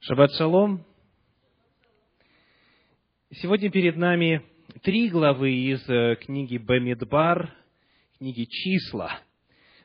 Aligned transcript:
Шаббат 0.00 0.30
шалом. 0.34 0.84
Сегодня 3.32 3.70
перед 3.70 3.96
нами 3.96 4.42
три 4.82 5.08
главы 5.08 5.52
из 5.52 5.88
э, 5.88 6.16
книги 6.16 6.58
Бамидбар, 6.58 7.52
книги 8.18 8.44
«Числа», 8.44 9.18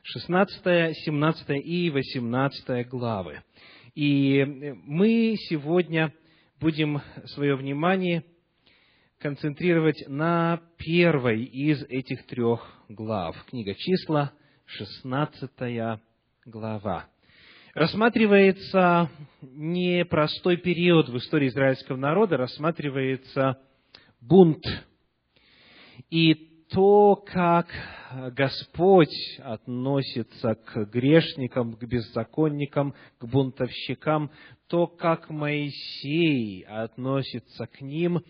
16, 0.02 0.96
17 0.96 1.48
и 1.64 1.90
18 1.90 2.88
главы. 2.88 3.42
И 3.94 4.44
мы 4.84 5.34
сегодня 5.48 6.14
будем 6.60 7.00
свое 7.34 7.56
внимание 7.56 8.22
концентрировать 9.18 10.04
на 10.06 10.60
первой 10.76 11.42
из 11.42 11.82
этих 11.84 12.26
трех 12.26 12.60
глав. 12.88 13.34
Книга 13.46 13.74
«Числа», 13.74 14.32
16 14.66 16.00
глава 16.44 17.08
рассматривается 17.74 19.10
не 19.40 20.04
простой 20.04 20.56
период 20.56 21.08
в 21.08 21.16
истории 21.16 21.48
израильского 21.48 21.96
народа, 21.96 22.36
рассматривается 22.36 23.58
бунт. 24.20 24.64
И 26.10 26.34
то, 26.70 27.16
как 27.16 27.68
Господь 28.32 29.14
относится 29.40 30.54
к 30.54 30.84
грешникам, 30.86 31.74
к 31.74 31.84
беззаконникам, 31.84 32.94
к 33.18 33.26
бунтовщикам, 33.26 34.30
то, 34.68 34.86
как 34.86 35.28
Моисей 35.28 36.62
относится 36.62 37.66
к 37.66 37.82
ним, 37.82 38.22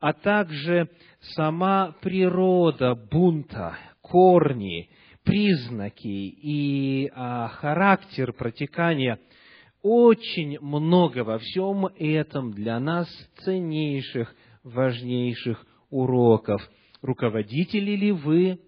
а 0.00 0.12
также 0.12 0.90
сама 1.34 1.96
природа 2.00 2.94
бунта, 2.94 3.76
корни, 4.00 4.90
признаки 5.28 6.06
и 6.06 7.10
а, 7.14 7.48
характер 7.48 8.32
протекания 8.32 9.18
очень 9.82 10.58
много 10.60 11.22
во 11.22 11.38
всем 11.38 11.86
этом 11.98 12.52
для 12.52 12.80
нас 12.80 13.06
ценнейших, 13.44 14.34
важнейших 14.64 15.66
уроков. 15.90 16.62
Руководители 17.02 17.90
ли 17.92 18.10
вы 18.10 18.58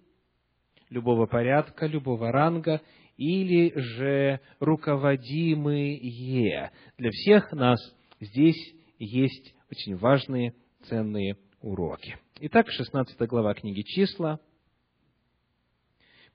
любого 0.89 1.25
порядка, 1.25 1.87
любого 1.87 2.31
ранга, 2.31 2.81
или 3.17 3.73
же 3.75 4.39
руководимые? 4.59 6.71
Для 6.97 7.09
всех 7.09 7.51
нас 7.53 7.79
здесь 8.19 8.75
есть 8.99 9.55
очень 9.71 9.97
важные, 9.97 10.53
ценные 10.83 11.37
уроки. 11.59 12.17
Итак, 12.39 12.69
16 12.69 13.17
глава 13.27 13.55
книги 13.55 13.81
«Числа», 13.81 14.39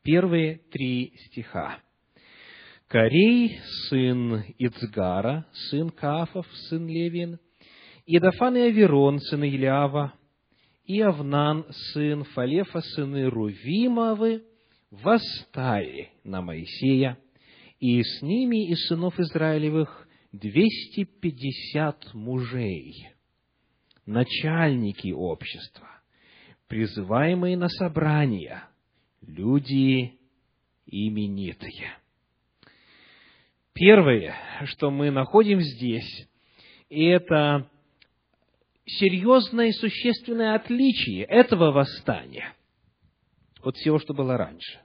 первые 0.06 0.60
три 0.70 1.12
стиха. 1.26 1.80
Корей, 2.86 3.58
сын 3.88 4.44
Ицгара, 4.56 5.44
сын 5.68 5.90
Кафов, 5.90 6.46
сын 6.68 6.86
Левин, 6.86 7.40
Идафан 8.06 8.56
и 8.56 8.60
Аверон, 8.60 9.18
сын 9.18 9.42
Илиава, 9.42 10.14
и 10.84 11.00
Авнан, 11.00 11.66
сын 11.92 12.22
Фалефа, 12.22 12.80
сыны 12.80 13.28
Рувимовы, 13.28 14.44
восстали 14.92 16.10
на 16.22 16.40
Моисея, 16.40 17.18
и 17.80 18.00
с 18.00 18.22
ними 18.22 18.70
из 18.70 18.86
сынов 18.86 19.18
Израилевых 19.18 20.06
двести 20.30 21.02
пятьдесят 21.02 22.14
мужей, 22.14 23.08
начальники 24.06 25.10
общества, 25.10 25.88
призываемые 26.68 27.56
на 27.56 27.68
собрания– 27.68 28.68
люди 29.22 30.18
именитые. 30.86 31.98
Первое, 33.72 34.36
что 34.64 34.90
мы 34.90 35.10
находим 35.10 35.60
здесь, 35.60 36.28
это 36.88 37.68
серьезное 38.86 39.68
и 39.68 39.72
существенное 39.72 40.54
отличие 40.54 41.24
этого 41.24 41.72
восстания 41.72 42.54
от 43.62 43.76
всего, 43.76 43.98
что 43.98 44.14
было 44.14 44.36
раньше. 44.36 44.80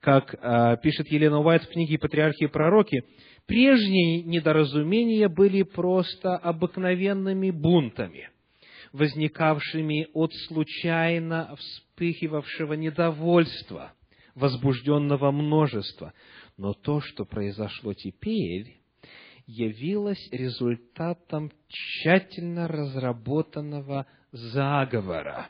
Как 0.00 0.34
э, 0.34 0.76
пишет 0.82 1.10
Елена 1.10 1.40
Уайт 1.40 1.62
в 1.62 1.68
книге 1.70 1.98
«Патриархи 1.98 2.44
и 2.44 2.48
пророки», 2.48 3.04
прежние 3.46 4.22
недоразумения 4.22 5.28
были 5.28 5.62
просто 5.62 6.36
обыкновенными 6.36 7.50
бунтами– 7.50 8.28
возникавшими 8.94 10.06
от 10.14 10.32
случайно 10.46 11.56
вспыхивавшего 11.56 12.74
недовольства, 12.74 13.92
возбужденного 14.36 15.32
множества. 15.32 16.14
Но 16.56 16.74
то, 16.74 17.00
что 17.00 17.24
произошло 17.24 17.92
теперь, 17.92 18.76
явилось 19.46 20.28
результатом 20.30 21.50
тщательно 21.68 22.68
разработанного 22.68 24.06
заговора 24.30 25.48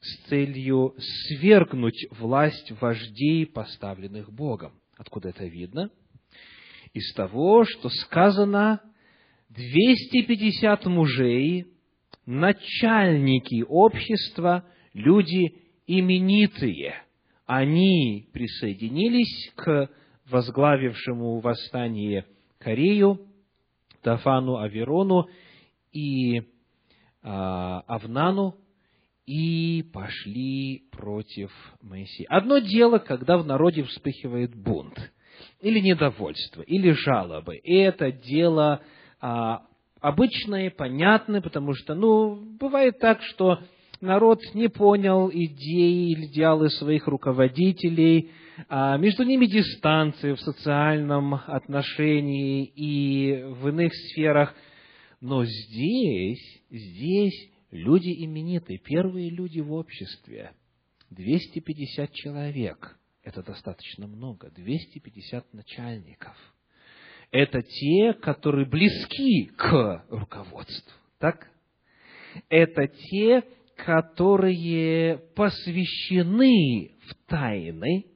с 0.00 0.28
целью 0.28 0.94
свергнуть 0.98 2.06
власть 2.12 2.72
вождей, 2.80 3.44
поставленных 3.44 4.32
Богом. 4.32 4.72
Откуда 4.96 5.28
это 5.28 5.44
видно? 5.44 5.90
Из 6.94 7.12
того, 7.12 7.64
что 7.64 7.90
сказано, 7.90 8.80
250 9.50 10.86
мужей 10.86 11.75
начальники 12.26 13.64
общества, 13.66 14.64
люди 14.92 15.54
именитые. 15.86 16.94
Они 17.46 18.28
присоединились 18.32 19.52
к 19.54 19.88
возглавившему 20.28 21.38
восстание 21.38 22.26
Корею, 22.58 23.20
Тафану 24.02 24.58
Аверону 24.58 25.28
и 25.92 26.42
а, 27.22 27.80
Авнану, 27.86 28.56
и 29.26 29.84
пошли 29.92 30.84
против 30.92 31.50
Моисея. 31.82 32.28
Одно 32.28 32.58
дело, 32.58 32.98
когда 32.98 33.38
в 33.38 33.46
народе 33.46 33.82
вспыхивает 33.82 34.54
бунт, 34.54 34.98
или 35.60 35.80
недовольство, 35.80 36.62
или 36.62 36.90
жалобы. 36.92 37.56
И 37.56 37.74
это 37.74 38.12
дело 38.12 38.80
а, 39.20 39.65
обычное, 40.00 40.70
понятное, 40.70 41.40
потому 41.40 41.74
что, 41.74 41.94
ну, 41.94 42.36
бывает 42.58 42.98
так, 42.98 43.22
что 43.22 43.60
народ 44.00 44.40
не 44.54 44.68
понял 44.68 45.30
идеи 45.30 46.12
или 46.12 46.26
идеалы 46.26 46.70
своих 46.70 47.06
руководителей, 47.06 48.30
а 48.68 48.96
между 48.96 49.24
ними 49.24 49.46
дистанция 49.46 50.34
в 50.34 50.40
социальном 50.40 51.34
отношении 51.34 52.64
и 52.64 53.42
в 53.42 53.68
иных 53.68 53.92
сферах. 53.94 54.54
Но 55.20 55.44
здесь, 55.44 56.62
здесь 56.70 57.50
люди 57.70 58.24
именитые, 58.24 58.78
первые 58.78 59.30
люди 59.30 59.60
в 59.60 59.72
обществе. 59.72 60.52
250 61.10 62.12
человек. 62.12 62.98
Это 63.22 63.42
достаточно 63.42 64.06
много. 64.06 64.50
250 64.50 65.52
начальников– 65.52 66.36
это 67.30 67.62
те, 67.62 68.12
которые 68.14 68.66
близки 68.66 69.46
к 69.56 70.04
руководству. 70.08 70.92
Так? 71.18 71.48
Это 72.48 72.86
те, 72.86 73.42
которые 73.76 75.18
посвящены 75.34 76.92
в 77.06 77.14
тайны, 77.28 78.06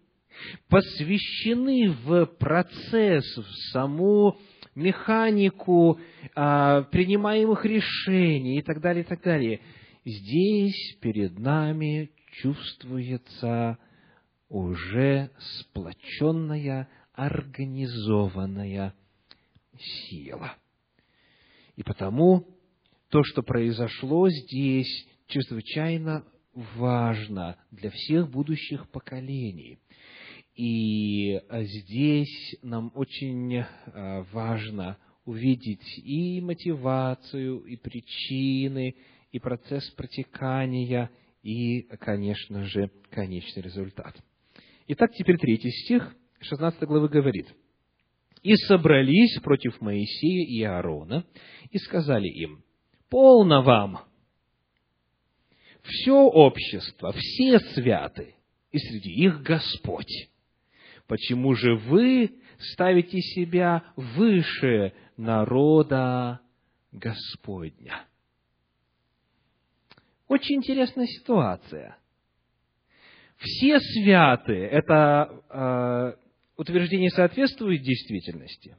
посвящены 0.69 1.91
в 1.91 2.27
процесс, 2.27 3.25
в 3.37 3.73
саму 3.73 4.39
механику 4.75 6.01
а, 6.35 6.83
принимаемых 6.83 7.65
решений 7.65 8.59
и 8.59 8.63
так 8.63 8.81
далее, 8.81 9.05
и 9.05 9.07
так 9.07 9.23
далее. 9.23 9.61
Здесь 10.05 10.97
перед 11.01 11.39
нами 11.39 12.11
чувствуется 12.41 13.79
уже 14.49 15.31
сплоченная, 15.39 16.89
организованная 17.13 18.95
сила. 19.81 20.55
И 21.77 21.83
потому 21.83 22.47
то, 23.11 23.23
что 23.25 23.43
произошло 23.43 24.29
здесь, 24.29 25.07
чрезвычайно 25.27 26.25
важно 26.55 27.57
для 27.71 27.91
всех 27.91 28.31
будущих 28.31 28.89
поколений. 28.91 29.79
И 30.55 31.41
здесь 31.51 32.57
нам 32.63 32.93
очень 32.95 33.59
а, 33.59 34.25
важно 34.33 34.99
увидеть 35.25 35.99
и 35.99 36.41
мотивацию, 36.41 37.61
и 37.65 37.77
причины, 37.77 38.97
и 39.33 39.39
процесс 39.39 39.89
протекания, 39.91 41.11
и, 41.43 41.83
конечно 42.01 42.65
же, 42.65 42.91
конечный 43.11 43.63
результат. 43.63 44.17
Итак, 44.89 45.13
теперь 45.15 45.39
третий 45.39 45.71
стих 45.71 46.15
16 46.41 46.83
главы 46.83 47.09
говорит– 47.09 47.55
и 48.43 48.55
собрались 48.57 49.39
против 49.41 49.81
Моисея 49.81 50.47
и 50.47 50.63
Аарона, 50.63 51.25
и 51.71 51.79
сказали 51.79 52.29
им, 52.29 52.63
полно 53.09 53.63
вам, 53.63 54.01
все 55.83 56.15
общество, 56.15 57.13
все 57.13 57.59
святы, 57.75 58.35
и 58.71 58.79
среди 58.79 59.11
их 59.13 59.43
Господь. 59.43 60.29
Почему 61.07 61.55
же 61.55 61.75
вы 61.75 62.41
ставите 62.73 63.21
себя 63.21 63.83
выше 63.97 64.93
народа 65.17 66.41
Господня. 66.93 68.05
Очень 70.29 70.57
интересная 70.57 71.07
ситуация. 71.07 71.97
Все 73.37 73.81
святые, 73.81 74.69
это 74.69 75.43
э, 75.49 76.13
утверждение 76.61 77.11
соответствует 77.11 77.83
действительности? 77.83 78.77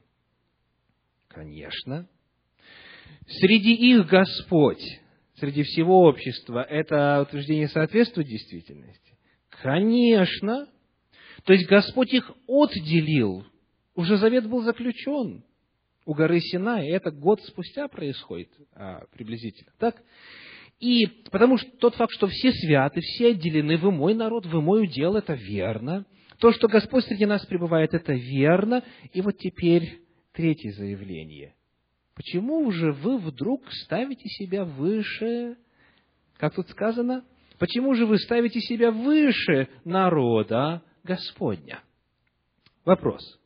Конечно. 1.27 2.07
Среди 3.27 3.73
их 3.73 4.07
Господь, 4.07 4.83
среди 5.35 5.63
всего 5.63 6.03
общества, 6.03 6.63
это 6.63 7.21
утверждение 7.21 7.67
соответствует 7.67 8.27
действительности? 8.27 9.17
Конечно. 9.49 10.67
То 11.43 11.53
есть 11.53 11.67
Господь 11.67 12.13
их 12.13 12.31
отделил. 12.47 13.45
Уже 13.95 14.17
завет 14.17 14.47
был 14.47 14.61
заключен 14.61 15.43
у 16.05 16.13
горы 16.13 16.39
Синай. 16.39 16.87
Это 16.89 17.09
год 17.09 17.41
спустя 17.41 17.87
происходит 17.87 18.49
а, 18.73 19.05
приблизительно. 19.11 19.71
Так? 19.79 20.01
И 20.79 21.07
потому 21.31 21.57
что 21.57 21.69
тот 21.77 21.95
факт, 21.95 22.13
что 22.13 22.27
все 22.27 22.51
святы, 22.51 23.01
все 23.01 23.29
отделены, 23.29 23.77
вы 23.77 23.91
мой 23.91 24.13
народ, 24.13 24.45
вы 24.45 24.61
мой 24.61 24.83
удел, 24.83 25.15
это 25.15 25.33
верно. 25.33 26.05
То, 26.41 26.51
что 26.53 26.67
Господь 26.67 27.05
среди 27.05 27.27
нас 27.27 27.45
пребывает, 27.45 27.93
это 27.93 28.13
верно. 28.13 28.83
И 29.13 29.21
вот 29.21 29.37
теперь 29.37 30.01
третье 30.33 30.71
заявление. 30.71 31.53
Почему 32.15 32.71
же 32.71 32.93
вы 32.93 33.19
вдруг 33.19 33.71
ставите 33.71 34.27
себя 34.27 34.65
выше, 34.65 35.55
как 36.37 36.55
тут 36.55 36.67
сказано, 36.69 37.23
почему 37.59 37.93
же 37.93 38.07
вы 38.07 38.17
ставите 38.17 38.59
себя 38.59 38.89
выше 38.89 39.69
народа 39.85 40.81
Господня? 41.03 41.83
Вопрос. 42.85 43.39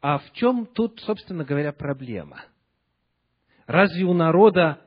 А 0.00 0.18
в 0.18 0.32
чем 0.34 0.64
тут, 0.64 1.00
собственно 1.00 1.44
говоря, 1.44 1.72
проблема? 1.72 2.44
Разве 3.66 4.04
у 4.04 4.14
народа 4.14 4.80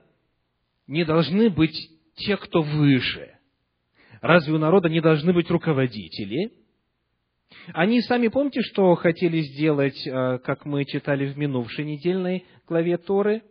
не 0.88 1.04
должны 1.04 1.50
быть 1.50 1.78
те, 2.16 2.38
кто 2.38 2.62
выше? 2.62 3.37
Разве 4.22 4.54
у 4.54 4.58
народа 4.58 4.90
не 4.90 5.02
должны 5.02 5.34
быть 5.34 5.50
руководители? 5.50 6.52
Они 7.74 8.02
сами 8.02 8.28
помните, 8.28 8.62
что 8.62 8.96
хотели 8.96 9.42
сделать, 9.42 10.06
э, 10.06 10.40
как 10.40 10.66
мы 10.66 10.86
читали 10.86 11.32
в 11.32 11.38
минувшей 11.38 11.86
недельной 11.86 12.46
главе 12.68 12.98
Торы? 12.98 13.44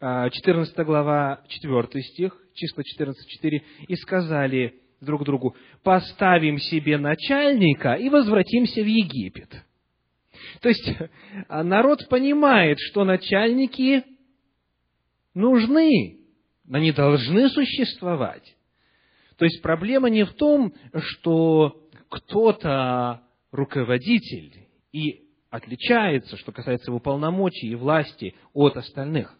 14 0.00 0.76
э, 0.76 0.84
глава, 0.84 1.42
4 1.48 2.02
стих, 2.02 2.36
числа 2.54 2.82
14.4, 2.82 3.62
«И 3.88 3.96
сказали 3.96 4.74
друг 5.00 5.24
другу, 5.24 5.56
поставим 5.82 6.58
себе 6.58 6.98
начальника 6.98 7.94
и 7.94 8.08
возвратимся 8.08 8.82
в 8.82 8.86
Египет». 8.86 9.50
То 10.60 10.68
есть, 10.68 10.92
народ 11.48 12.08
понимает, 12.08 12.78
что 12.78 13.04
начальники 13.04 14.04
нужны, 15.32 16.18
они 16.70 16.92
должны 16.92 17.48
существовать. 17.48 18.56
То 19.36 19.44
есть 19.44 19.62
проблема 19.62 20.10
не 20.10 20.24
в 20.24 20.32
том, 20.34 20.72
что 20.96 21.88
кто-то 22.08 23.22
руководитель 23.50 24.68
и 24.92 25.28
отличается, 25.50 26.36
что 26.36 26.52
касается 26.52 26.90
его 26.90 27.00
полномочий 27.00 27.68
и 27.68 27.74
власти 27.74 28.34
от 28.52 28.76
остальных. 28.76 29.36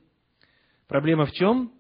Проблема 0.87 1.27
в 1.27 1.33
чем? 1.33 1.73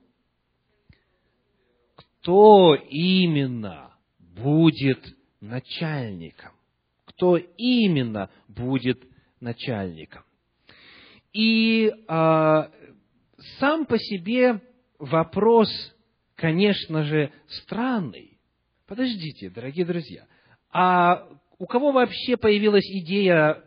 Кто 1.97 2.75
именно 2.75 3.95
будет 4.19 5.01
начальником? 5.41 6.53
Кто 7.05 7.37
именно 7.37 8.31
будет 8.49 9.05
начальником? 9.41 10.25
И 11.33 11.93
а, 12.09 12.71
сам 13.59 13.87
по 13.87 13.99
себе 13.99 14.61
вопрос, 14.99 15.69
конечно 16.37 17.05
же, 17.05 17.33
странный. 17.49 18.39
Подождите, 18.87 19.51
дорогие 19.51 19.85
друзья, 19.87 20.27
а 20.71 21.29
у 21.59 21.67
кого 21.67 21.93
вообще 21.93 22.37
появилась 22.37 22.87
идея 22.87 23.63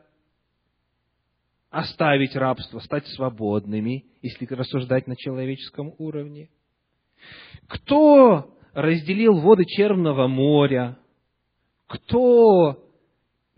оставить 1.70 2.36
рабство, 2.36 2.80
стать 2.80 3.08
свободными, 3.08 4.06
если 4.22 4.46
рассуждать 4.46 5.08
на 5.08 5.16
человеческом 5.16 5.94
уровне? 5.98 6.50
Кто 7.68 8.58
разделил 8.74 9.40
воды 9.40 9.66
Черного 9.66 10.28
моря? 10.28 10.98
Кто 11.88 12.87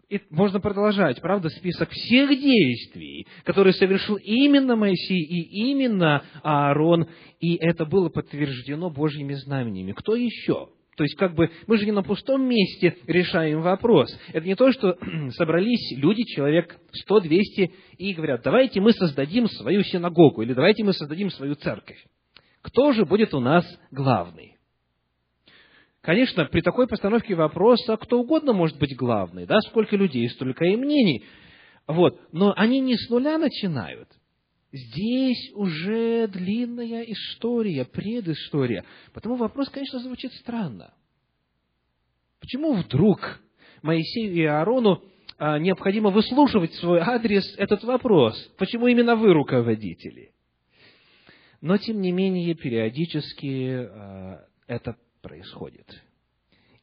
и 0.10 0.22
можно 0.32 0.60
продолжать, 0.60 1.22
правда, 1.22 1.50
список 1.50 1.90
всех 1.92 2.30
действий, 2.30 3.28
которые 3.44 3.74
совершил 3.74 4.16
именно 4.16 4.76
Моисей 4.76 5.22
и 5.22 5.70
именно 5.70 6.24
Аарон, 6.42 7.08
и 7.40 7.56
это 7.56 7.86
было 7.86 8.10
подтверждено 8.10 8.90
Божьими 8.90 9.34
знамениями. 9.34 9.92
Кто 9.92 10.16
еще? 10.16 10.70
То 10.98 11.04
есть, 11.04 11.16
как 11.16 11.34
бы, 11.34 11.50
мы 11.66 11.78
же 11.78 11.86
не 11.86 11.94
на 11.94 12.04
пустом 12.04 12.44
месте 12.44 12.98
решаем 13.08 13.62
вопрос. 13.62 14.10
Это 14.34 14.46
не 14.46 14.56
то, 14.56 14.72
что 14.74 14.98
собрались 15.32 15.94
люди, 15.96 16.24
человек 16.24 16.76
100-200, 17.10 17.72
и 17.98 18.14
говорят, 18.14 18.42
давайте 18.44 18.82
мы 18.82 18.92
создадим 18.92 19.48
свою 19.48 19.84
синагогу, 19.84 20.42
или 20.42 20.54
давайте 20.54 20.84
мы 20.84 20.92
создадим 20.92 21.30
свою 21.30 21.56
церковь. 21.56 22.04
Кто 22.62 22.92
же 22.92 23.06
будет 23.06 23.34
у 23.34 23.40
нас 23.40 23.64
главный? 23.92 24.59
Конечно, 26.02 26.46
при 26.46 26.62
такой 26.62 26.88
постановке 26.88 27.36
вопроса 27.36 27.98
кто 27.98 28.20
угодно 28.20 28.54
может 28.54 28.78
быть 28.80 28.96
главный, 28.96 29.46
да, 29.46 29.60
сколько 29.62 29.96
людей, 29.98 30.30
столько 30.30 30.66
и 30.66 30.76
мнений. 30.76 31.26
Вот. 31.88 32.20
Но 32.32 32.54
они 32.56 32.80
не 32.80 32.96
с 32.96 33.10
нуля 33.10 33.38
начинают. 33.38 34.08
Здесь 34.72 35.52
уже 35.56 36.28
длинная 36.28 37.02
история, 37.02 37.86
предыстория. 37.86 38.86
Потому 39.14 39.36
вопрос, 39.36 39.70
конечно, 39.70 40.00
звучит 40.00 40.32
странно. 40.34 40.94
Почему 42.40 42.74
вдруг 42.74 43.42
Моисею 43.82 44.34
и 44.34 44.44
Аарону 44.44 45.04
а, 45.38 45.58
необходимо 45.58 46.12
выслушивать 46.12 46.74
свой 46.76 47.00
адрес 47.00 47.44
этот 47.58 47.84
вопрос? 47.84 48.38
Почему 48.58 48.88
именно 48.88 49.16
вы 49.16 49.34
руководители? 49.34 50.32
Но, 51.62 51.78
тем 51.78 52.00
не 52.00 52.12
менее, 52.12 52.54
периодически 52.54 53.88
а, 53.90 54.46
это 54.68 54.96
происходит. 55.22 55.88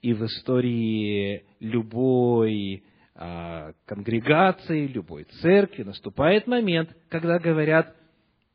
И 0.03 0.13
в 0.13 0.25
истории 0.25 1.45
любой 1.61 2.85
а, 3.15 3.73
конгрегации, 3.87 4.87
любой 4.87 5.25
церкви 5.25 5.83
наступает 5.83 6.47
момент, 6.47 6.95
когда 7.09 7.39
говорят, 7.39 7.97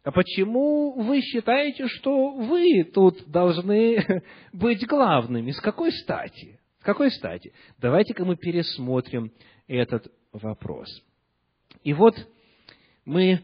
а 0.04 0.12
почему 0.12 0.94
вы 0.94 1.22
считаете, 1.22 1.88
что 1.88 2.32
вы 2.32 2.84
тут 2.84 3.30
должны 3.30 4.24
быть 4.54 4.86
главными? 4.88 5.52
С 5.52 5.60
какой 5.60 5.92
стати? 5.92 6.60
С 6.80 6.84
какой 6.84 7.12
стати? 7.12 7.54
Давайте-ка 7.78 8.26
мы 8.26 8.36
пересмотрим 8.36 9.32
этот 9.68 10.12
вопрос. 10.32 10.88
И 11.84 11.94
вот 11.94 12.16
мы 13.06 13.44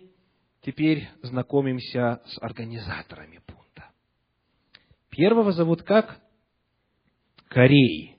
теперь 0.61 1.09
знакомимся 1.21 2.21
с 2.25 2.41
организаторами 2.41 3.39
бунта. 3.47 3.91
Первого 5.09 5.51
зовут 5.51 5.83
как? 5.83 6.19
Корей. 7.49 8.17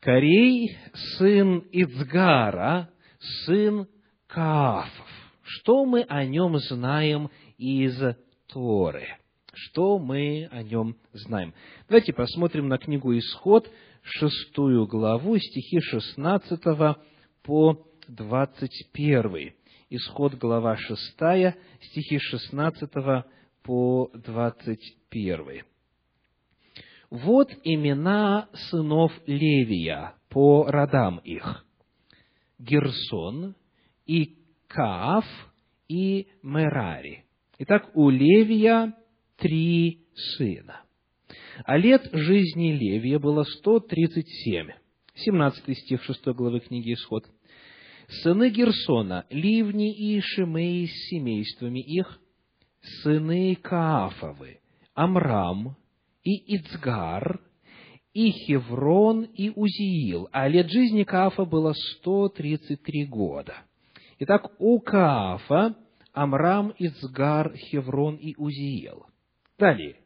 Корей– 0.00 0.76
сын 1.18 1.64
Ицгара, 1.72 2.90
сын 3.44 3.86
Каафов. 4.26 5.06
Что 5.42 5.84
мы 5.84 6.02
о 6.02 6.24
нем 6.24 6.58
знаем 6.58 7.30
из 7.58 7.96
Торы? 8.48 9.06
Что 9.52 9.98
мы 9.98 10.48
о 10.50 10.62
нем 10.62 10.96
знаем? 11.12 11.54
Давайте 11.88 12.12
посмотрим 12.12 12.68
на 12.68 12.78
книгу 12.78 13.16
«Исход», 13.16 13.70
шестую 14.02 14.86
главу, 14.86 15.38
стихи 15.38 15.80
16 15.80 16.60
по 17.42 17.86
21. 18.08 19.54
Исход, 19.90 20.34
глава 20.34 20.76
6, 20.76 20.98
стихи 21.80 22.18
16 22.18 22.90
по 23.62 24.10
21. 24.14 25.64
Вот 27.10 27.50
имена 27.62 28.48
сынов 28.70 29.12
Левия 29.26 30.14
по 30.28 30.64
родам 30.66 31.18
их. 31.18 31.64
Герсон 32.58 33.54
и 34.06 34.36
Каав 34.66 35.24
и 35.88 36.26
Мерари. 36.42 37.24
Итак, 37.58 37.90
у 37.94 38.10
Левия 38.10 38.94
три 39.36 40.06
сына. 40.36 40.82
А 41.64 41.76
лет 41.76 42.08
жизни 42.12 42.72
Левия 42.72 43.18
было 43.18 43.44
137. 43.44 44.68
17 45.14 45.78
стих 45.78 46.02
6 46.02 46.26
главы 46.26 46.60
книги 46.60 46.92
Исход. 46.92 47.24
Сыны 48.22 48.50
Герсона, 48.50 49.26
Ливни 49.30 49.94
и 49.94 50.20
Шимей 50.20 50.86
с 50.86 51.08
семействами 51.08 51.80
их, 51.80 52.20
сыны 53.02 53.56
Каафовы, 53.56 54.60
Амрам, 54.94 55.76
и 56.26 56.56
Ицгар, 56.56 57.40
и 58.12 58.32
Хеврон, 58.32 59.22
и 59.22 59.50
Узиил. 59.54 60.28
А 60.32 60.48
лет 60.48 60.68
жизни 60.70 61.04
Каафа 61.04 61.44
было 61.44 61.72
133 61.72 63.06
года. 63.06 63.54
Итак, 64.18 64.50
у 64.58 64.80
Каафа 64.80 65.76
Амрам, 66.12 66.74
Ицгар, 66.78 67.54
Хеврон 67.54 68.16
и 68.16 68.34
Узиел. 68.36 69.06
Далее. 69.56 69.96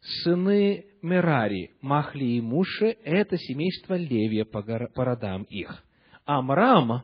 Сыны 0.00 0.86
Мерари, 1.02 1.72
Махли 1.82 2.24
и 2.24 2.40
Муши– 2.40 2.96
это 3.04 3.36
семейство 3.36 3.94
Левия 3.94 4.46
по 4.46 5.04
родам 5.04 5.42
их. 5.42 5.84
Амрам 6.24 7.02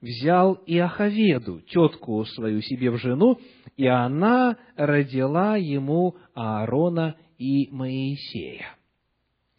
взял 0.00 0.54
Иоховеду, 0.66 1.60
тетку 1.62 2.24
свою 2.24 2.62
себе 2.62 2.90
в 2.90 2.96
жену, 2.96 3.38
и 3.76 3.86
она 3.86 4.56
родила 4.76 5.56
ему 5.56 6.16
Аарона 6.34 7.16
и 7.40 7.70
Моисея. 7.70 8.76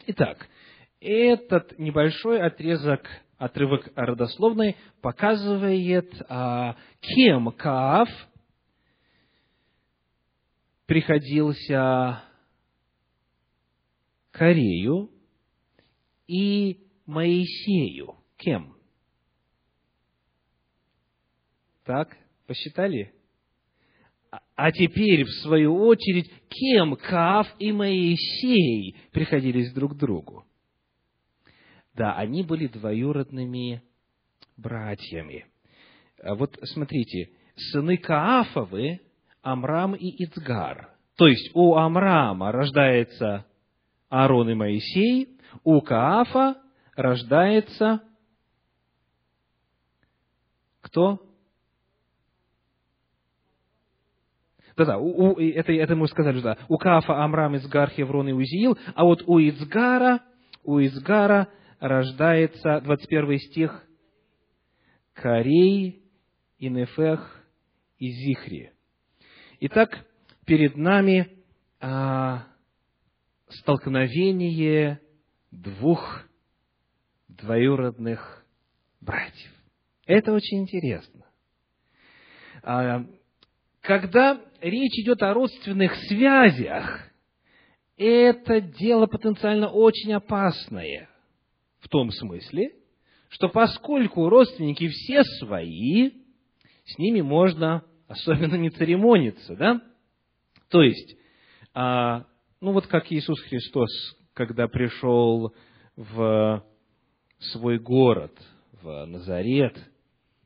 Итак, 0.06 0.48
этот 1.00 1.80
небольшой 1.80 2.40
отрезок, 2.40 3.04
отрывок 3.38 3.90
родословной 3.96 4.78
показывает, 5.02 6.14
а, 6.30 6.78
кем 7.00 7.52
Каав 7.52 8.08
приходился 10.86 12.22
Корею 14.30 15.10
и 16.28 16.86
Моисею. 17.08 18.16
Кем? 18.38 18.76
Так, 21.84 22.16
посчитали? 22.46 23.12
А 24.64 24.72
теперь, 24.72 25.24
в 25.24 25.32
свою 25.42 25.76
очередь, 25.76 26.32
кем 26.48 26.96
Каав 26.96 27.48
и 27.58 27.72
Моисей 27.72 28.96
приходились 29.12 29.74
друг 29.74 29.94
к 29.94 29.98
другу? 29.98 30.46
Да, 31.96 32.14
они 32.14 32.44
были 32.44 32.68
двоюродными 32.68 33.82
братьями. 34.58 35.48
А 36.22 36.36
вот 36.36 36.60
смотрите, 36.62 37.32
сыны 37.56 37.98
Каафовы– 37.98 39.00
Амрам 39.42 39.96
и 39.96 40.24
Ицгар. 40.24 40.92
То 41.18 41.26
есть 41.26 41.50
у 41.56 41.74
Амрама 41.74 42.52
рождается 42.52 43.48
Аарон 44.10 44.52
и 44.52 44.54
Моисей, 44.54 45.40
у 45.64 45.82
Каафа 45.82 46.62
рождается 46.96 48.04
кто? 50.82 51.20
Да-да, 54.78 54.98
это, 54.98 55.72
это 55.72 55.96
мы 55.96 56.08
сказали, 56.08 56.42
да. 56.42 56.58
У 56.68 56.78
Кафа, 56.78 57.24
Амрам, 57.24 57.56
Изгар, 57.58 57.90
Хеврон 57.90 58.30
и 58.30 58.32
Узиил, 58.32 58.78
а 58.96 59.04
вот 59.04 59.24
у 59.26 59.40
Изгара, 59.40 60.22
у 60.64 60.80
Изгара 60.80 61.50
рождается, 61.80 62.82
21 62.82 63.40
стих, 63.40 63.84
Корей, 65.14 66.04
Инефех 66.58 67.44
и 67.98 68.10
Зихри. 68.10 68.72
Итак, 69.60 70.06
перед 70.46 70.76
нами 70.76 71.28
а, 71.80 72.48
столкновение 73.50 75.02
двух 75.52 76.24
двоюродных 77.28 78.46
братьев. 79.02 79.52
Это 80.06 80.32
очень 80.34 80.62
интересно. 80.62 81.26
А, 82.64 83.06
когда 83.82 84.40
речь 84.62 84.98
идет 85.00 85.22
о 85.24 85.34
родственных 85.34 85.96
связях, 86.08 87.12
это 87.98 88.62
дело 88.62 89.08
потенциально 89.08 89.70
очень 89.70 90.14
опасное. 90.14 91.10
В 91.80 91.90
том 91.90 92.12
смысле, 92.12 92.74
что 93.30 93.50
поскольку 93.50 94.30
родственники 94.30 94.88
все 94.88 95.24
свои, 95.40 96.12
с 96.86 96.98
ними 96.98 97.22
можно 97.22 97.84
особенно 98.08 98.56
не 98.56 98.70
церемониться, 98.70 99.56
да? 99.56 99.82
То 100.70 100.84
есть, 100.84 101.16
а, 101.74 102.26
ну 102.60 102.74
вот 102.74 102.88
как 102.88 103.12
Иисус 103.12 103.40
Христос, 103.42 103.90
когда 104.34 104.68
пришел 104.68 105.54
в 105.96 106.64
свой 107.40 107.80
город, 107.80 108.34
в 108.82 109.06
Назарет, 109.06 109.78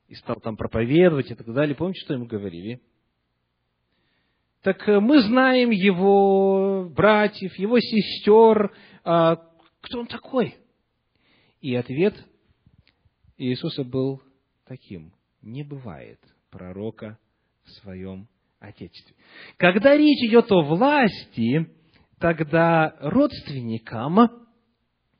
и 0.08 0.16
стал 0.16 0.38
там 0.42 0.56
проповедовать 0.56 1.32
и 1.32 1.36
так 1.36 1.52
далее, 1.54 1.76
помните, 1.76 2.02
что 2.02 2.14
ему 2.14 2.26
говорили? 2.26 2.82
Так 4.66 4.90
э, 4.90 5.00
мы 5.00 5.22
знаем 5.22 5.70
его 5.70 6.90
братьев, 6.90 7.54
его 7.60 7.80
сестер. 7.80 8.76
А, 9.04 9.36
кто 9.80 10.00
он 10.00 10.08
такой? 10.08 10.56
И 11.62 11.76
ответ 11.76 12.16
Иисуса 13.38 13.84
был 13.84 14.24
таким. 14.66 15.14
Не 15.44 15.62
бывает 15.62 16.20
пророка 16.50 17.20
в 17.64 17.70
своем 17.74 18.28
Отечестве. 18.60 19.16
Когда 19.58 19.96
речь 19.96 20.28
идет 20.28 20.52
о 20.52 20.64
власти, 20.64 21.70
тогда 22.18 22.96
родственникам 23.02 24.48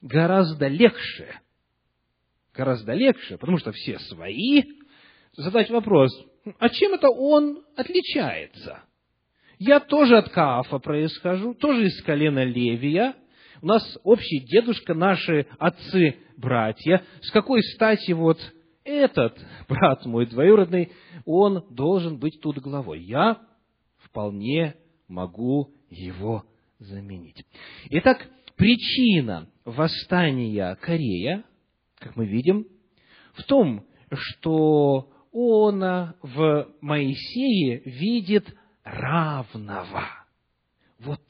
гораздо 0.02 0.68
легче, 0.68 1.40
гораздо 2.52 2.94
легче, 2.94 3.38
потому 3.38 3.60
что 3.60 3.72
все 3.74 4.00
свои, 4.00 4.64
задать 5.34 5.70
вопрос, 5.70 6.10
а 6.58 6.70
чем 6.70 6.96
это 6.96 7.10
он 7.12 7.64
отличается? 7.76 8.82
Я 9.60 9.80
тоже 9.80 10.18
от 10.18 10.30
Каафа 10.30 10.80
происхожу, 10.80 11.54
тоже 11.54 11.86
из 11.86 12.02
колена 12.04 12.44
Левия. 12.44 13.16
У 13.62 13.68
нас 13.68 13.98
общий 14.04 14.40
дедушка, 14.40 14.94
наши 14.94 15.48
отцы, 15.58 16.18
братья. 16.38 17.04
С 17.22 17.32
какой 17.32 17.62
стати 17.64 18.12
вот 18.12 18.38
этот 18.84 19.40
брат 19.70 20.06
мой 20.06 20.26
двоюродный, 20.26 20.92
он 21.26 21.64
должен 21.70 22.20
быть 22.20 22.42
тут 22.42 22.58
главой? 22.60 23.02
Я 23.02 23.42
вполне 23.98 24.76
могу 25.08 25.74
его 25.90 26.44
заменить. 26.80 27.46
Итак, 27.90 28.28
причина 28.58 29.50
восстания 29.64 30.76
Корея, 30.76 31.46
как 32.00 32.16
мы 32.18 32.26
видим, 32.26 32.68
в 33.34 33.44
том, 33.44 33.86
что 34.12 35.10
он 35.32 35.80
в 36.22 36.68
Моисее 36.82 37.82
видит 37.86 38.54
равного. 38.86 40.06
Вот 41.00 41.22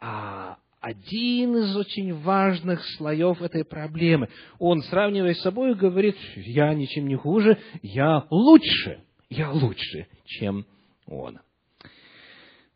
а, 0.00 0.56
один 0.80 1.56
из 1.56 1.76
очень 1.76 2.14
важных 2.14 2.82
слоев 2.96 3.42
этой 3.42 3.64
проблемы. 3.64 4.30
Он, 4.58 4.80
сравнивая 4.82 5.34
с 5.34 5.42
собой, 5.42 5.74
говорит, 5.74 6.16
я 6.36 6.72
ничем 6.74 7.08
не 7.08 7.16
хуже, 7.16 7.58
я 7.82 8.26
лучше, 8.30 9.02
я 9.28 9.50
лучше, 9.50 10.06
чем 10.24 10.64
он. 11.06 11.40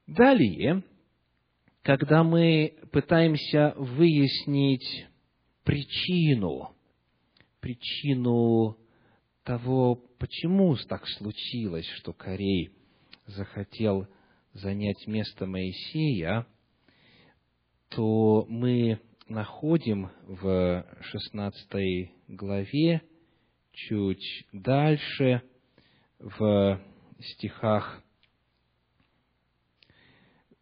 Далее, 0.06 0.82
когда 1.82 2.24
мы 2.24 2.74
пытаемся 2.90 3.74
выяснить 3.76 5.06
причину, 5.62 6.74
причину 7.60 8.76
того, 9.44 10.02
почему 10.18 10.76
так 10.88 11.06
случилось, 11.06 11.86
что 11.98 12.12
Корей 12.12 12.72
захотел 13.30 14.06
занять 14.52 15.06
место 15.06 15.46
Моисея, 15.46 16.46
то 17.88 18.46
мы 18.49 19.00
находим 19.28 20.10
в 20.26 20.87
16 21.00 22.10
главе, 22.28 23.02
чуть 23.72 24.46
дальше, 24.52 25.42
в 26.18 26.80
стихах, 27.20 28.02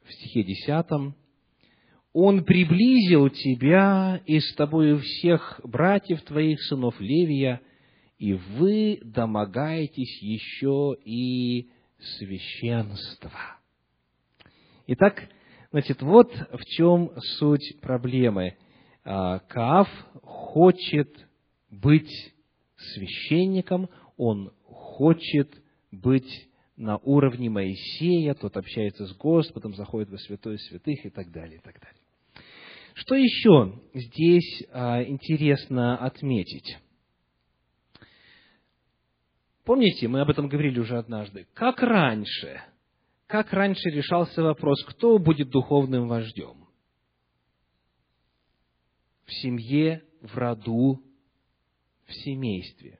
в 0.04 0.12
стихе 0.12 0.44
10, 0.44 1.14
«Он 2.12 2.44
приблизил 2.44 3.28
тебя 3.28 4.20
и 4.26 4.40
с 4.40 4.54
тобою 4.54 4.98
всех 5.00 5.60
братьев 5.64 6.22
твоих, 6.22 6.62
сынов 6.62 6.98
Левия, 7.00 7.60
и 8.18 8.34
вы 8.34 9.00
домогаетесь 9.02 10.22
еще 10.22 10.96
и 11.04 11.70
священства. 11.98 13.58
Итак, 14.86 15.28
значит, 15.70 16.02
вот 16.02 16.32
в 16.32 16.64
чем 16.64 17.12
суть 17.38 17.80
проблемы. 17.80 18.56
А, 19.04 19.40
Каав 19.40 19.88
хочет 20.22 21.10
быть 21.70 22.10
священником, 22.76 23.88
он 24.16 24.52
хочет 24.64 25.50
быть 25.90 26.48
на 26.76 26.98
уровне 26.98 27.50
Моисея, 27.50 28.34
тот 28.34 28.56
общается 28.56 29.06
с 29.06 29.16
Господом, 29.16 29.74
заходит 29.74 30.10
во 30.10 30.18
святой 30.18 30.58
святых 30.58 31.04
и 31.04 31.10
так 31.10 31.30
далее, 31.32 31.58
и 31.58 31.60
так 31.60 31.80
далее. 31.80 32.00
Что 32.94 33.14
еще 33.14 33.80
здесь 33.94 34.64
а, 34.72 35.02
интересно 35.02 35.98
отметить? 35.98 36.78
Помните, 39.68 40.08
мы 40.08 40.22
об 40.22 40.30
этом 40.30 40.48
говорили 40.48 40.80
уже 40.80 40.96
однажды. 40.96 41.46
Как 41.52 41.82
раньше, 41.82 42.62
как 43.26 43.52
раньше 43.52 43.90
решался 43.90 44.42
вопрос, 44.42 44.82
кто 44.86 45.18
будет 45.18 45.50
духовным 45.50 46.08
вождем? 46.08 46.68
в 49.28 49.32
семье, 49.34 50.02
в 50.22 50.38
роду, 50.38 51.02
в 52.06 52.14
семействе. 52.14 52.98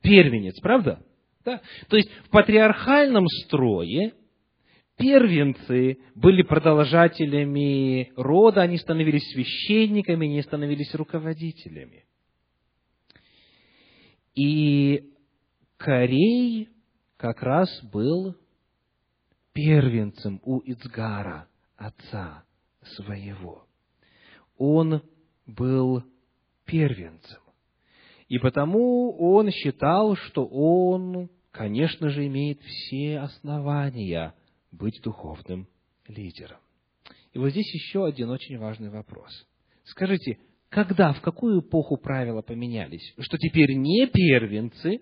Первенец, 0.00 0.58
правда? 0.60 1.04
Да? 1.44 1.60
То 1.88 1.98
есть 1.98 2.10
в 2.24 2.30
патриархальном 2.30 3.26
строе 3.44 4.14
первенцы 4.96 5.98
были 6.14 6.40
продолжателями 6.40 8.10
рода, 8.16 8.62
они 8.62 8.78
становились 8.78 9.30
священниками, 9.32 10.26
они 10.28 10.40
становились 10.40 10.94
руководителями. 10.94 12.06
И 14.34 15.10
Корей 15.76 16.68
как 17.16 17.42
раз 17.42 17.68
был 17.84 18.36
первенцем 19.52 20.40
у 20.44 20.60
Ицгара, 20.60 21.48
отца 21.76 22.44
своего. 22.96 23.66
Он 24.56 25.02
был 25.46 26.02
первенцем. 26.64 27.40
И 28.28 28.38
потому 28.38 29.16
он 29.18 29.50
считал, 29.50 30.16
что 30.16 30.46
он, 30.46 31.28
конечно 31.50 32.08
же, 32.08 32.26
имеет 32.26 32.60
все 32.62 33.20
основания 33.20 34.34
быть 34.72 35.00
духовным 35.02 35.68
лидером. 36.08 36.58
И 37.32 37.38
вот 37.38 37.50
здесь 37.50 37.72
еще 37.74 38.06
один 38.06 38.30
очень 38.30 38.58
важный 38.58 38.90
вопрос. 38.90 39.30
Скажите, 39.84 40.38
когда, 40.68 41.12
в 41.12 41.20
какую 41.20 41.60
эпоху 41.60 41.96
правила 41.96 42.42
поменялись? 42.42 43.14
Что 43.18 43.36
теперь 43.36 43.74
не 43.74 44.06
первенцы, 44.06 45.00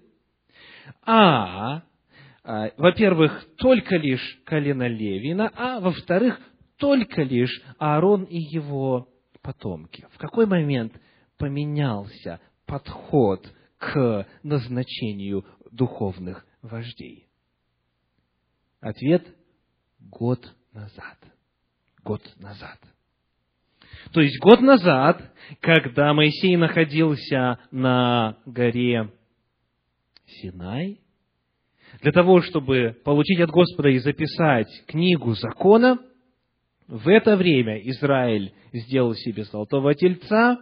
а, 1.05 1.83
а 2.45 2.71
во-первых, 2.77 3.45
только 3.57 3.97
лишь 3.97 4.41
колено 4.45 4.89
Левина, 4.89 5.51
а 5.55 5.81
во-вторых, 5.81 6.41
только 6.77 7.23
лишь 7.23 7.63
Аарон 7.79 8.25
и 8.25 8.39
его 8.39 9.09
потомки. 9.43 10.07
В 10.13 10.19
какой 10.19 10.47
момент 10.47 10.93
поменялся 11.39 12.41
подход 12.67 13.53
к 13.79 14.27
назначению 14.43 15.45
духовных 15.71 16.45
вождей? 16.63 17.29
Ответ– 18.81 19.25
год 20.01 20.55
назад. 20.73 21.19
Год 22.03 22.23
назад. 22.37 22.79
То 24.13 24.21
есть 24.21 24.41
год 24.41 24.61
назад, 24.61 25.23
когда 25.61 26.13
Моисей 26.13 26.57
находился 26.57 27.59
на 27.71 28.39
горе 28.45 29.13
Синай, 30.41 31.01
для 32.01 32.13
того, 32.13 32.41
чтобы 32.41 32.97
получить 33.05 33.41
от 33.41 33.51
Господа 33.51 33.91
и 33.91 33.99
записать 33.99 34.69
книгу 34.87 35.35
закона, 35.35 35.99
в 36.87 37.09
это 37.09 37.37
время 37.37 37.79
Израиль 37.91 38.53
сделал 38.73 39.15
себе 39.15 39.45
золотого 39.45 39.95
тельца, 39.95 40.59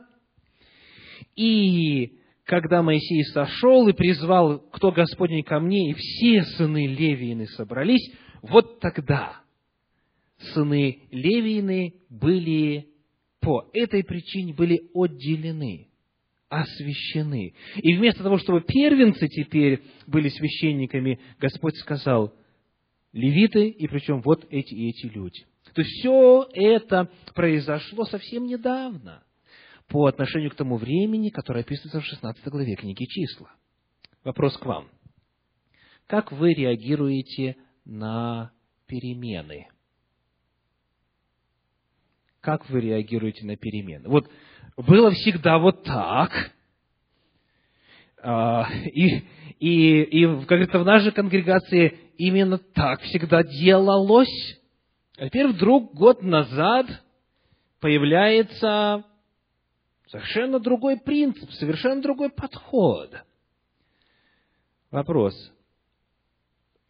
и 1.36 2.18
когда 2.44 2.82
Моисей 2.82 3.24
сошел 3.26 3.86
и 3.88 3.92
призвал, 3.92 4.58
кто 4.58 4.90
Господень 4.90 5.44
ко 5.44 5.60
мне, 5.60 5.90
и 5.90 5.94
все 5.94 6.42
сыны 6.56 6.88
Левиины 6.88 7.46
собрались, 7.46 8.12
вот 8.42 8.80
тогда 8.80 9.40
сыны 10.52 11.02
Левиины 11.10 11.94
были 12.08 12.88
по 13.40 13.70
этой 13.72 14.04
причине 14.04 14.52
были 14.52 14.90
отделены, 14.94 15.89
освящены. 16.50 17.54
И 17.76 17.96
вместо 17.96 18.22
того, 18.22 18.36
чтобы 18.36 18.60
первенцы 18.60 19.28
теперь 19.28 19.82
были 20.06 20.28
священниками, 20.28 21.20
Господь 21.38 21.76
сказал, 21.76 22.34
левиты, 23.12 23.68
и 23.68 23.86
причем 23.86 24.20
вот 24.20 24.46
эти 24.50 24.74
и 24.74 24.90
эти 24.90 25.06
люди. 25.06 25.46
То 25.72 25.82
есть 25.82 25.92
все 26.00 26.48
это 26.52 27.08
произошло 27.34 28.04
совсем 28.04 28.46
недавно 28.46 29.22
по 29.86 30.06
отношению 30.06 30.50
к 30.50 30.56
тому 30.56 30.76
времени, 30.76 31.30
которое 31.30 31.60
описывается 31.60 32.00
в 32.00 32.04
16 32.04 32.44
главе 32.48 32.74
книги 32.74 33.04
«Числа». 33.04 33.52
Вопрос 34.24 34.56
к 34.58 34.66
вам. 34.66 34.88
Как 36.06 36.32
вы 36.32 36.52
реагируете 36.52 37.56
на 37.84 38.52
перемены? 38.86 39.68
Как 42.40 42.68
вы 42.68 42.80
реагируете 42.80 43.46
на 43.46 43.56
перемены? 43.56 44.08
Вот 44.08 44.28
было 44.82 45.10
всегда 45.12 45.58
вот 45.58 45.82
так, 45.84 46.52
а, 48.22 48.68
и, 48.86 49.24
и, 49.58 50.02
и, 50.02 50.26
как 50.26 50.46
говорится, 50.46 50.78
в 50.78 50.84
нашей 50.84 51.12
конгрегации 51.12 51.98
именно 52.18 52.58
так 52.58 53.00
всегда 53.02 53.42
делалось, 53.42 54.60
а 55.16 55.26
теперь 55.26 55.48
вдруг 55.48 55.94
год 55.94 56.22
назад 56.22 56.86
появляется 57.80 59.04
совершенно 60.08 60.58
другой 60.58 60.98
принцип, 60.98 61.50
совершенно 61.52 62.02
другой 62.02 62.30
подход. 62.30 63.14
Вопрос, 64.90 65.34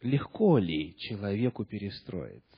легко 0.00 0.58
ли 0.58 0.96
человеку 0.98 1.64
перестроиться? 1.64 2.49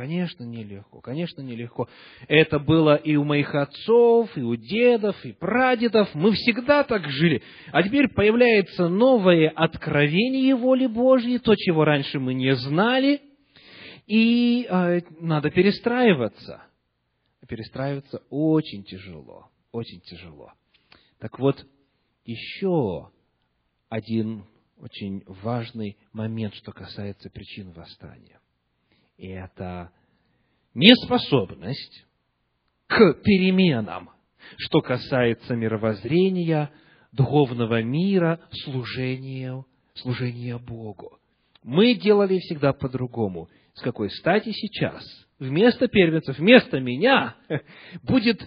Конечно, 0.00 0.44
нелегко, 0.44 1.02
конечно, 1.02 1.42
нелегко. 1.42 1.86
Это 2.26 2.58
было 2.58 2.94
и 2.94 3.16
у 3.16 3.24
моих 3.24 3.54
отцов, 3.54 4.34
и 4.34 4.40
у 4.40 4.56
дедов, 4.56 5.14
и 5.26 5.32
прадедов. 5.32 6.08
Мы 6.14 6.32
всегда 6.32 6.84
так 6.84 7.06
жили. 7.06 7.42
А 7.70 7.82
теперь 7.82 8.08
появляется 8.08 8.88
новое 8.88 9.50
откровение 9.50 10.56
воли 10.56 10.86
Божьей, 10.86 11.38
то, 11.38 11.54
чего 11.54 11.84
раньше 11.84 12.18
мы 12.18 12.32
не 12.32 12.54
знали– 12.54 13.20
и 14.06 14.66
э, 14.70 15.02
надо 15.20 15.50
перестраиваться. 15.50 16.62
Перестраиваться 17.46 18.22
очень 18.30 18.84
тяжело, 18.84 19.50
очень 19.70 20.00
тяжело. 20.00 20.54
Так 21.18 21.38
вот, 21.38 21.62
еще 22.24 23.10
один 23.90 24.46
очень 24.78 25.22
важный 25.26 25.98
момент, 26.14 26.54
что 26.54 26.72
касается 26.72 27.28
причин 27.28 27.72
восстания. 27.72 28.40
И 29.20 29.28
это 29.28 29.92
неспособность 30.72 32.06
к 32.86 33.12
переменам, 33.22 34.08
что 34.56 34.80
касается 34.80 35.54
мировоззрения, 35.54 36.70
духовного 37.12 37.82
мира, 37.82 38.40
служения, 38.64 39.62
служения 39.92 40.56
Богу. 40.56 41.18
Мы 41.62 41.96
делали 41.96 42.38
всегда 42.38 42.72
по-другому. 42.72 43.50
С 43.74 43.82
какой 43.82 44.10
стати 44.10 44.52
сейчас 44.52 45.04
вместо 45.38 45.86
первенцев, 45.86 46.38
вместо 46.38 46.80
меня 46.80 47.36
будет 48.02 48.40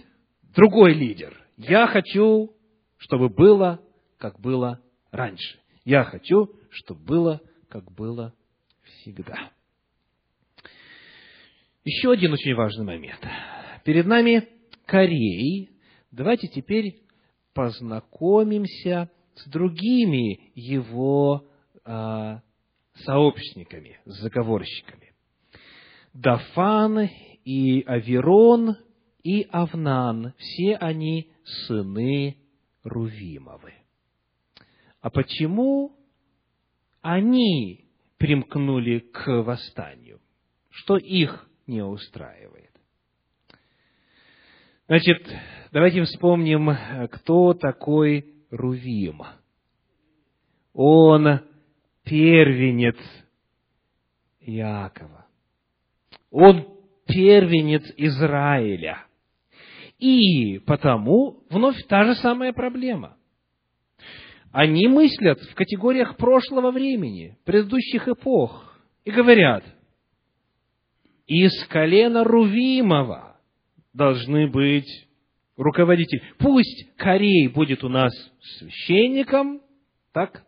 другой 0.56 0.94
лидер? 0.94 1.40
Я 1.56 1.86
хочу, 1.86 2.52
чтобы 2.96 3.28
было, 3.28 3.80
как 4.18 4.40
было 4.40 4.80
раньше. 5.12 5.60
Я 5.84 6.02
хочу, 6.02 6.50
чтобы 6.70 7.04
было, 7.04 7.40
как 7.68 7.92
было 7.92 8.34
всегда. 8.82 9.52
Еще 11.84 12.10
один 12.10 12.32
очень 12.32 12.54
важный 12.54 12.86
момент. 12.86 13.20
Перед 13.84 14.06
нами 14.06 14.48
Корей. 14.86 15.70
Давайте 16.10 16.48
теперь 16.48 17.02
познакомимся 17.52 19.10
с 19.34 19.46
другими 19.50 20.50
его 20.54 21.44
а, 21.84 22.40
сообщниками, 22.94 23.98
с 24.06 24.22
заговорщиками. 24.22 25.12
Дафан 26.14 27.10
и 27.44 27.82
Аверон 27.82 28.78
и 29.22 29.46
Авнан, 29.50 30.32
все 30.38 30.76
они 30.76 31.30
сыны 31.66 32.38
Рувимовы. 32.82 33.74
А 35.02 35.10
почему 35.10 35.94
они 37.02 37.84
примкнули 38.16 39.00
к 39.00 39.42
восстанию? 39.42 40.20
Что 40.70 40.96
их 40.96 41.46
не 41.66 41.82
устраивает? 41.82 42.70
Значит, 44.86 45.26
давайте 45.72 46.02
вспомним, 46.02 46.76
кто 47.10 47.54
такой 47.54 48.34
Рувим. 48.50 49.22
Он 50.74 51.40
первенец 52.04 52.96
Иакова. 54.40 55.26
Он 56.30 56.66
первенец 57.06 57.82
Израиля. 57.96 59.06
И 59.98 60.58
потому 60.66 61.42
вновь 61.48 61.82
та 61.86 62.04
же 62.04 62.14
самая 62.16 62.52
проблема. 62.52 63.16
Они 64.52 64.86
мыслят 64.86 65.40
в 65.40 65.54
категориях 65.54 66.16
прошлого 66.16 66.70
времени, 66.70 67.38
предыдущих 67.44 68.06
эпох, 68.06 68.78
и 69.04 69.10
говорят, 69.10 69.64
из 71.26 71.66
колена 71.68 72.24
Рувимова 72.24 73.40
должны 73.92 74.48
быть 74.48 75.08
руководители. 75.56 76.22
Пусть 76.38 76.94
Корей 76.96 77.48
будет 77.48 77.84
у 77.84 77.88
нас 77.88 78.12
священником, 78.58 79.62
так? 80.12 80.44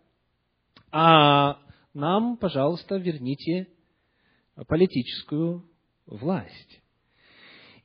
А 0.90 1.58
нам, 1.94 2.36
пожалуйста, 2.36 2.96
верните 2.96 3.68
политическую 4.68 5.64
власть. 6.06 6.82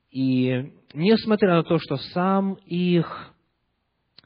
И 0.10 0.74
несмотря 0.94 1.56
на 1.56 1.64
то, 1.64 1.78
что 1.80 1.98
сам 1.98 2.56
их 2.66 3.34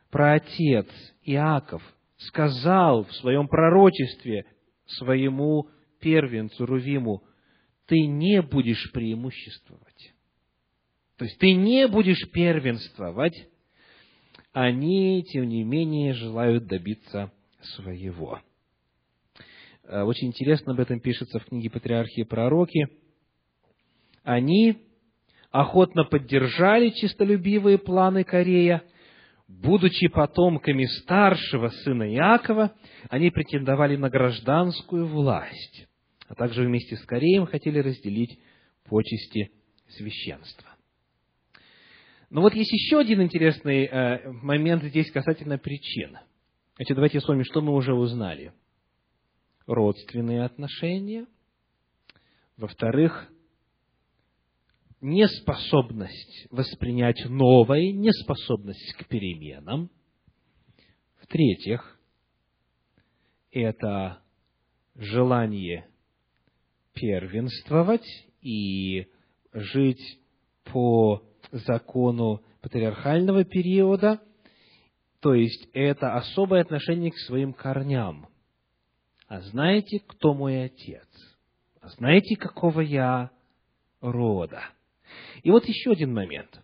праотец 0.10 0.88
Иаков 1.24 1.84
сказал 2.18 3.04
в 3.04 3.14
своем 3.16 3.48
пророчестве 3.48 4.46
своему 4.88 5.70
первенцу 6.00 6.66
Рувиму, 6.66 7.24
ты 7.88 8.06
не 8.08 8.42
будешь 8.42 8.92
преимуществовать. 8.92 10.14
То 11.18 11.26
есть 11.26 11.38
ты 11.38 11.54
не 11.54 11.88
будешь 11.88 12.30
первенствовать, 12.32 13.48
они, 14.52 15.24
тем 15.24 15.48
не 15.48 15.64
менее, 15.64 16.14
желают 16.14 16.66
добиться 16.66 17.32
своего. 17.62 18.42
Э, 19.84 20.04
очень 20.04 20.28
интересно 20.28 20.74
об 20.74 20.80
этом 20.80 21.00
пишется 21.00 21.40
в 21.40 21.46
книге 21.46 21.70
«Патриархи 21.70 22.22
и 22.22 22.24
пророки». 22.24 22.88
Они 24.24 24.78
охотно 25.52 26.04
поддержали 26.04 26.90
чистолюбивые 26.90 27.78
планы 27.78 28.24
Корея, 28.24 28.84
будучи 29.48 30.08
потомками 30.08 30.86
старшего 30.86 31.70
сына 31.70 32.12
Иакова, 32.14 32.74
они 33.10 33.30
претендовали 33.30 33.96
на 33.96 34.10
гражданскую 34.10 35.06
власть, 35.06 35.88
а 36.28 36.36
также 36.36 36.64
вместе 36.64 36.96
с 36.96 37.06
Кореем 37.06 37.46
хотели 37.46 37.80
разделить 37.80 38.40
почести 38.86 39.52
священства. 39.90 40.70
Но 42.30 42.42
вот 42.42 42.54
есть 42.54 42.72
еще 42.72 43.00
один 43.00 43.22
интересный 43.22 43.86
э, 43.86 44.32
момент 44.32 44.84
здесь 44.84 45.12
касательно 45.12 45.58
причин. 45.58 46.18
Значит, 46.76 46.96
давайте 46.96 47.20
вспомним, 47.20 47.46
что 47.46 47.62
мы 47.62 47.74
уже 47.74 47.94
узнали– 47.94 48.54
родственные 49.68 50.44
отношения. 50.44 51.26
Во-вторых, 52.58 53.30
неспособность 55.02 56.48
воспринять 56.52 57.26
новое, 57.26 57.92
неспособность 57.92 58.94
к 58.94 59.08
переменам. 59.08 59.90
В-третьих, 61.22 62.00
это 63.52 64.22
желание 64.96 65.90
первенствовать 66.96 68.08
и 68.42 69.08
жить 69.54 70.20
по 70.64 71.22
закону 71.52 72.42
патриархального 72.62 73.44
периода, 73.44 74.20
то 75.20 75.36
есть 75.36 75.70
это 75.74 76.16
особое 76.16 76.62
отношение 76.62 77.12
к 77.12 77.18
своим 77.18 77.54
корням– 77.54 78.28
а 79.28 79.42
знаете, 79.42 80.02
кто 80.06 80.34
мой 80.34 80.66
отец? 80.66 81.08
А 81.82 81.90
знаете, 81.90 82.36
какого 82.36 82.82
я 82.82 83.32
рода? 84.02 84.64
И 85.44 85.50
вот 85.50 85.66
еще 85.66 85.92
один 85.92 86.14
момент. 86.14 86.62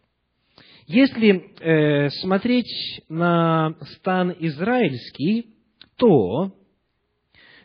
Если 0.86 1.56
э, 1.60 2.10
смотреть 2.22 3.04
на 3.08 3.76
стан 3.98 4.36
израильский, 4.40 5.56
то 5.96 6.54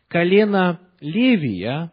колено 0.09 0.81
Левия 1.01 1.93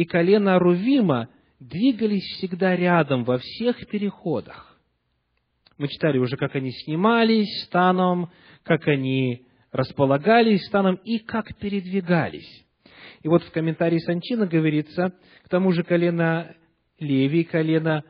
и 0.00 0.06
колено 0.06 0.58
Рувима 0.58 1.28
двигались 1.58 2.24
всегда 2.38 2.74
рядом 2.74 3.22
во 3.24 3.36
всех 3.36 3.86
переходах. 3.86 4.80
Мы 5.76 5.88
читали 5.88 6.16
уже, 6.16 6.38
как 6.38 6.54
они 6.54 6.70
снимались 6.70 7.64
станом, 7.64 8.30
как 8.62 8.88
они 8.88 9.44
располагались 9.72 10.64
станом 10.68 10.94
и 11.04 11.18
как 11.18 11.54
передвигались. 11.58 12.48
И 13.22 13.28
вот 13.28 13.42
в 13.42 13.50
комментарии 13.50 13.98
Санчина 13.98 14.46
говорится, 14.46 15.12
к 15.44 15.50
тому 15.50 15.70
же 15.72 15.84
колено 15.84 16.56
Леви 16.98 17.42
и 17.42 17.44
колено 17.44 18.02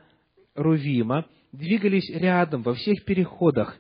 Рувима 0.55 1.27
двигались 1.51 2.09
рядом 2.09 2.63
во 2.63 2.75
всех 2.75 3.05
переходах, 3.05 3.77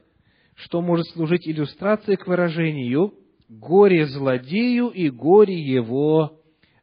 что 0.57 0.83
может 0.83 1.07
служить 1.11 1.47
иллюстрацией 1.47 2.17
к 2.17 2.27
выражению 2.27 3.15
«горе 3.49 4.07
злодею 4.07 4.89
и 4.89 5.11
горе 5.11 5.55
его 5.55 6.40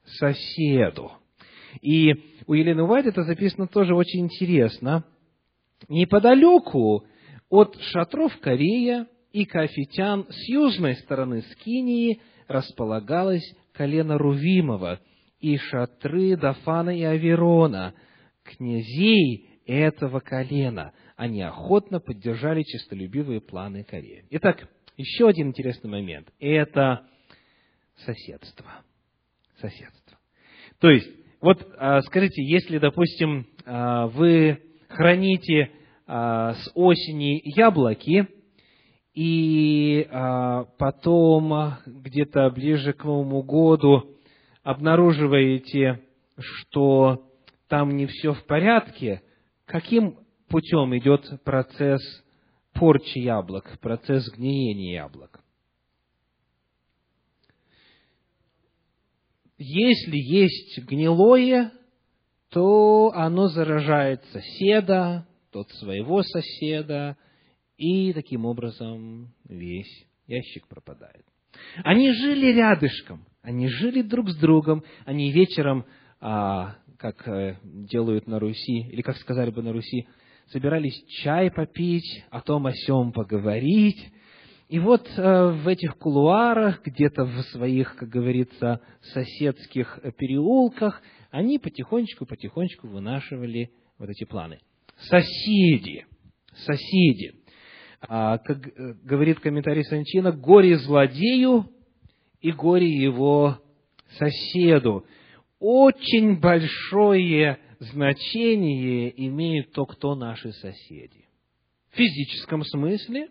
соседу». 0.08 1.12
И 1.82 2.14
у 2.48 2.54
Елены 2.54 2.84
Уайт 2.84 3.06
это 3.06 3.24
записано 3.24 3.68
тоже 3.68 3.94
очень 3.94 4.22
интересно. 4.22 5.04
Неподалеку 5.90 7.06
от 7.50 7.80
шатров 7.82 8.38
Корея 8.40 9.08
и 9.32 9.46
Кафитян 9.46 10.26
с 10.30 10.50
южной 10.50 10.96
стороны 10.96 11.44
Скинии 11.54 12.22
располагалось 12.48 13.56
колено 13.74 14.18
Рувимова 14.18 15.00
и 15.40 15.58
шатры 15.58 16.36
Дафана 16.36 16.98
и 16.98 17.04
Аверона, 17.04 17.94
князей 18.44 19.62
этого 19.68 20.20
колена. 20.20 20.94
Они 21.16 21.42
охотно 21.42 22.00
поддержали 22.00 22.64
честолюбивые 22.64 23.42
планы 23.42 23.84
Кореи. 23.84 24.26
Итак, 24.32 24.68
еще 24.96 25.28
один 25.28 25.50
интересный 25.50 25.90
момент– 25.90 26.30
это 26.40 27.08
соседство. 27.98 28.84
Соседство. 29.60 30.18
То 30.80 30.90
есть, 30.90 31.10
вот 31.42 31.68
а, 31.78 32.02
скажите, 32.02 32.44
если, 32.44 32.78
допустим, 32.78 33.48
а, 33.66 34.08
вы 34.08 34.62
храните 34.88 35.72
а, 36.06 36.54
с 36.54 36.72
осени 36.76 37.42
яблоки, 37.44 38.28
и 39.14 40.08
потом 40.78 41.74
где-то 41.88 42.52
ближе 42.52 42.94
к 42.94 43.04
Новому 43.04 43.42
году 43.42 44.16
обнаруживаете, 44.62 46.04
что 46.38 47.28
там 47.68 47.96
не 47.98 48.06
все 48.06 48.34
в 48.34 48.46
порядке, 48.46 49.24
каким 49.66 50.20
путем 50.50 50.96
идет 50.96 51.44
процесс 51.44 52.02
порчи 52.74 53.18
яблок, 53.18 53.80
процесс 53.82 54.32
гниения 54.36 55.02
яблок? 55.02 55.37
Если 59.58 60.18
есть 60.18 60.80
гнилое, 60.86 61.72
то 62.50 63.12
оно 63.16 63.48
заражает 63.48 64.24
соседа, 64.32 65.28
тот 65.52 65.70
своего 65.72 66.22
соседа, 66.22 67.18
и 67.78 68.14
таким 68.14 68.46
образом 68.46 69.34
весь 69.48 70.06
ящик 70.28 70.68
пропадает. 70.68 71.26
Они 71.84 72.12
жили 72.12 72.48
рядышком, 72.54 73.26
они 73.42 73.68
жили 73.68 74.02
друг 74.02 74.30
с 74.30 74.38
другом, 74.38 74.84
они 75.06 75.32
вечером, 75.32 75.86
а, 76.20 76.76
как 76.98 77.28
э, 77.28 77.58
делают 77.64 78.28
на 78.28 78.40
Руси, 78.40 78.90
или 78.90 79.02
как 79.02 79.18
сказали 79.18 79.52
бы 79.52 79.62
на 79.64 79.74
Руси, 79.74 80.08
собирались 80.52 81.04
чай 81.24 81.52
попить, 81.52 82.24
о 82.30 82.42
том 82.42 82.68
о 82.68 82.74
сем 82.74 83.12
поговорить. 83.12 84.12
И 84.70 84.80
вот 84.80 85.10
э, 85.16 85.48
в 85.52 85.68
этих 85.68 85.98
кулуарах, 85.98 86.84
где-то 86.84 87.24
в 87.24 87.42
своих, 87.52 87.96
как 87.96 88.10
говорится, 88.10 88.82
соседских 89.02 90.00
переулках, 90.18 91.02
они 91.32 91.58
потихонечку-потихонечку 91.58 92.88
вынашивали 92.88 93.72
вот 93.98 94.10
эти 94.10 94.26
планы. 94.26 94.60
Соседи, 94.98 96.06
соседи. 96.66 97.36
А, 98.02 98.40
как 98.40 98.68
э, 98.68 98.94
говорит 99.04 99.40
комментарий 99.40 99.86
Санчина, 99.86 100.34
горе 100.34 100.78
злодею 100.78 101.70
и 102.42 102.52
горе 102.52 102.90
его 102.90 103.60
соседу. 104.18 105.06
Очень 105.60 106.40
большое 106.40 107.58
значение 107.80 109.14
имеет 109.28 109.72
то, 109.72 109.86
кто 109.86 110.16
наши 110.16 110.52
соседи. 110.52 111.26
В 111.92 111.96
физическом 111.96 112.64
смысле 112.64 113.30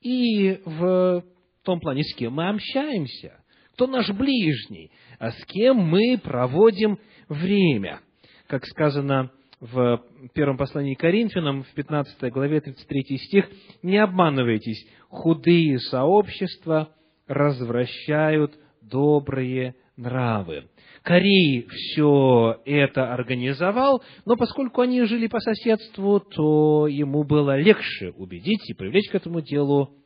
и 0.00 0.60
в 0.64 1.24
том 1.62 1.80
плане, 1.80 2.02
с 2.04 2.14
кем 2.14 2.34
мы 2.34 2.48
общаемся, 2.48 3.40
кто 3.72 3.86
наш 3.86 4.10
ближний, 4.10 4.90
а 5.18 5.30
с 5.30 5.44
кем 5.46 5.76
мы 5.76 6.18
проводим 6.22 6.98
время. 7.28 8.00
Как 8.46 8.64
сказано 8.66 9.30
в 9.60 10.02
первом 10.34 10.56
послании 10.56 10.94
к 10.94 11.00
Коринфянам, 11.00 11.64
в 11.64 11.72
15 11.74 12.32
главе 12.32 12.60
33 12.60 13.18
стих, 13.18 13.50
«Не 13.82 13.98
обманывайтесь, 13.98 14.86
худые 15.08 15.78
сообщества 15.80 16.94
развращают 17.26 18.58
добрые 18.82 19.74
нравы». 19.96 20.68
Корей 21.08 21.66
все 21.70 22.60
это 22.66 23.14
организовал, 23.14 24.02
но 24.26 24.36
поскольку 24.36 24.82
они 24.82 25.04
жили 25.04 25.26
по 25.26 25.40
соседству, 25.40 26.20
то 26.20 26.86
ему 26.86 27.24
было 27.24 27.56
легче 27.58 28.10
убедить 28.10 28.68
и 28.68 28.74
привлечь 28.74 29.08
к 29.08 29.14
этому 29.14 29.40
делу 29.40 29.96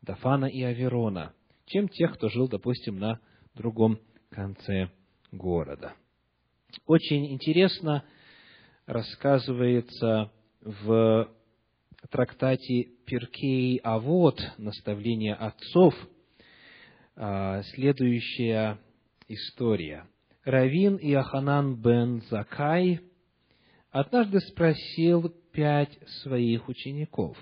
Дафана 0.00 0.46
и 0.46 0.62
Аверона, 0.62 1.34
чем 1.66 1.86
тех, 1.86 2.14
кто 2.14 2.30
жил, 2.30 2.48
допустим, 2.48 2.98
на 2.98 3.20
другом 3.54 3.98
конце 4.30 4.88
города. 5.32 5.92
Очень 6.86 7.30
интересно, 7.30 8.02
рассказывается 8.86 10.32
в 10.62 11.28
трактате 12.08 12.84
Перкей 13.04 13.76
Авод, 13.84 14.40
наставление 14.56 15.34
отцов, 15.34 15.94
а, 17.16 17.60
следующая 17.74 18.78
история. 19.28 20.06
Равин 20.44 20.98
Иоханан 21.00 21.76
бен 21.80 22.20
Закай 22.28 23.00
однажды 23.90 24.40
спросил 24.40 25.28
пять 25.52 25.96
своих 26.22 26.68
учеников, 26.68 27.36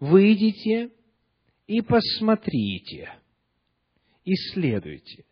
«Выйдите 0.00 0.90
и 1.68 1.80
посмотрите, 1.80 3.12
исследуйте, 4.24 5.24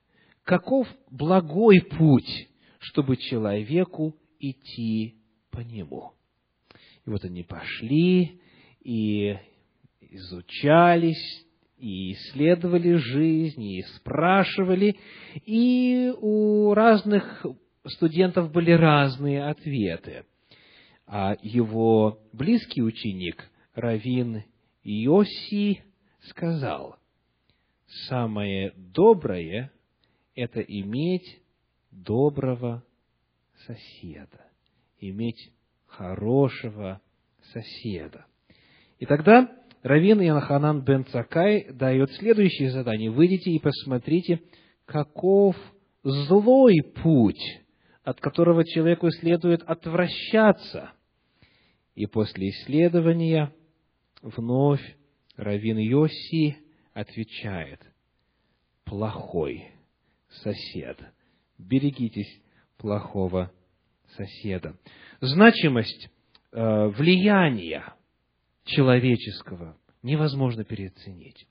каков 0.45 0.87
благой 1.11 1.81
путь, 1.81 2.49
чтобы 2.79 3.17
человеку 3.17 4.15
идти 4.39 5.17
по 5.51 5.59
нему». 5.61 6.13
И 7.05 7.11
вот 7.11 7.25
они 7.25 7.43
пошли 7.43 8.41
и 8.81 9.37
изучались, 10.01 11.48
и 11.79 12.13
исследовали 12.13 12.95
жизнь, 12.95 13.63
и 13.63 13.83
спрашивали, 13.97 14.97
и 15.45 16.13
у 16.21 16.75
разных 16.75 17.47
студентов 17.87 18.53
были 18.53 18.73
разные 18.73 19.45
ответы. 19.45 20.25
А 21.07 21.37
его 21.43 22.21
близкий 22.33 22.83
ученик, 22.83 23.49
Равин 23.75 24.45
Йоси, 24.83 25.83
сказал, 26.29 26.97
самое 28.09 28.73
доброе– 28.77 29.73
это 30.35 30.61
иметь 30.61 31.41
доброго 31.91 32.85
соседа, 33.67 34.47
иметь 35.01 35.53
хорошего 35.87 37.01
соседа. 37.53 38.27
И 38.99 39.07
тогда 39.07 39.58
Равин 39.83 40.21
Янханан 40.21 40.83
бен 40.83 41.05
Цакай 41.07 41.73
дает 41.73 42.11
следующее 42.13 42.71
задание. 42.71 43.11
Выйдите 43.11 43.51
и 43.51 43.61
посмотрите, 43.61 44.41
каков 44.85 45.57
злой 46.03 46.75
путь, 47.03 47.61
от 48.03 48.21
которого 48.21 48.65
человеку 48.65 49.11
следует 49.11 49.63
отвращаться. 49.63 50.93
И 51.95 52.07
после 52.07 52.51
исследования 52.51 53.53
вновь 54.23 54.83
Равин 55.37 55.79
Йоси 55.79 56.59
отвечает, 56.93 57.81
плохой 58.85 59.71
сосед. 60.43 60.99
Берегитесь 61.59 62.43
плохого 62.77 63.53
соседа. 64.17 64.77
Значимость 65.21 66.11
э, 66.53 66.87
влияния 66.89 67.95
человеческого 68.69 69.77
невозможно 70.03 70.65
переоценить. 70.65 71.47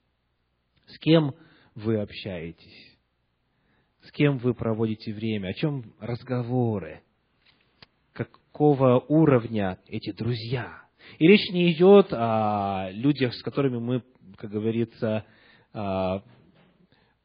С 0.86 0.98
кем 0.98 1.34
вы 1.74 2.00
общаетесь? 2.00 2.98
С 4.02 4.12
кем 4.12 4.38
вы 4.38 4.54
проводите 4.54 5.12
время? 5.12 5.48
О 5.48 5.54
чем 5.54 5.92
разговоры? 6.00 7.02
Какого 8.12 8.98
уровня 9.08 9.78
эти 9.86 10.12
друзья? 10.12 10.82
И 11.18 11.26
речь 11.26 11.50
не 11.50 11.72
идет 11.72 12.08
о 12.12 12.88
людях, 12.90 13.34
с 13.34 13.42
которыми 13.42 13.78
мы, 13.78 14.02
как 14.36 14.50
говорится, 14.50 15.24
а, 15.72 16.22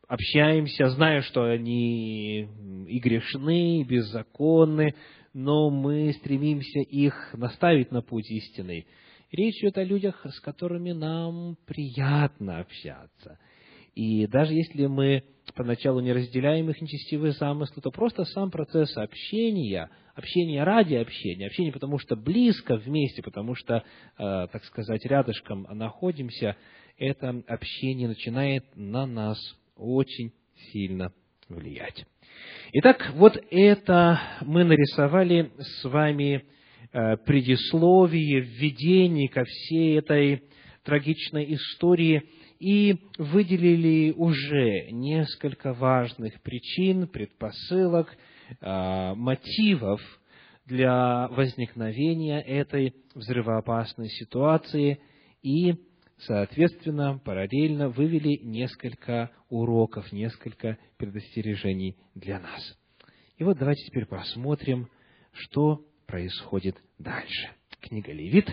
общаемся, 0.08 0.90
зная, 0.90 1.22
что 1.22 1.44
они 1.44 2.48
и 2.88 3.00
грешны, 3.00 3.82
и 3.82 3.84
беззаконны, 3.84 4.96
но 5.34 5.70
мы 5.70 6.14
стремимся 6.14 6.80
их 6.80 7.34
наставить 7.34 7.92
на 7.92 8.02
путь 8.02 8.30
истинный. 8.30 8.86
Речь 9.34 9.58
идет 9.62 9.80
о 9.80 9.84
людях, 9.84 10.24
с 10.30 10.40
которыми 10.42 10.92
нам 10.92 11.58
приятно 11.66 12.60
общаться. 12.60 13.40
И 13.96 14.28
даже 14.28 14.54
если 14.54 14.86
мы 14.86 15.24
поначалу 15.56 16.02
не 16.02 16.14
разделяем 16.14 16.70
их 16.70 16.80
нечестивые 16.80 17.34
замыслы, 17.34 17.82
то 17.82 17.90
просто 17.90 18.26
сам 18.26 18.52
процесс 18.52 18.96
общения, 18.96 19.90
общение 20.14 20.64
ради 20.64 20.94
общения, 20.94 21.48
общение 21.48 21.74
потому 21.74 21.98
что 21.98 22.16
близко 22.16 22.76
вместе, 22.76 23.24
потому 23.24 23.56
что, 23.56 23.78
э, 23.78 23.82
так 24.18 24.64
сказать, 24.66 25.04
рядышком 25.04 25.66
находимся, 25.72 26.56
это 27.00 27.44
общение 27.48 28.08
начинает 28.08 28.66
на 28.76 29.08
нас 29.08 29.40
очень 29.76 30.32
сильно 30.72 31.12
влиять. 31.50 32.06
Итак, 32.74 33.12
вот 33.16 33.44
это 33.50 34.22
мы 34.42 34.64
нарисовали 34.64 35.52
с 35.58 35.84
вами 35.86 36.46
Э, 36.96 37.18
предисловие, 37.18 38.42
введение 38.42 39.28
ко 39.28 39.44
всей 39.46 39.98
этой 39.98 40.44
трагичной 40.84 41.56
истории 41.56 42.22
и 42.60 43.00
выделили 43.18 44.12
уже 44.12 44.92
несколько 44.92 45.74
важных 45.74 46.40
причин, 46.44 47.08
предпосылок, 47.08 48.16
э, 48.62 49.14
мотивов 49.16 50.02
для 50.68 51.30
возникновения 51.30 52.40
этой 52.42 52.94
взрывоопасной 53.16 54.10
ситуации 54.10 55.00
и, 55.42 55.74
соответственно, 56.20 57.20
параллельно 57.26 57.90
вывели 57.90 58.40
несколько 58.44 59.32
уроков, 59.50 60.12
несколько 60.12 60.78
предостережений 60.98 61.98
для 62.14 62.40
нас. 62.40 62.78
И 63.38 63.44
вот 63.44 63.58
давайте 63.58 63.84
теперь 63.88 64.06
посмотрим, 64.06 64.90
что 65.32 65.88
происходит 66.06 66.78
дальше. 67.00 67.50
Книга 67.82 68.12
Левит, 68.14 68.48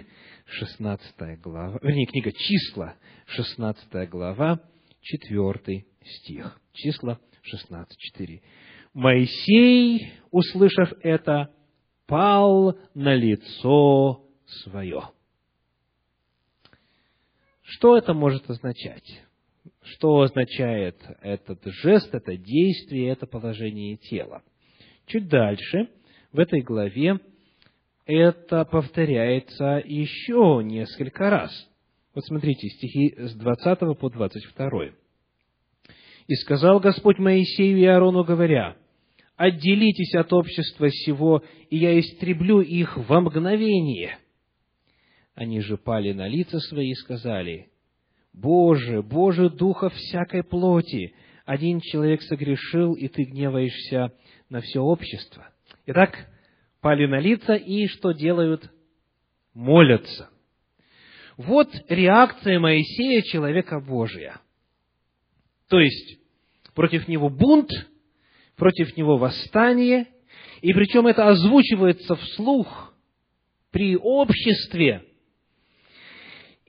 16 0.46 1.40
глава, 1.40 1.78
вернее, 1.82 2.06
книга 2.06 2.32
Числа, 2.32 2.96
16 3.26 4.08
глава, 4.08 4.60
4 5.02 5.84
стих. 6.04 6.60
Числа 6.72 7.20
16, 7.42 7.96
4. 7.96 8.42
Моисей, 8.92 10.12
услышав 10.30 10.92
это, 11.02 11.54
пал 12.06 12.76
на 12.94 13.14
лицо 13.14 14.24
свое. 14.46 15.02
Что 17.62 17.96
это 17.96 18.14
может 18.14 18.50
означать? 18.50 19.22
Что 19.82 20.22
означает 20.22 21.00
этот 21.22 21.64
жест, 21.64 22.12
это 22.12 22.36
действие, 22.36 23.10
это 23.10 23.26
положение 23.26 23.96
тела? 23.96 24.42
Чуть 25.06 25.28
дальше, 25.28 25.88
в 26.32 26.38
этой 26.38 26.62
главе, 26.62 27.20
это 28.10 28.64
повторяется 28.64 29.82
еще 29.84 30.60
несколько 30.64 31.30
раз. 31.30 31.50
Вот 32.14 32.24
смотрите, 32.24 32.68
стихи 32.68 33.14
с 33.16 33.34
20 33.34 33.98
по 33.98 34.10
22. 34.10 34.90
«И 36.26 36.34
сказал 36.34 36.80
Господь 36.80 37.18
Моисею 37.18 37.78
и 37.78 37.84
Аарону, 37.84 38.24
говоря, 38.24 38.76
«Отделитесь 39.36 40.14
от 40.14 40.32
общества 40.32 40.90
сего, 40.90 41.42
и 41.70 41.76
я 41.76 41.98
истреблю 41.98 42.60
их 42.60 42.96
во 42.96 43.20
мгновение». 43.20 44.18
Они 45.34 45.60
же 45.60 45.76
пали 45.76 46.12
на 46.12 46.28
лица 46.28 46.58
свои 46.58 46.90
и 46.90 46.94
сказали, 46.94 47.70
«Боже, 48.32 49.02
Боже, 49.02 49.48
Духа 49.48 49.88
всякой 49.88 50.42
плоти, 50.42 51.14
один 51.46 51.80
человек 51.80 52.22
согрешил, 52.22 52.94
и 52.94 53.08
Ты 53.08 53.24
гневаешься 53.24 54.12
на 54.48 54.60
все 54.60 54.80
общество». 54.80 55.48
Итак, 55.86 56.28
пали 56.80 57.06
на 57.06 57.20
лица 57.20 57.54
и 57.54 57.86
что 57.86 58.12
делают? 58.12 58.70
Молятся. 59.54 60.30
Вот 61.36 61.68
реакция 61.88 62.58
Моисея, 62.58 63.22
человека 63.22 63.80
Божия. 63.80 64.40
То 65.68 65.78
есть, 65.80 66.18
против 66.74 67.08
него 67.08 67.30
бунт, 67.30 67.70
против 68.56 68.96
него 68.96 69.16
восстание, 69.16 70.06
и 70.60 70.72
причем 70.74 71.06
это 71.06 71.28
озвучивается 71.28 72.16
вслух 72.16 72.94
при 73.70 73.96
обществе. 73.96 75.04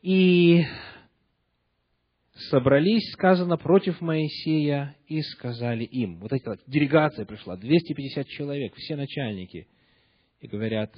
И 0.01 0.63
собрались, 2.49 3.11
сказано, 3.11 3.57
против 3.57 3.99
Моисея 4.01 4.95
и 5.07 5.21
сказали 5.21 5.83
им. 5.83 6.19
Вот 6.19 6.31
эта 6.31 6.57
делегация 6.65 7.25
пришла, 7.25 7.57
250 7.57 8.27
человек, 8.27 8.73
все 8.75 8.95
начальники– 8.95 9.67
и 10.41 10.47
говорят, 10.47 10.93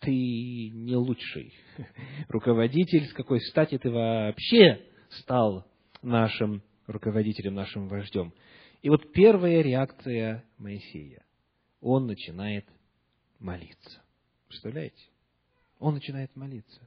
ты 0.00 0.10
не 0.10 0.96
лучший 0.96 1.54
руководитель, 2.28 3.06
с 3.06 3.12
какой 3.12 3.40
стати 3.40 3.78
ты 3.78 3.90
вообще 3.90 4.84
стал 5.08 5.66
нашим 6.02 6.62
руководителем, 6.86 7.54
нашим 7.54 7.88
вождем. 7.88 8.34
И 8.82 8.90
вот 8.90 9.12
первая 9.12 9.62
реакция 9.62 10.44
Моисея. 10.58 11.24
Он 11.80 12.06
начинает 12.06 12.66
молиться. 13.38 14.02
Представляете? 14.48 15.08
Он 15.78 15.94
начинает 15.94 16.34
молиться. 16.36 16.86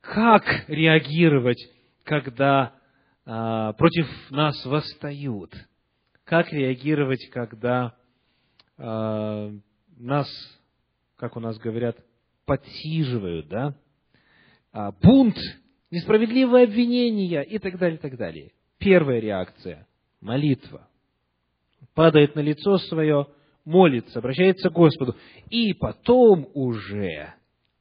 Как 0.00 0.68
реагировать, 0.68 1.58
когда 2.04 2.74
а, 3.24 3.72
против 3.74 4.06
нас 4.30 4.64
восстают? 4.64 5.54
Как 6.24 6.52
реагировать, 6.52 7.28
когда 7.30 7.97
нас, 8.78 10.28
как 11.16 11.36
у 11.36 11.40
нас 11.40 11.58
говорят, 11.58 11.96
подсиживают, 12.46 13.48
да, 13.48 13.74
а, 14.72 14.92
бунт, 14.92 15.36
несправедливые 15.90 16.64
обвинения 16.64 17.42
и 17.42 17.58
так 17.58 17.78
далее, 17.78 17.98
и 17.98 18.00
так 18.00 18.16
далее. 18.16 18.52
Первая 18.78 19.20
реакция– 19.20 19.86
молитва. 20.20 20.88
Падает 21.94 22.34
на 22.34 22.40
лицо 22.40 22.78
свое, 22.78 23.26
молится, 23.64 24.20
обращается 24.20 24.70
к 24.70 24.72
Господу, 24.72 25.16
и 25.50 25.74
потом 25.74 26.48
уже, 26.54 27.34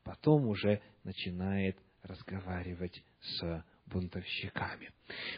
потом 0.03 0.47
уже 0.47 0.81
начинает 1.03 1.77
разговаривать 2.03 3.03
с 3.21 3.63
бунтовщиками. 3.85 4.89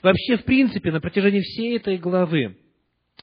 Вообще, 0.02 0.38
в 0.38 0.46
принципе, 0.46 0.92
на 0.92 1.02
протяжении 1.02 1.42
всей 1.42 1.78
этой 1.78 1.98
главы, 1.98 2.58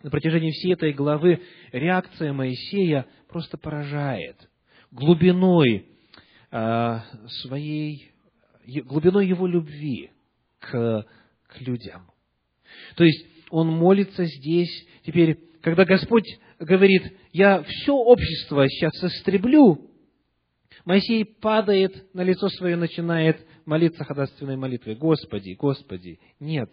на 0.06 0.10
протяжении 0.10 0.52
всей 0.52 0.74
этой 0.74 0.92
главы 0.92 1.42
реакция 1.72 2.32
Моисея 2.32 3.06
просто 3.26 3.58
поражает 3.58 4.36
глубиной 4.92 5.88
э, 6.52 6.98
своей, 7.42 8.12
глубиной 8.84 9.26
его 9.26 9.48
любви 9.48 10.12
к, 10.60 11.04
к 11.48 11.60
людям. 11.60 12.08
То 12.94 13.02
есть, 13.02 13.26
он 13.50 13.66
молится 13.66 14.24
здесь, 14.26 14.86
теперь, 15.04 15.40
когда 15.60 15.84
Господь 15.84 16.38
говорит, 16.60 17.02
я 17.32 17.64
все 17.64 17.92
общество 17.92 18.68
сейчас 18.68 19.12
истреблю, 19.12 19.90
Моисей 20.84 21.24
падает 21.24 22.14
на 22.14 22.22
лицо 22.22 22.48
свое, 22.50 22.76
начинает 22.76 23.44
молиться 23.64 24.04
ходатайственной 24.04 24.56
молитвой. 24.56 24.94
Господи, 24.94 25.56
Господи, 25.58 26.20
нет, 26.38 26.70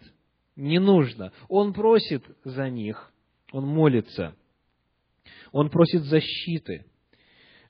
не 0.54 0.78
нужно. 0.78 1.32
Он 1.48 1.72
просит 1.72 2.22
за 2.44 2.70
них, 2.70 3.10
он 3.54 3.68
молится, 3.68 4.34
он 5.52 5.70
просит 5.70 6.02
защиты 6.02 6.84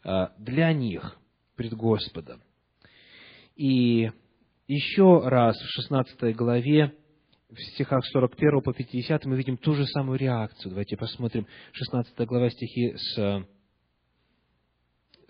а, 0.02 0.32
для 0.38 0.72
них 0.72 1.18
пред 1.56 1.74
Господом. 1.74 2.42
И 3.54 4.10
еще 4.66 5.20
раз 5.28 5.54
в 5.58 5.66
16 5.82 6.34
главе, 6.34 6.94
в 7.50 7.60
стихах 7.74 8.02
41 8.06 8.62
по 8.62 8.72
50 8.72 9.26
мы 9.26 9.36
видим 9.36 9.58
ту 9.58 9.74
же 9.74 9.84
самую 9.88 10.18
реакцию. 10.18 10.70
Давайте 10.70 10.96
посмотрим 10.96 11.46
16 11.72 12.16
глава 12.26 12.48
стихи 12.48 12.94
с 12.96 13.44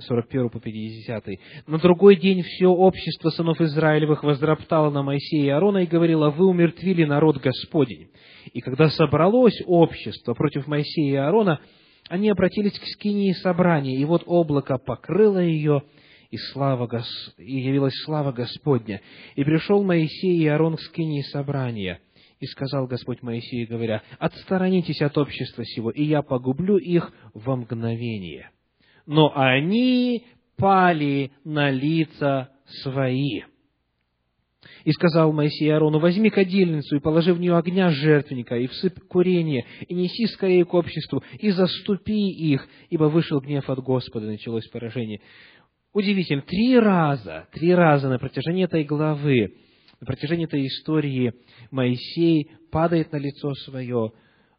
41 0.05 0.51
по 0.51 0.61
50. 0.61 1.25
На 1.67 1.79
другой 1.79 2.17
день 2.17 2.43
все 2.43 2.69
общество 2.69 3.31
сынов 3.31 3.61
Израилевых 3.61 4.23
возроптало 4.23 4.91
на 4.91 5.03
Моисея 5.03 5.45
и 5.45 5.49
Аарона 5.49 5.79
и 5.79 5.87
говорило, 5.87 6.31
вы 6.31 6.47
умертвили 6.47 7.05
народ 7.05 7.39
Господень. 7.39 8.09
И 8.53 8.61
когда 8.61 8.89
собралось 8.89 9.61
общество 9.67 10.35
против 10.35 10.67
Моисея 10.67 11.13
и 11.13 11.17
Аарона, 11.17 11.61
они 12.09 12.29
обратились 12.29 12.79
к 12.79 12.85
скинии 12.85 13.33
собрания, 13.33 13.97
и 13.97 14.05
вот 14.05 14.23
облако 14.27 14.79
покрыло 14.79 15.39
ее, 15.39 15.83
и, 16.31 16.37
слава 16.37 16.87
Гос... 16.87 17.35
и 17.39 17.61
явилась 17.61 17.95
слава 18.05 18.33
Господня. 18.33 19.01
И 19.37 19.45
пришел 19.45 19.83
Моисей 19.83 20.39
и 20.39 20.47
Аарон 20.47 20.77
к 20.77 20.81
скинии 20.81 21.23
собрания, 21.23 22.01
и 22.41 22.47
сказал 22.47 22.87
Господь 22.87 23.23
Моисею, 23.23 23.69
говоря, 23.69 24.03
«Отсторонитесь 24.19 25.01
от 25.01 25.17
общества 25.17 25.65
сего, 25.65 25.91
и 25.91 26.03
я 26.03 26.23
погублю 26.23 26.77
их 26.77 27.11
во 27.33 27.57
мгновение» 27.57 28.51
но 29.07 29.33
они 29.35 30.25
пали 30.57 31.33
на 31.45 31.71
лица 31.71 32.51
свои. 32.83 33.43
И 34.85 34.93
сказал 34.93 35.33
Моисей 35.33 35.71
Аарону, 35.71 35.99
возьми 35.99 36.31
кадильницу 36.31 36.97
и 36.97 37.01
положи 37.01 37.33
в 37.33 37.41
нее 37.41 37.57
огня 37.57 37.91
жертвенника, 37.91 38.57
и 38.57 38.67
всыпь 38.67 38.99
курение, 39.09 39.67
и 39.89 39.95
неси 39.95 40.27
скорее 40.27 40.65
к 40.65 40.75
обществу, 40.75 41.23
и 41.39 41.51
заступи 41.51 42.31
их, 42.31 42.67
ибо 42.91 43.05
вышел 43.05 43.41
гнев 43.41 43.69
от 43.69 43.81
Господа, 43.81 44.27
началось 44.27 44.67
поражение. 44.69 45.21
Удивительно, 45.93 46.43
три 46.43 46.79
раза, 46.79 47.47
три 47.53 47.75
раза 47.75 48.09
на 48.09 48.19
протяжении 48.19 48.65
этой 48.65 48.85
главы, 48.85 49.55
на 50.01 50.07
протяжении 50.07 50.47
этой 50.47 50.67
истории 50.67 51.33
Моисей 51.71 52.51
падает 52.71 53.13
на 53.13 53.17
лицо 53.17 53.55
свое, 53.55 54.13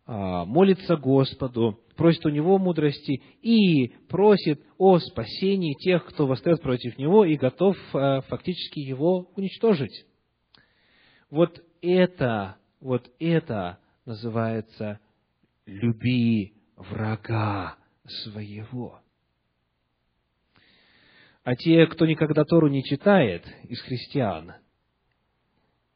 молится 0.07 0.97
Господу, 0.97 1.79
просит 1.95 2.25
у 2.25 2.29
него 2.29 2.57
мудрости 2.57 3.21
и 3.41 3.87
просит 4.07 4.61
о 4.77 4.99
спасении 4.99 5.73
тех, 5.73 6.05
кто 6.05 6.27
восстает 6.27 6.61
против 6.61 6.97
него 6.97 7.25
и 7.25 7.35
готов 7.35 7.77
а, 7.93 8.21
фактически 8.21 8.79
его 8.79 9.31
уничтожить. 9.35 10.05
Вот 11.29 11.59
это, 11.81 12.57
вот 12.79 13.09
это 13.19 13.79
называется 14.05 14.99
«люби 15.65 16.53
врага 16.75 17.77
своего». 18.05 18.99
А 21.43 21.55
те, 21.55 21.85
кто 21.87 22.05
никогда 22.05 22.43
Тору 22.43 22.67
не 22.67 22.83
читает 22.83 23.45
из 23.69 23.79
христиан, 23.81 24.53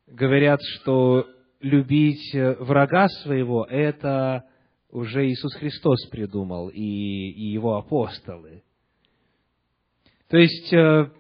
говорят, 0.06 0.60
что 0.62 1.28
любить 1.60 2.34
э, 2.34 2.56
врага 2.60 3.08
своего, 3.24 3.66
это 3.66 4.46
уже 4.90 5.28
Иисус 5.28 5.54
Христос 5.56 6.08
придумал 6.08 6.70
и, 6.70 6.80
и 6.82 7.52
его 7.52 7.76
апостолы. 7.76 8.64
То 10.30 10.38
есть 10.38 10.74
э, 10.74 11.12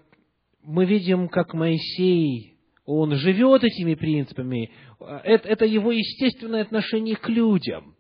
мы 0.64 0.86
видим, 0.86 1.28
как 1.28 1.54
Моисей, 1.54 2.58
он 2.86 3.16
живет 3.16 3.64
этими 3.64 3.96
принципами. 3.96 4.72
Это, 5.00 5.48
это 5.48 5.66
его 5.66 5.92
естественное 5.92 6.62
отношение 6.62 7.16
к 7.16 7.30
людям. 7.30 7.96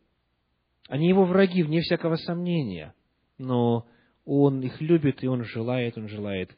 Они 0.88 1.08
его 1.08 1.25
враги, 1.25 1.62
вне 1.62 1.82
всякого 1.82 2.15
сомнения. 2.15 2.95
Но 3.38 3.86
он 4.25 4.62
их 4.62 4.82
любит, 4.82 5.23
и 5.23 5.28
он 5.28 5.43
желает, 5.43 5.97
он 5.97 6.08
желает 6.08 6.56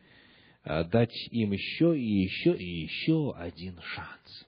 э, 0.63 0.85
дать 0.85 1.13
им 1.31 1.51
еще 1.51 1.97
и 1.97 2.23
еще 2.23 2.55
и 2.55 2.83
еще 2.83 3.33
один 3.35 3.79
шанс. 3.81 4.47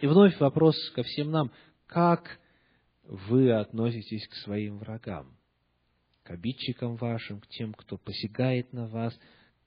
И 0.00 0.06
вновь 0.06 0.38
вопрос 0.40 0.76
ко 0.90 1.02
всем 1.02 1.30
нам, 1.30 1.50
как 1.86 2.38
вы 3.04 3.52
относитесь 3.52 4.26
к 4.28 4.34
своим 4.34 4.78
врагам, 4.78 5.36
к 6.22 6.30
обидчикам 6.30 6.96
вашим, 6.96 7.40
к 7.40 7.46
тем, 7.46 7.72
кто 7.72 7.96
посягает 7.96 8.72
на 8.72 8.86
вас, 8.88 9.18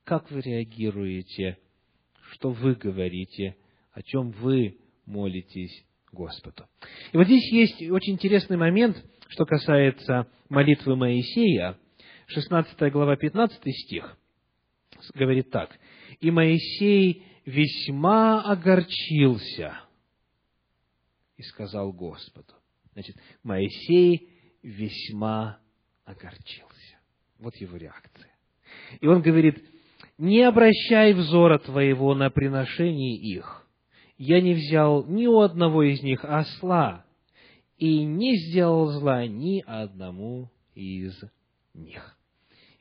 как 0.03 0.29
вы 0.29 0.41
реагируете, 0.41 1.57
что 2.31 2.51
вы 2.51 2.75
говорите, 2.75 3.55
о 3.91 4.03
чем 4.03 4.31
вы 4.31 4.77
молитесь 5.05 5.83
Господу. 6.11 6.65
И 7.11 7.17
вот 7.17 7.25
здесь 7.25 7.51
есть 7.51 7.81
очень 7.89 8.13
интересный 8.13 8.57
момент, 8.57 9.03
что 9.29 9.45
касается 9.45 10.27
молитвы 10.47 10.95
Моисея, 10.95 11.77
16 12.27 12.91
глава, 12.91 13.15
15 13.15 13.61
стих, 13.75 14.17
говорит 15.15 15.49
так. 15.49 15.75
«И 16.19 16.29
Моисей 16.29 17.23
весьма 17.45 18.43
огорчился» 18.43 19.88
и 21.39 21.41
сказал 21.43 21.93
Господу. 21.93 22.53
Значит, 22.91 23.15
Моисей 23.43 24.29
весьма 24.61 25.59
огорчился. 26.03 26.99
Вот 27.39 27.55
его 27.55 27.77
реакция. 27.77 28.29
И 28.99 29.07
он 29.07 29.21
говорит, 29.21 29.63
не 30.17 30.41
обращай 30.41 31.13
взора 31.13 31.57
твоего 31.59 32.13
на 32.13 32.29
приношение 32.29 33.15
их. 33.15 33.65
Я 34.17 34.41
не 34.41 34.53
взял 34.53 35.05
ни 35.05 35.27
у 35.27 35.39
одного 35.39 35.83
из 35.83 36.03
них 36.03 36.25
осла, 36.25 37.05
и 37.77 38.03
не 38.03 38.35
сделал 38.35 38.87
зла 38.87 39.25
ни 39.25 39.63
одному 39.65 40.51
из 40.75 41.17
них. 41.73 42.18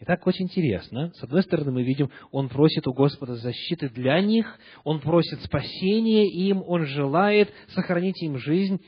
Итак, 0.01 0.25
очень 0.29 0.45
интересно. 0.45 1.13
С 1.15 1.25
одной 1.25 1.43
стороны, 1.43 1.73
мы 1.73 1.83
видим, 1.83 2.09
он 2.31 2.49
просит 2.49 2.87
у 2.87 2.93
Господа 2.93 3.35
защиты 3.35 3.89
для 3.89 4.21
них, 4.21 4.47
он 4.85 5.01
просит 5.01 5.43
спасения 5.43 6.29
им, 6.29 6.63
он 6.65 6.87
желает 6.87 7.53
сохранить 7.71 8.23
им 8.23 8.39
жизнь. 8.39 8.81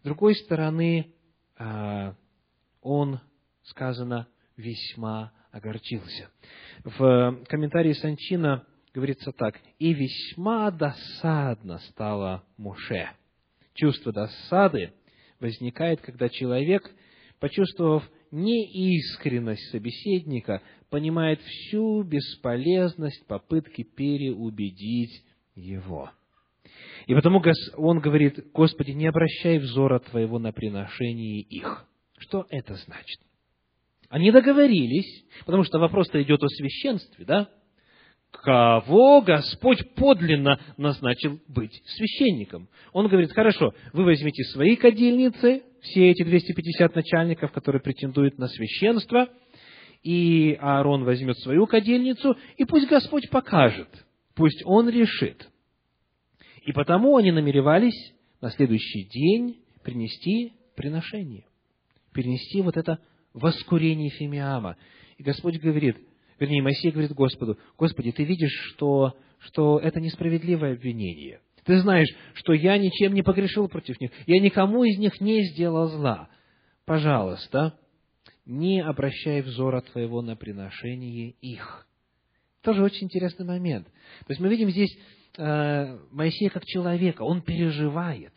С 0.00 0.04
другой 0.04 0.34
стороны, 0.34 1.14
а, 1.56 2.14
он, 2.82 3.20
сказано, 3.62 4.28
весьма 4.58 5.32
огорчился. 5.50 6.28
В 6.84 7.42
комментарии 7.48 7.94
Санчина 7.94 8.66
говорится 8.92 9.32
так. 9.32 9.58
«И 9.78 9.94
весьма 9.94 10.70
досадно 10.70 11.78
стало 11.90 12.44
Моше». 12.58 13.08
Чувство 13.72 14.12
досады 14.12 14.92
возникает, 15.38 16.02
когда 16.02 16.28
человек, 16.28 16.82
почувствовав 17.38 18.06
неискренность 18.30 19.70
собеседника, 19.70 20.62
понимает 20.88 21.40
всю 21.40 22.02
бесполезность 22.02 23.26
попытки 23.26 23.82
переубедить 23.82 25.24
его. 25.54 26.10
И 27.06 27.14
потому 27.14 27.42
он 27.76 27.98
говорит, 28.00 28.52
Господи, 28.52 28.92
не 28.92 29.06
обращай 29.06 29.58
взора 29.58 29.98
Твоего 29.98 30.38
на 30.38 30.52
приношение 30.52 31.40
их. 31.40 31.86
Что 32.18 32.46
это 32.50 32.74
значит? 32.74 33.20
Они 34.08 34.30
договорились, 34.30 35.24
потому 35.46 35.64
что 35.64 35.78
вопрос-то 35.78 36.22
идет 36.22 36.42
о 36.42 36.48
священстве, 36.48 37.24
да? 37.24 37.48
Кого 38.30 39.22
Господь 39.22 39.94
подлинно 39.94 40.60
назначил 40.76 41.40
быть 41.48 41.82
священником? 41.84 42.68
Он 42.92 43.08
говорит, 43.08 43.32
хорошо, 43.32 43.72
вы 43.92 44.04
возьмите 44.04 44.44
свои 44.44 44.76
кадильницы, 44.76 45.62
все 45.82 46.10
эти 46.10 46.22
250 46.22 46.94
начальников, 46.94 47.52
которые 47.52 47.80
претендуют 47.80 48.38
на 48.38 48.48
священство, 48.48 49.28
и 50.02 50.56
Аарон 50.60 51.04
возьмет 51.04 51.38
свою 51.38 51.66
кадильницу, 51.66 52.36
и 52.56 52.64
пусть 52.64 52.88
Господь 52.88 53.28
покажет, 53.30 53.88
пусть 54.34 54.62
Он 54.64 54.88
решит. 54.88 55.48
И 56.62 56.72
потому 56.72 57.16
они 57.16 57.32
намеревались 57.32 58.12
на 58.40 58.50
следующий 58.50 59.04
день 59.04 59.62
принести 59.82 60.52
приношение, 60.76 61.44
перенести 62.12 62.62
вот 62.62 62.76
это 62.76 62.98
воскурении 63.32 64.08
Фимиама. 64.10 64.76
И 65.18 65.22
Господь 65.22 65.58
говорит, 65.58 65.96
вернее, 66.38 66.62
Моисей 66.62 66.90
говорит 66.90 67.12
Господу, 67.12 67.58
Господи, 67.78 68.12
Ты 68.12 68.24
видишь, 68.24 68.72
что, 68.72 69.16
что 69.38 69.78
это 69.78 70.00
несправедливое 70.00 70.74
обвинение. 70.74 71.40
Ты 71.64 71.78
знаешь, 71.80 72.08
что 72.34 72.52
я 72.52 72.78
ничем 72.78 73.14
не 73.14 73.22
погрешил 73.22 73.68
против 73.68 74.00
них, 74.00 74.10
я 74.26 74.40
никому 74.40 74.84
из 74.84 74.98
них 74.98 75.20
не 75.20 75.44
сделал 75.44 75.88
зла. 75.88 76.28
Пожалуйста, 76.84 77.78
не 78.46 78.80
обращай 78.82 79.42
взора 79.42 79.80
твоего 79.80 80.22
на 80.22 80.36
приношение 80.36 81.30
их. 81.40 81.86
Тоже 82.62 82.82
очень 82.82 83.06
интересный 83.06 83.46
момент. 83.46 83.86
То 83.86 84.30
есть 84.30 84.40
мы 84.40 84.48
видим 84.48 84.70
здесь 84.70 84.94
э, 85.38 85.98
Моисея 86.10 86.50
как 86.50 86.64
человека, 86.64 87.22
он 87.22 87.42
переживает. 87.42 88.34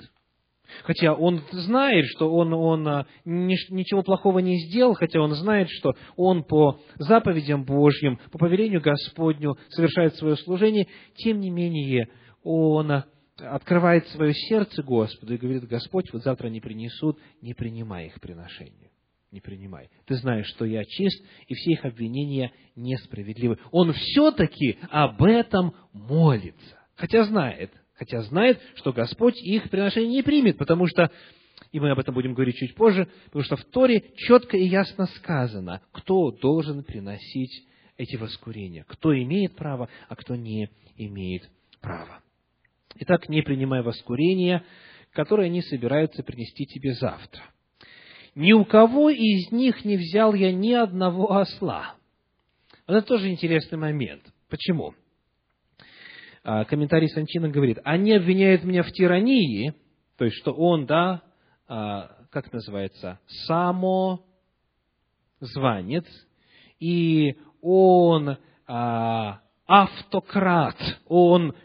Хотя 0.83 1.13
он 1.13 1.41
знает, 1.51 2.05
что 2.07 2.33
он, 2.33 2.53
он 2.53 2.87
э, 2.87 3.05
ничего 3.25 4.01
плохого 4.01 4.39
не 4.39 4.59
сделал, 4.65 4.93
хотя 4.93 5.19
он 5.19 5.33
знает, 5.35 5.69
что 5.69 5.93
он 6.15 6.43
по 6.43 6.79
заповедям 6.95 7.65
Божьим, 7.65 8.19
по 8.31 8.37
повелению 8.37 8.81
Господню 8.81 9.55
совершает 9.69 10.15
свое 10.15 10.35
служение, 10.37 10.87
тем 11.15 11.39
не 11.39 11.49
менее 11.49 12.07
он 12.43 13.03
открывает 13.37 14.07
свое 14.09 14.33
сердце 14.33 14.83
Господу 14.83 15.33
и 15.33 15.37
говорит, 15.37 15.65
Господь, 15.65 16.11
вот 16.13 16.23
завтра 16.23 16.47
не 16.47 16.61
принесут, 16.61 17.19
не 17.41 17.53
принимай 17.53 18.07
их 18.07 18.19
приношение 18.19 18.93
не 19.33 19.41
принимай. 19.41 19.89
Ты 20.05 20.15
знаешь, 20.17 20.45
что 20.45 20.63
я 20.63 20.85
чист, 20.85 21.21
и 21.47 21.55
все 21.55 21.71
их 21.71 21.85
обвинения 21.85 22.53
несправедливы. 22.75 23.57
Он 23.71 23.91
все-таки 23.91 24.77
об 24.89 25.23
этом 25.23 25.73
молится. 25.91 26.79
Хотя 26.95 27.23
знает, 27.23 27.71
хотя 27.95 28.21
знает, 28.21 28.61
что 28.75 28.93
Господь 28.93 29.41
их 29.41 29.69
приношение 29.71 30.11
не 30.11 30.21
примет, 30.21 30.57
потому 30.57 30.85
что, 30.85 31.11
и 31.71 31.79
мы 31.79 31.89
об 31.89 31.99
этом 31.99 32.13
будем 32.13 32.35
говорить 32.35 32.57
чуть 32.57 32.75
позже, 32.75 33.09
потому 33.25 33.43
что 33.43 33.55
в 33.55 33.65
Торе 33.65 34.13
четко 34.17 34.55
и 34.55 34.65
ясно 34.65 35.07
сказано, 35.17 35.81
кто 35.91 36.29
должен 36.31 36.83
приносить 36.83 37.67
эти 37.97 38.15
воскурения, 38.15 38.85
кто 38.87 39.17
имеет 39.17 39.55
право, 39.55 39.89
а 40.09 40.15
кто 40.15 40.35
не 40.35 40.69
имеет 40.95 41.49
права. 41.81 42.21
Итак, 42.99 43.29
не 43.29 43.41
принимай 43.41 43.81
воскурения, 43.81 44.63
которые 45.11 45.47
они 45.47 45.61
собираются 45.61 46.23
принести 46.23 46.65
тебе 46.65 46.93
завтра 46.93 47.43
ни 48.35 48.53
у 48.53 48.65
кого 48.65 49.09
из 49.09 49.51
них 49.51 49.85
не 49.85 49.97
взял 49.97 50.33
я 50.33 50.51
ни 50.51 50.73
одного 50.73 51.37
осла. 51.37 51.95
Вот 52.87 52.95
это 52.95 53.07
тоже 53.07 53.29
интересный 53.29 53.77
момент. 53.77 54.23
Почему? 54.49 54.95
А, 56.43 56.65
комментарий 56.65 57.07
Санчина 57.09 57.49
говорит, 57.49 57.79
они 57.83 58.13
обвиняют 58.13 58.63
меня 58.63 58.83
в 58.83 58.91
тирании, 58.91 59.73
то 60.17 60.25
есть, 60.25 60.37
что 60.37 60.51
он, 60.51 60.85
да, 60.85 61.21
а, 61.67 62.17
как 62.31 62.51
называется, 62.51 63.19
самозванец, 63.47 64.19
и 66.79 67.37
он 67.61 68.37
а, 68.67 69.41
автократ, 69.65 70.75
он 71.07 71.55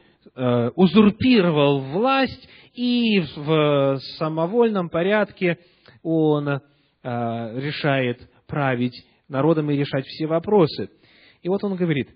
узурпировал 0.75 1.81
власть 1.81 2.49
и 2.75 3.21
в 3.35 3.99
самовольном 4.19 4.89
порядке 4.89 5.59
он 6.03 6.49
э, 6.49 6.61
решает 7.03 8.31
править 8.47 9.05
народом 9.29 9.71
и 9.71 9.77
решать 9.77 10.07
все 10.07 10.27
вопросы. 10.27 10.91
И 11.43 11.49
вот 11.49 11.65
он 11.65 11.75
говорит, 11.75 12.09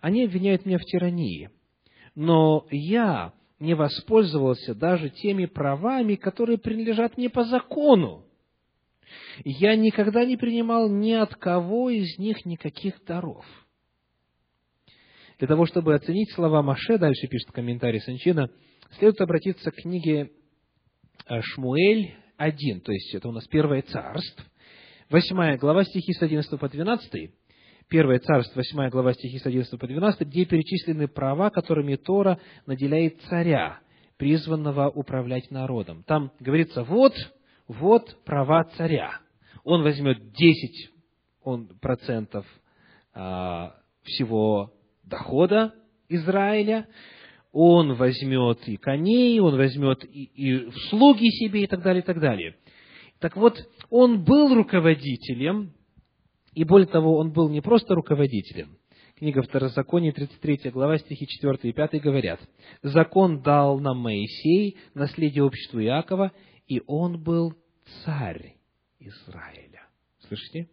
они 0.00 0.24
обвиняют 0.24 0.66
меня 0.66 0.78
в 0.78 0.84
тирании, 0.84 1.50
но 2.14 2.66
я 2.70 3.32
не 3.60 3.74
воспользовался 3.74 4.74
даже 4.74 5.08
теми 5.08 5.46
правами, 5.46 6.14
которые 6.14 6.58
принадлежат 6.58 7.16
мне 7.16 7.28
по 7.30 7.44
закону. 7.44 8.24
Я 9.44 9.76
никогда 9.76 10.24
не 10.24 10.36
принимал 10.36 10.90
ни 10.90 11.12
от 11.12 11.34
кого 11.36 11.90
из 11.90 12.18
них 12.18 12.44
никаких 12.44 13.04
даров. 13.04 13.44
Для 15.38 15.46
того, 15.46 15.66
чтобы 15.66 15.94
оценить 15.94 16.32
слова 16.32 16.62
Маше, 16.62 16.98
дальше 16.98 17.26
пишет 17.28 17.52
комментарий 17.52 18.00
Санчина, 18.00 18.50
следует 18.98 19.20
обратиться 19.20 19.70
к 19.70 19.76
книге 19.76 20.30
э, 21.28 21.40
Шмуэль, 21.40 22.14
1, 22.36 22.80
то 22.80 22.92
есть 22.92 23.14
это 23.14 23.28
у 23.28 23.32
нас 23.32 23.46
первое 23.46 23.82
царство, 23.82 24.44
8 25.10 25.56
глава 25.56 25.84
стихи 25.84 26.12
с 26.12 26.22
11 26.22 26.58
по 26.58 26.68
12, 26.68 27.30
Первое 27.88 28.18
царство, 28.18 28.60
8 28.60 28.90
глава 28.90 29.14
стихи 29.14 29.38
с 29.38 29.46
11 29.46 29.80
по 29.80 29.86
12, 29.86 30.20
где 30.28 30.44
перечислены 30.44 31.08
права, 31.08 31.48
которыми 31.48 31.96
Тора 31.96 32.38
наделяет 32.66 33.18
царя, 33.22 33.80
призванного 34.18 34.90
управлять 34.90 35.50
народом. 35.50 36.02
Там 36.02 36.30
говорится, 36.38 36.82
вот, 36.82 37.14
вот 37.66 38.22
права 38.24 38.64
царя. 38.76 39.20
Он 39.64 39.82
возьмет 39.82 40.32
10 40.32 40.90
он, 41.44 41.68
процентов 41.80 42.44
а, 43.14 43.74
всего 44.02 44.70
дохода 45.08 45.74
Израиля, 46.08 46.86
он 47.52 47.94
возьмет 47.94 48.68
и 48.68 48.76
коней, 48.76 49.40
он 49.40 49.56
возьмет 49.56 50.04
и, 50.04 50.24
и 50.34 50.70
слуги 50.90 51.28
себе 51.30 51.64
и 51.64 51.66
так 51.66 51.82
далее, 51.82 52.02
и 52.02 52.06
так 52.06 52.20
далее. 52.20 52.56
Так 53.18 53.36
вот, 53.36 53.58
он 53.90 54.22
был 54.22 54.54
руководителем, 54.54 55.72
и 56.54 56.64
более 56.64 56.86
того, 56.86 57.16
он 57.18 57.32
был 57.32 57.48
не 57.48 57.60
просто 57.60 57.94
руководителем. 57.94 58.76
Книга 59.16 59.42
Второзакония, 59.42 60.12
33 60.12 60.70
глава, 60.70 60.98
стихи 60.98 61.26
4 61.26 61.58
и 61.62 61.72
5 61.72 62.00
говорят, 62.00 62.40
«Закон 62.82 63.42
дал 63.42 63.80
нам 63.80 63.98
Моисей, 63.98 64.76
наследие 64.94 65.42
обществу 65.42 65.82
Иакова, 65.82 66.30
и 66.68 66.82
он 66.86 67.20
был 67.20 67.54
царь 68.04 68.54
Израиля». 69.00 69.88
Слышите? 70.28 70.68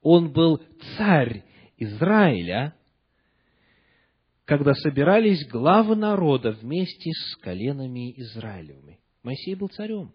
Он 0.00 0.32
был 0.32 0.62
царь 0.96 1.44
Израиля, 1.76 2.74
когда 4.52 4.74
собирались 4.74 5.48
главы 5.48 5.96
народа 5.96 6.50
вместе 6.52 7.10
с 7.10 7.36
коленами 7.36 8.12
Израилевыми. 8.20 9.00
Моисей 9.22 9.54
был 9.54 9.68
царем. 9.68 10.12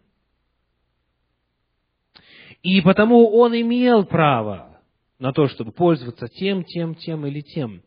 И 2.62 2.80
потому 2.82 3.32
он 3.32 3.60
имел 3.60 4.06
право 4.06 4.80
на 5.18 5.34
то, 5.34 5.48
чтобы 5.48 5.72
пользоваться 5.72 6.28
тем, 6.28 6.64
тем, 6.64 6.94
тем 6.94 7.26
или 7.26 7.42
тем. 7.42 7.82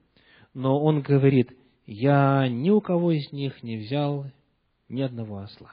Но 0.53 0.83
он 0.83 1.03
говорит, 1.03 1.53
я 1.87 2.49
ни 2.49 2.71
у 2.71 2.81
кого 2.81 3.13
из 3.13 3.31
них 3.31 3.63
не 3.63 3.77
взял 3.77 4.27
ни 4.89 5.03
одного 5.03 5.39
осла. 5.39 5.71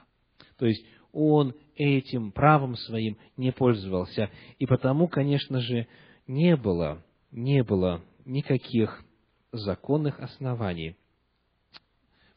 То 0.59 0.67
есть 0.67 0.85
он 1.11 1.55
этим 1.75 2.31
правом 2.31 2.75
своим 2.75 3.17
не 3.35 3.51
пользовался. 3.51 4.29
И 4.59 4.67
потому, 4.67 5.07
конечно 5.07 5.59
же, 5.59 5.87
не 6.27 6.55
было, 6.55 7.03
не 7.31 7.63
было 7.63 8.03
никаких 8.25 9.03
законных 9.51 10.19
оснований 10.19 10.95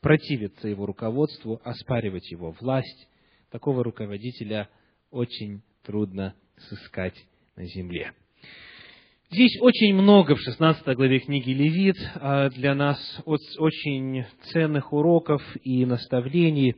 противиться 0.00 0.68
его 0.68 0.86
руководству, 0.86 1.60
оспаривать 1.64 2.30
его 2.30 2.54
власть. 2.60 3.08
Такого 3.50 3.84
руководителя 3.84 4.68
очень 5.10 5.62
трудно 5.84 6.34
сыскать 6.56 7.16
на 7.56 7.66
земле. 7.66 8.12
Здесь 9.30 9.60
очень 9.60 9.94
много 9.94 10.34
в 10.34 10.40
16 10.40 10.84
главе 10.96 11.20
книги 11.20 11.50
Левит 11.50 11.96
а, 12.16 12.50
для 12.50 12.74
нас 12.74 12.98
очень 13.24 14.24
ценных 14.52 14.92
уроков 14.92 15.40
и 15.62 15.84
наставлений. 15.86 16.74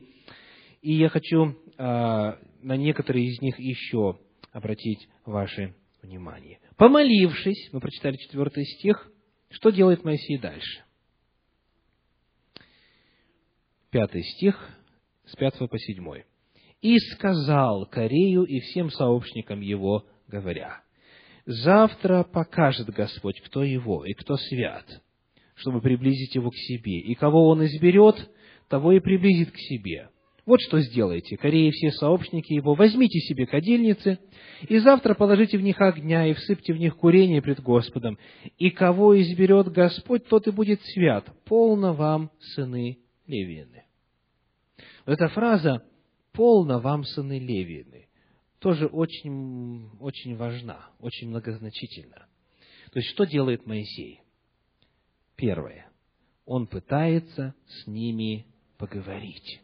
И 0.81 0.93
я 0.93 1.09
хочу 1.09 1.57
а, 1.77 2.37
на 2.61 2.77
некоторые 2.77 3.25
из 3.25 3.41
них 3.41 3.59
еще 3.59 4.19
обратить 4.51 5.07
ваше 5.25 5.73
внимание. 6.03 6.59
Помолившись, 6.77 7.69
мы 7.71 7.79
прочитали 7.79 8.17
четвертый 8.17 8.65
стих, 8.65 9.11
что 9.53 9.69
делает 9.69 10.03
Моисей 10.03 10.37
дальше? 10.37 10.83
Пятый 13.91 14.23
стих, 14.23 14.57
с 15.25 15.35
пятого 15.35 15.67
по 15.67 15.77
седьмой. 15.77 16.25
«И 16.81 16.97
сказал 16.99 17.85
Корею 17.85 18.43
и 18.43 18.59
всем 18.59 18.89
сообщникам 18.89 19.61
его, 19.61 20.05
говоря, 20.27 20.81
«Завтра 21.45 22.23
покажет 22.23 22.89
Господь, 22.89 23.39
кто 23.41 23.63
его 23.63 24.03
и 24.05 24.13
кто 24.13 24.35
свят, 24.35 24.85
чтобы 25.55 25.81
приблизить 25.81 26.35
его 26.35 26.49
к 26.49 26.55
себе, 26.55 26.99
и 26.99 27.13
кого 27.15 27.47
он 27.47 27.65
изберет, 27.65 28.29
того 28.67 28.91
и 28.91 28.99
приблизит 28.99 29.51
к 29.51 29.57
себе. 29.57 30.09
Вот 30.45 30.59
что 30.59 30.81
сделайте, 30.81 31.37
Кореи 31.37 31.71
все 31.71 31.91
сообщники 31.91 32.51
его, 32.51 32.75
возьмите 32.75 33.19
себе 33.19 33.45
кадильницы, 33.45 34.19
и 34.67 34.77
завтра 34.79 35.13
положите 35.13 35.57
в 35.57 35.61
них 35.61 35.79
огня, 35.79 36.27
и 36.27 36.33
всыпьте 36.33 36.73
в 36.73 36.77
них 36.77 36.97
курение 36.97 37.41
пред 37.41 37.61
Господом. 37.61 38.17
И 38.57 38.69
кого 38.69 39.19
изберет 39.21 39.69
Господь, 39.69 40.27
тот 40.27 40.47
и 40.47 40.51
будет 40.51 40.81
свят. 40.81 41.25
Полно 41.45 41.93
вам, 41.93 42.29
сыны 42.39 42.99
Левины. 43.25 43.85
Вот 45.05 45.13
эта 45.13 45.29
фраза 45.29 45.83
«полно 46.33 46.79
вам, 46.79 47.05
сыны 47.05 47.39
Левины» 47.39 48.07
тоже 48.59 48.87
очень, 48.87 49.89
очень 49.99 50.37
важна, 50.37 50.89
очень 50.99 51.27
многозначительна. 51.29 52.27
То 52.91 52.99
есть, 52.99 53.09
что 53.09 53.25
делает 53.25 53.65
Моисей? 53.65 54.21
Первое. 55.35 55.89
Он 56.45 56.67
пытается 56.67 57.55
с 57.65 57.87
ними 57.87 58.45
поговорить. 58.77 59.62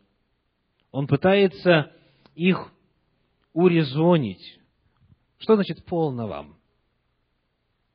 Он 0.92 1.08
пытается 1.08 1.92
их 2.36 2.72
урезонить, 3.54 4.60
Что 5.38 5.56
значит 5.56 5.86
полно 5.86 6.28
вам? 6.28 6.58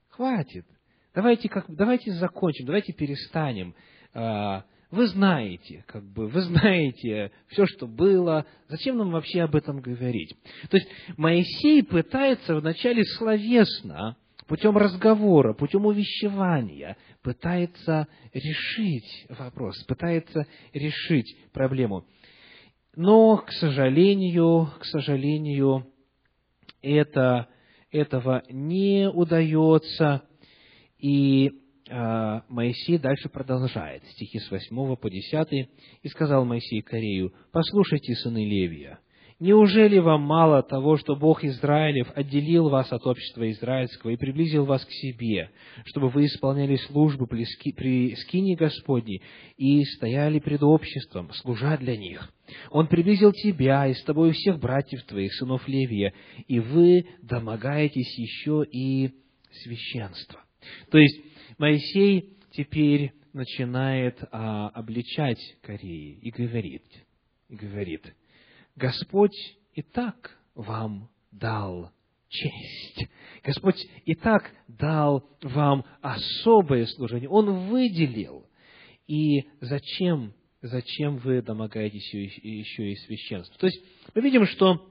Хватит. 0.08 0.66
Давайте, 1.14 1.48
как, 1.48 1.64
давайте 1.68 2.12
закончим, 2.12 2.66
давайте 2.66 2.92
перестанем. 2.92 3.74
А, 4.12 4.64
вы 4.90 5.08
знаете, 5.08 5.84
как 5.86 6.04
бы, 6.04 6.28
вы 6.28 6.40
знаете 6.42 7.32
все, 7.48 7.66
что 7.66 7.86
было. 7.86 8.46
Зачем 8.68 8.96
нам 8.96 9.10
вообще 9.10 9.42
об 9.42 9.56
этом 9.56 9.80
говорить? 9.80 10.36
То 10.70 10.76
есть 10.76 10.88
Моисей 11.16 11.82
пытается 11.82 12.56
вначале 12.56 13.04
словесно, 13.04 14.16
путем 14.46 14.76
разговора, 14.76 15.52
путем 15.52 15.86
увещевания, 15.86 16.96
пытается 17.22 18.06
решить 18.32 19.26
вопрос, 19.28 19.82
пытается 19.84 20.46
решить 20.72 21.36
проблему. 21.52 22.04
Но, 22.96 23.38
к 23.38 23.50
сожалению, 23.52 24.70
к 24.78 24.84
сожалению, 24.84 25.86
это, 26.80 27.48
этого 27.90 28.42
не 28.48 29.08
удается. 29.08 30.22
И 30.98 31.50
э, 31.88 32.40
Моисей 32.48 32.98
дальше 32.98 33.28
продолжает, 33.28 34.04
стихи 34.12 34.38
с 34.38 34.50
8 34.50 34.96
по 34.96 35.10
10. 35.10 35.68
«И 36.02 36.08
сказал 36.08 36.44
Моисей 36.44 36.82
Корею, 36.82 37.34
послушайте, 37.52 38.14
сыны 38.14 38.44
Левия, 38.46 39.00
Неужели 39.40 39.98
вам 39.98 40.22
мало 40.22 40.62
того, 40.62 40.96
что 40.96 41.16
Бог 41.16 41.42
Израилев 41.42 42.08
отделил 42.14 42.68
вас 42.68 42.92
от 42.92 43.04
общества 43.04 43.50
израильского 43.50 44.10
и 44.10 44.16
приблизил 44.16 44.64
вас 44.64 44.84
к 44.84 44.90
себе, 44.90 45.50
чтобы 45.86 46.08
вы 46.08 46.26
исполняли 46.26 46.76
службу 46.76 47.26
при 47.26 47.44
скине 48.14 48.54
Господней 48.54 49.22
и 49.56 49.82
стояли 49.84 50.38
пред 50.38 50.62
обществом, 50.62 51.32
служа 51.34 51.76
для 51.78 51.96
них? 51.96 52.32
Он 52.70 52.86
приблизил 52.86 53.32
тебя 53.32 53.88
и 53.88 53.94
с 53.94 54.04
тобой 54.04 54.32
всех 54.32 54.60
братьев 54.60 55.02
твоих, 55.04 55.34
сынов 55.34 55.66
Левия, 55.66 56.14
и 56.46 56.60
вы 56.60 57.04
домогаетесь 57.22 58.16
еще 58.16 58.64
и 58.70 59.10
священства. 59.50 60.40
То 60.92 60.98
есть 60.98 61.20
Моисей 61.58 62.36
теперь 62.52 63.12
начинает 63.32 64.16
а, 64.30 64.68
обличать 64.68 65.40
Кореи 65.60 66.20
и 66.22 66.30
говорит, 66.30 66.84
говорит– 67.48 68.14
Господь 68.76 69.36
и 69.74 69.82
так 69.82 70.38
вам 70.54 71.08
дал 71.30 71.90
честь. 72.28 73.08
Господь 73.44 73.86
и 74.04 74.14
так 74.14 74.50
дал 74.68 75.28
вам 75.42 75.84
особое 76.00 76.86
служение. 76.86 77.28
Он 77.28 77.68
выделил. 77.68 78.46
И 79.06 79.44
зачем, 79.60 80.32
зачем 80.62 81.18
вы 81.18 81.42
домогаетесь 81.42 82.12
еще 82.12 82.90
и 82.90 82.96
священства? 82.96 83.56
То 83.58 83.66
есть 83.66 83.82
мы 84.14 84.22
видим, 84.22 84.46
что, 84.46 84.88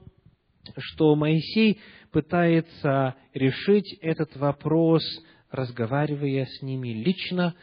что 0.77 1.15
Моисей 1.15 1.79
пытается 2.11 3.15
решить 3.33 3.93
этот 4.01 4.35
вопрос, 4.37 5.03
разговаривая 5.49 6.45
с 6.45 6.61
ними 6.61 6.89
лично, 6.89 7.55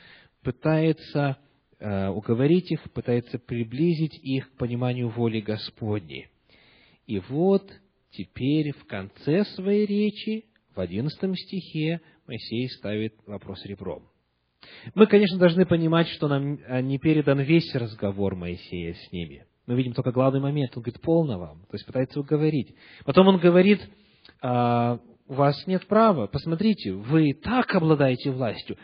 пытается 0.43 1.39
уговорить 1.81 2.71
их, 2.71 2.91
пытается 2.93 3.39
приблизить 3.39 4.19
их 4.23 4.51
к 4.53 4.57
пониманию 4.59 5.09
воли 5.09 5.41
Господней. 5.41 6.29
И 7.07 7.19
вот 7.19 7.71
теперь 8.11 8.73
в 8.73 8.85
конце 8.87 9.45
своей 9.45 9.87
речи, 9.87 10.45
в 10.75 10.81
одиннадцатом 10.81 11.35
стихе, 11.35 12.01
Моисей 12.27 12.69
ставит 12.69 13.15
вопрос 13.27 13.65
ребром. 13.65 14.05
Мы, 14.95 15.07
конечно, 15.07 15.39
должны 15.39 15.67
понимать, 15.67 16.09
что 16.09 16.29
нам 16.29 16.55
э, 16.55 16.81
не 16.83 16.99
передан 16.99 17.41
весь 17.41 17.75
разговор 17.75 18.37
Моисея 18.37 18.95
с 18.95 19.13
ними. 19.13 19.47
Мы 19.67 19.77
видим 19.77 19.93
только 19.93 20.13
главный 20.13 20.41
момент. 20.41 20.77
Он 20.77 20.83
говорит, 20.83 21.01
полно 21.01 21.39
вам. 21.39 21.61
То 21.63 21.75
есть 21.75 21.87
пытается 21.87 22.21
уговорить. 22.21 22.75
Потом 23.05 23.29
он 23.29 23.39
говорит, 23.39 23.81
«А, 24.43 24.99
у 25.29 25.35
вас 25.35 25.67
нет 25.67 25.87
права. 25.87 26.27
Посмотрите, 26.27 26.93
вы 26.93 27.35
так 27.35 27.75
обладаете 27.75 28.33
властью. 28.33 28.77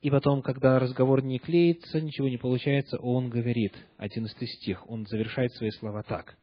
И 0.00 0.10
потом, 0.10 0.42
когда 0.42 0.78
разговор 0.78 1.24
не 1.24 1.38
клеится, 1.38 2.00
ничего 2.00 2.28
не 2.28 2.36
получается, 2.36 2.98
он 2.98 3.30
говорит, 3.30 3.74
11 3.96 4.48
стих, 4.48 4.88
он 4.88 5.06
завершает 5.06 5.52
свои 5.54 5.70
слова 5.70 6.04
так. 6.04 6.36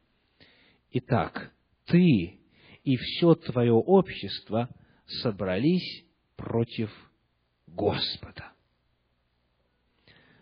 «Итак, 0.90 1.52
ты 1.86 2.38
и 2.84 2.96
все 2.96 3.34
твое 3.34 3.72
общество 3.72 4.68
собрались 5.22 6.04
против 6.36 6.90
Господа». 7.66 8.52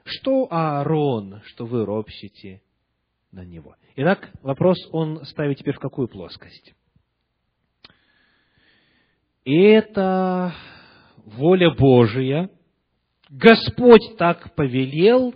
Что 0.05 0.49
Аарон, 0.51 1.41
что 1.47 1.67
вы 1.67 1.87
ропщите 1.87 2.63
на 3.31 3.45
него? 3.45 3.77
Итак, 3.97 4.31
вопрос 4.43 4.77
он 4.93 5.25
ставит 5.25 5.59
теперь 5.59 5.75
в 5.75 5.79
какую 5.79 6.09
плоскость? 6.09 6.75
Это 9.45 10.53
воля 11.25 11.71
Божия– 11.71 12.51
Господь 13.31 14.17
так 14.19 14.55
повелел, 14.55 15.35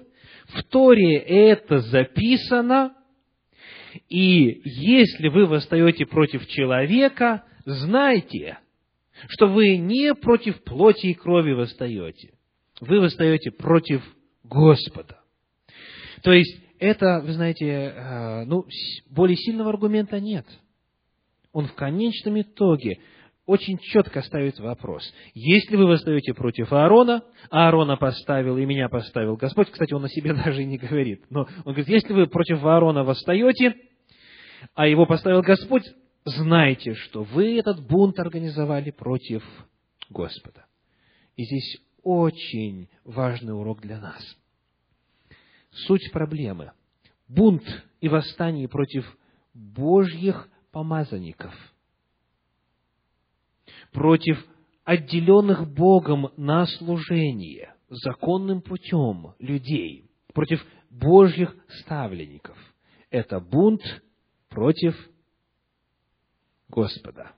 в 0.49 0.63
Торе 0.65 1.17
это 1.17 1.79
записано, 1.79 2.95
и 4.09 4.61
если 4.65 5.29
вы 5.29 5.47
восстаете 5.47 6.07
против 6.07 6.47
человека, 6.47 7.45
знайте, 7.65 8.59
что 9.29 9.49
вы 9.49 9.77
не 9.77 10.15
против 10.15 10.63
плоти 10.65 11.09
и 11.09 11.15
крови 11.15 11.53
восстаете, 11.53 12.35
вы 12.81 13.01
восстаете 13.01 13.51
против 13.51 14.03
Господа. 14.45 15.21
То 16.23 16.33
есть, 16.33 16.61
это, 16.79 17.21
вы 17.21 17.33
знаете, 17.33 17.67
э, 17.67 18.45
ну, 18.45 18.65
более 19.11 19.37
сильного 19.37 19.71
аргумента 19.71 20.21
нет. 20.21 20.47
Он 21.53 21.67
в 21.67 21.75
конечном 21.75 22.41
итоге 22.41 23.01
очень 23.49 23.79
четко 23.79 24.21
ставит 24.21 24.61
вопрос. 24.61 25.03
Если 25.33 25.75
вы 25.75 25.87
восстаете 25.87 26.35
против 26.35 26.71
Аарона, 26.71 27.25
а 27.51 27.67
Аарона 27.67 27.97
поставил 27.97 28.59
и 28.59 28.67
меня 28.67 28.91
поставил 28.91 29.37
Господь, 29.37 29.71
кстати, 29.71 29.95
он 29.95 30.05
о 30.05 30.09
себе 30.11 30.35
даже 30.45 30.65
не 30.65 30.77
говорит, 30.77 31.25
но 31.31 31.49
он 31.65 31.73
говорит, 31.73 31.89
если 31.89 32.13
вы 32.13 32.27
против 32.27 32.63
Аарона 32.63 33.05
восстаете, 33.05 33.75
а 34.75 34.87
его 34.87 35.07
поставил 35.07 35.41
Господь, 35.41 35.85
знайте, 36.27 36.93
что 36.93 37.23
вы 37.23 37.59
этот 37.59 37.87
бунт 37.87 38.19
организовали 38.19 38.91
против 38.91 39.43
Господа. 40.11 40.67
И 41.37 41.45
здесь 41.45 41.79
очень 42.03 42.91
важный 43.03 43.55
урок 43.55 43.81
для 43.81 43.99
нас. 43.99 44.23
Суть 45.87 46.13
проблемы. 46.13 46.73
Бунт 47.29 47.65
и 48.03 48.09
восстание 48.09 48.69
против 48.69 49.07
Божьих 49.55 50.51
помазанников– 50.71 51.55
против 53.93 54.39
отделенных 54.85 55.73
Богом 55.73 56.31
на 56.37 56.67
служение 56.67 57.75
законным 57.89 58.63
путем 58.63 59.35
людей, 59.39 60.11
против 60.33 60.65
Божьих 60.91 61.55
ставленников. 61.81 62.57
Это 63.11 63.41
бунт 63.41 63.83
против 64.49 64.97
Господа. 66.69 67.33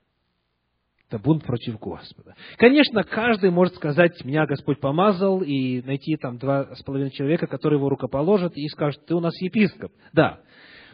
Это 1.07 1.19
бунт 1.19 1.43
против 1.43 1.77
Господа. 1.77 2.35
Конечно, 2.55 3.03
каждый 3.03 3.49
может 3.49 3.75
сказать, 3.75 4.23
меня 4.23 4.45
Господь 4.45 4.79
помазал, 4.79 5.41
и 5.41 5.81
найти 5.81 6.15
там 6.15 6.37
два 6.37 6.73
с 6.73 6.81
половиной 6.83 7.11
человека, 7.11 7.47
которые 7.47 7.79
его 7.79 7.89
рукоположат, 7.89 8.55
и 8.55 8.65
скажут, 8.69 9.05
ты 9.05 9.13
у 9.13 9.19
нас 9.19 9.33
епископ. 9.41 9.91
Да. 10.13 10.39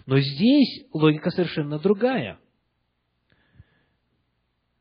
Но 0.08 0.18
здесь 0.18 0.86
логика 0.92 1.30
совершенно 1.30 1.78
другая. 1.78 2.40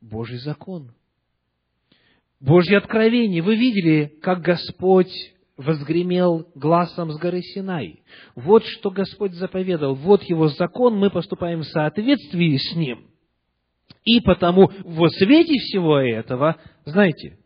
Божий 0.09 0.37
закон. 0.37 0.93
Божье 2.39 2.77
откровение. 2.77 3.41
Вы 3.41 3.55
видели, 3.55 4.17
как 4.21 4.41
Господь 4.41 5.11
возгремел 5.57 6.47
глазом 6.55 7.11
с 7.11 7.17
горы 7.17 7.41
Синай. 7.41 8.03
Вот 8.35 8.63
что 8.63 8.91
Господь 8.91 9.33
заповедал, 9.33 9.95
вот 9.95 10.23
Его 10.23 10.47
закон, 10.49 10.97
мы 10.97 11.09
поступаем 11.09 11.61
в 11.61 11.67
соответствии 11.67 12.57
с 12.57 12.75
Ним. 12.75 13.09
И 14.05 14.21
потому 14.21 14.71
во 14.83 15.09
свете 15.09 15.55
всего 15.59 15.97
этого, 15.97 16.57
знаете, 16.85 17.39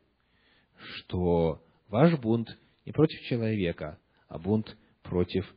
что 0.77 1.61
ваш 1.87 2.19
бунт 2.19 2.49
не 2.85 2.91
против 2.91 3.19
человека, 3.21 3.97
а 4.27 4.37
бунт 4.37 4.75
против 5.03 5.51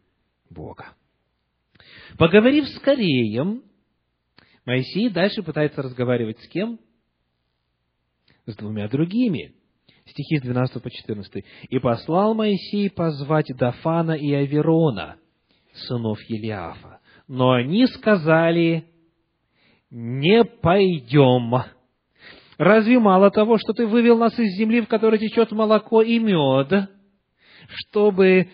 Бога. 0.49 0.95
Поговорив 2.17 2.69
с 2.69 2.79
Кореем, 2.79 3.63
Моисей 4.65 5.11
дальше 5.11 5.43
пытается 5.43 5.83
разговаривать 5.83 6.41
с 6.41 6.49
кем? 6.49 6.79
С 8.47 8.57
двумя 8.57 8.89
другими. 8.89 9.55
Стихи 10.07 10.39
с 10.39 10.43
12 10.43 10.83
по 10.83 10.91
14. 10.91 11.45
«И 11.71 11.79
послал 11.79 12.35
Моисей 12.35 12.91
позвать 12.91 13.47
Дафана 13.57 14.13
и 14.13 14.33
Аверона, 14.35 15.17
сынов 15.73 16.19
Елиафа. 16.29 17.01
Но 17.27 17.53
они 17.53 17.87
сказали, 17.87 18.85
не 19.91 20.45
пойдем. 20.45 21.55
Разве 22.59 22.99
мало 22.99 23.31
того, 23.31 23.57
что 23.57 23.73
ты 23.73 23.87
вывел 23.87 24.19
нас 24.19 24.39
из 24.39 24.59
земли, 24.59 24.83
в 24.83 24.89
которой 24.89 25.19
течет 25.19 25.51
молоко 25.53 26.03
и 26.03 26.19
мед, 26.19 26.91
чтобы 27.69 28.51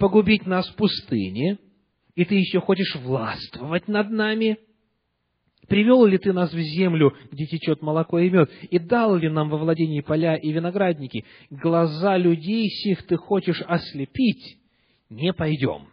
погубить 0.00 0.44
нас 0.44 0.68
в 0.68 0.74
пустыне, 0.74 1.58
и 2.16 2.24
ты 2.24 2.34
еще 2.34 2.60
хочешь 2.60 2.96
властвовать 2.96 3.86
над 3.86 4.10
нами?» 4.10 4.58
Привел 5.70 6.04
ли 6.04 6.18
ты 6.18 6.32
нас 6.32 6.52
в 6.52 6.58
землю, 6.58 7.16
где 7.30 7.46
течет 7.46 7.80
молоко 7.80 8.18
и 8.18 8.28
мед, 8.28 8.50
и 8.70 8.78
дал 8.80 9.14
ли 9.14 9.30
нам 9.30 9.48
во 9.48 9.56
владении 9.56 10.00
поля 10.00 10.34
и 10.34 10.50
виноградники? 10.52 11.24
Глаза 11.48 12.16
людей 12.16 12.68
сих 12.68 13.06
ты 13.06 13.16
хочешь 13.16 13.62
ослепить, 13.62 14.58
не 15.08 15.32
пойдем. 15.32 15.88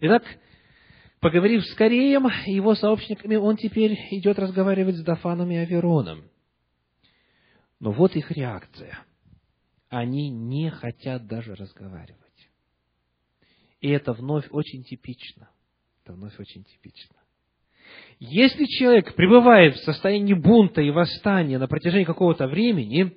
Итак, 0.00 0.24
поговорив 1.20 1.64
с 1.64 1.74
Кореем 1.74 2.26
и 2.46 2.52
его 2.52 2.74
сообщниками, 2.74 3.36
он 3.36 3.56
теперь 3.56 3.96
идет 4.10 4.38
разговаривать 4.40 4.96
с 4.96 5.04
Дафаном 5.04 5.48
и 5.52 5.56
Авероном. 5.56 6.24
Но 7.78 7.92
вот 7.92 8.16
их 8.16 8.32
реакция. 8.32 8.98
Они 9.88 10.28
не 10.28 10.70
хотят 10.70 11.26
даже 11.26 11.54
разговаривать. 11.54 12.18
И 13.80 13.88
это 13.88 14.12
вновь 14.12 14.48
очень 14.50 14.82
типично. 14.82 15.48
Это 16.02 16.14
вновь 16.14 16.38
очень 16.40 16.64
типично. 16.64 17.19
Если 18.18 18.66
человек 18.66 19.14
пребывает 19.14 19.76
в 19.76 19.84
состоянии 19.84 20.34
бунта 20.34 20.82
и 20.82 20.90
восстания 20.90 21.58
на 21.58 21.68
протяжении 21.68 22.04
какого-то 22.04 22.48
времени, 22.48 23.12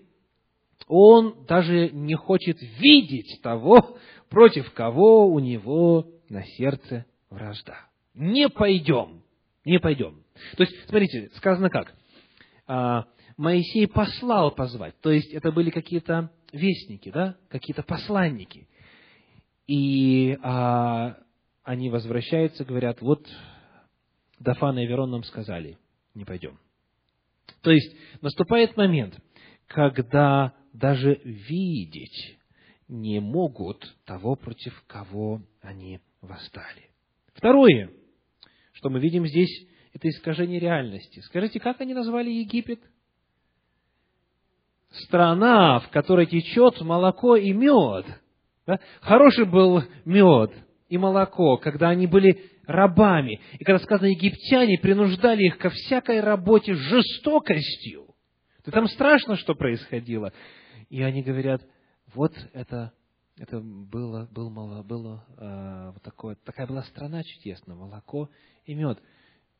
он 0.87 1.45
даже 1.45 1.89
не 1.89 2.15
хочет 2.15 2.57
видеть 2.79 3.41
того, 3.41 3.97
против 4.29 4.71
кого 4.73 5.27
у 5.27 5.39
него 5.39 6.07
на 6.29 6.43
сердце 6.43 7.05
вражда. 7.29 7.87
Не 8.13 8.49
пойдем, 8.49 9.23
не 9.65 9.79
пойдем. 9.79 10.23
То 10.57 10.63
есть, 10.63 10.73
смотрите, 10.87 11.29
сказано 11.35 11.69
как? 11.69 11.93
А, 12.65 13.05
Моисей 13.37 13.87
послал 13.87 14.51
позвать, 14.51 14.99
то 15.01 15.11
есть 15.11 15.31
это 15.33 15.51
были 15.51 15.69
какие-то 15.69 16.31
вестники, 16.51 17.11
да, 17.11 17.35
какие-то 17.49 17.83
посланники. 17.83 18.67
И 19.67 20.37
а, 20.41 21.17
они 21.63 21.89
возвращаются, 21.89 22.65
говорят, 22.65 23.01
вот 23.01 23.27
Дафан 24.43 24.77
и 24.77 24.85
Верон 24.85 25.11
нам 25.11 25.23
сказали, 25.23 25.77
не 26.13 26.25
пойдем. 26.25 26.59
То 27.61 27.71
есть 27.71 27.95
наступает 28.21 28.75
момент, 28.75 29.17
когда 29.67 30.53
даже 30.73 31.21
видеть 31.23 32.37
не 32.89 33.21
могут 33.21 33.95
того, 34.05 34.35
против 34.35 34.83
кого 34.85 35.41
они 35.61 36.01
восстали. 36.21 36.89
Второе, 37.33 37.91
что 38.73 38.89
мы 38.89 38.99
видим 38.99 39.25
здесь, 39.25 39.65
это 39.93 40.09
искажение 40.09 40.59
реальности. 40.59 41.21
Скажите, 41.21 41.59
как 41.61 41.79
они 41.79 41.93
назвали 41.93 42.29
Египет? 42.29 42.81
Страна, 44.91 45.79
в 45.79 45.89
которой 45.89 46.25
течет 46.25 46.81
молоко 46.81 47.37
и 47.37 47.53
мед. 47.53 48.05
Да? 48.67 48.79
Хороший 48.99 49.45
был 49.45 49.83
мед 50.03 50.51
и 50.89 50.97
молоко, 50.97 51.57
когда 51.57 51.89
они 51.89 52.07
были 52.07 52.52
рабами. 52.65 53.41
И 53.59 53.63
когда 53.63 53.83
сказано, 53.83 54.07
египтяне 54.07 54.77
принуждали 54.77 55.43
их 55.43 55.57
ко 55.57 55.69
всякой 55.69 56.21
работе 56.21 56.73
жестокостью, 56.73 58.15
то 58.63 58.71
там 58.71 58.87
страшно, 58.87 59.35
что 59.35 59.55
происходило. 59.55 60.33
И 60.89 61.01
они 61.01 61.21
говорят, 61.23 61.61
вот 62.13 62.33
это, 62.53 62.93
это 63.37 63.59
было, 63.59 64.27
было, 64.31 64.83
было 64.83 65.25
э, 65.37 65.91
вот 65.93 66.03
такое, 66.03 66.35
такая 66.35 66.67
была 66.67 66.83
страна 66.83 67.23
чудесная, 67.23 67.75
молоко 67.75 68.29
и 68.65 68.73
мед. 68.73 68.99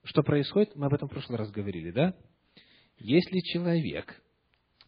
Что 0.04 0.24
происходит? 0.24 0.76
Мы 0.76 0.86
об 0.86 0.94
этом 0.94 1.08
в 1.08 1.12
прошлый 1.12 1.38
раз 1.38 1.52
говорили, 1.52 1.92
да? 1.92 2.14
Если 2.98 3.40
человек 3.40 4.22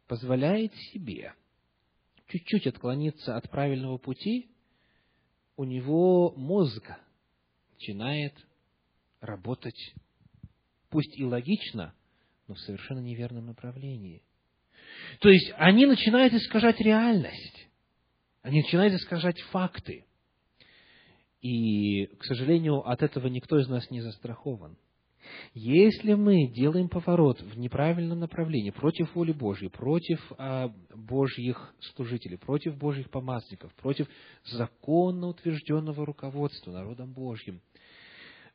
позволяет 0.08 0.74
себе 0.76 1.34
чуть-чуть 2.28 2.68
отклониться 2.68 3.36
от 3.36 3.50
правильного 3.50 3.98
пути, 3.98 4.50
у 5.58 5.64
него 5.64 6.34
мозг 6.36 6.84
начинает 7.76 8.34
работать, 9.22 9.94
пусть 10.90 11.18
и 11.18 11.24
логично, 11.24 11.94
но 12.48 12.56
в 12.56 12.60
совершенно 12.60 13.00
неверном 13.00 13.46
направлении. 13.46 14.24
То 15.20 15.30
есть 15.30 15.52
они 15.58 15.86
начинают 15.86 16.34
искажать 16.34 16.80
реальность, 16.80 17.68
они 18.42 18.62
начинают 18.62 18.94
искажать 18.94 19.40
факты. 19.52 20.06
И, 21.42 22.08
к 22.18 22.24
сожалению, 22.24 22.88
от 22.88 23.04
этого 23.04 23.28
никто 23.28 23.60
из 23.60 23.68
нас 23.68 23.90
не 23.92 24.02
застрахован. 24.02 24.78
Если 25.54 26.14
мы 26.14 26.48
делаем 26.48 26.90
поворот 26.90 27.42
в 27.42 27.58
неправильном 27.58 28.20
направлении, 28.20 28.72
против 28.72 29.14
воли 29.16 29.32
Божьей, 29.32 29.70
против 29.70 30.20
а, 30.38 30.72
Божьих 30.94 31.74
служителей, 31.96 32.38
против 32.38 32.78
Божьих 32.78 33.10
помазанников, 33.10 33.74
против 33.76 34.08
законно 34.46 35.28
утвержденного 35.28 36.06
руководства 36.06 36.72
народом 36.72 37.14
Божьим, 37.14 37.62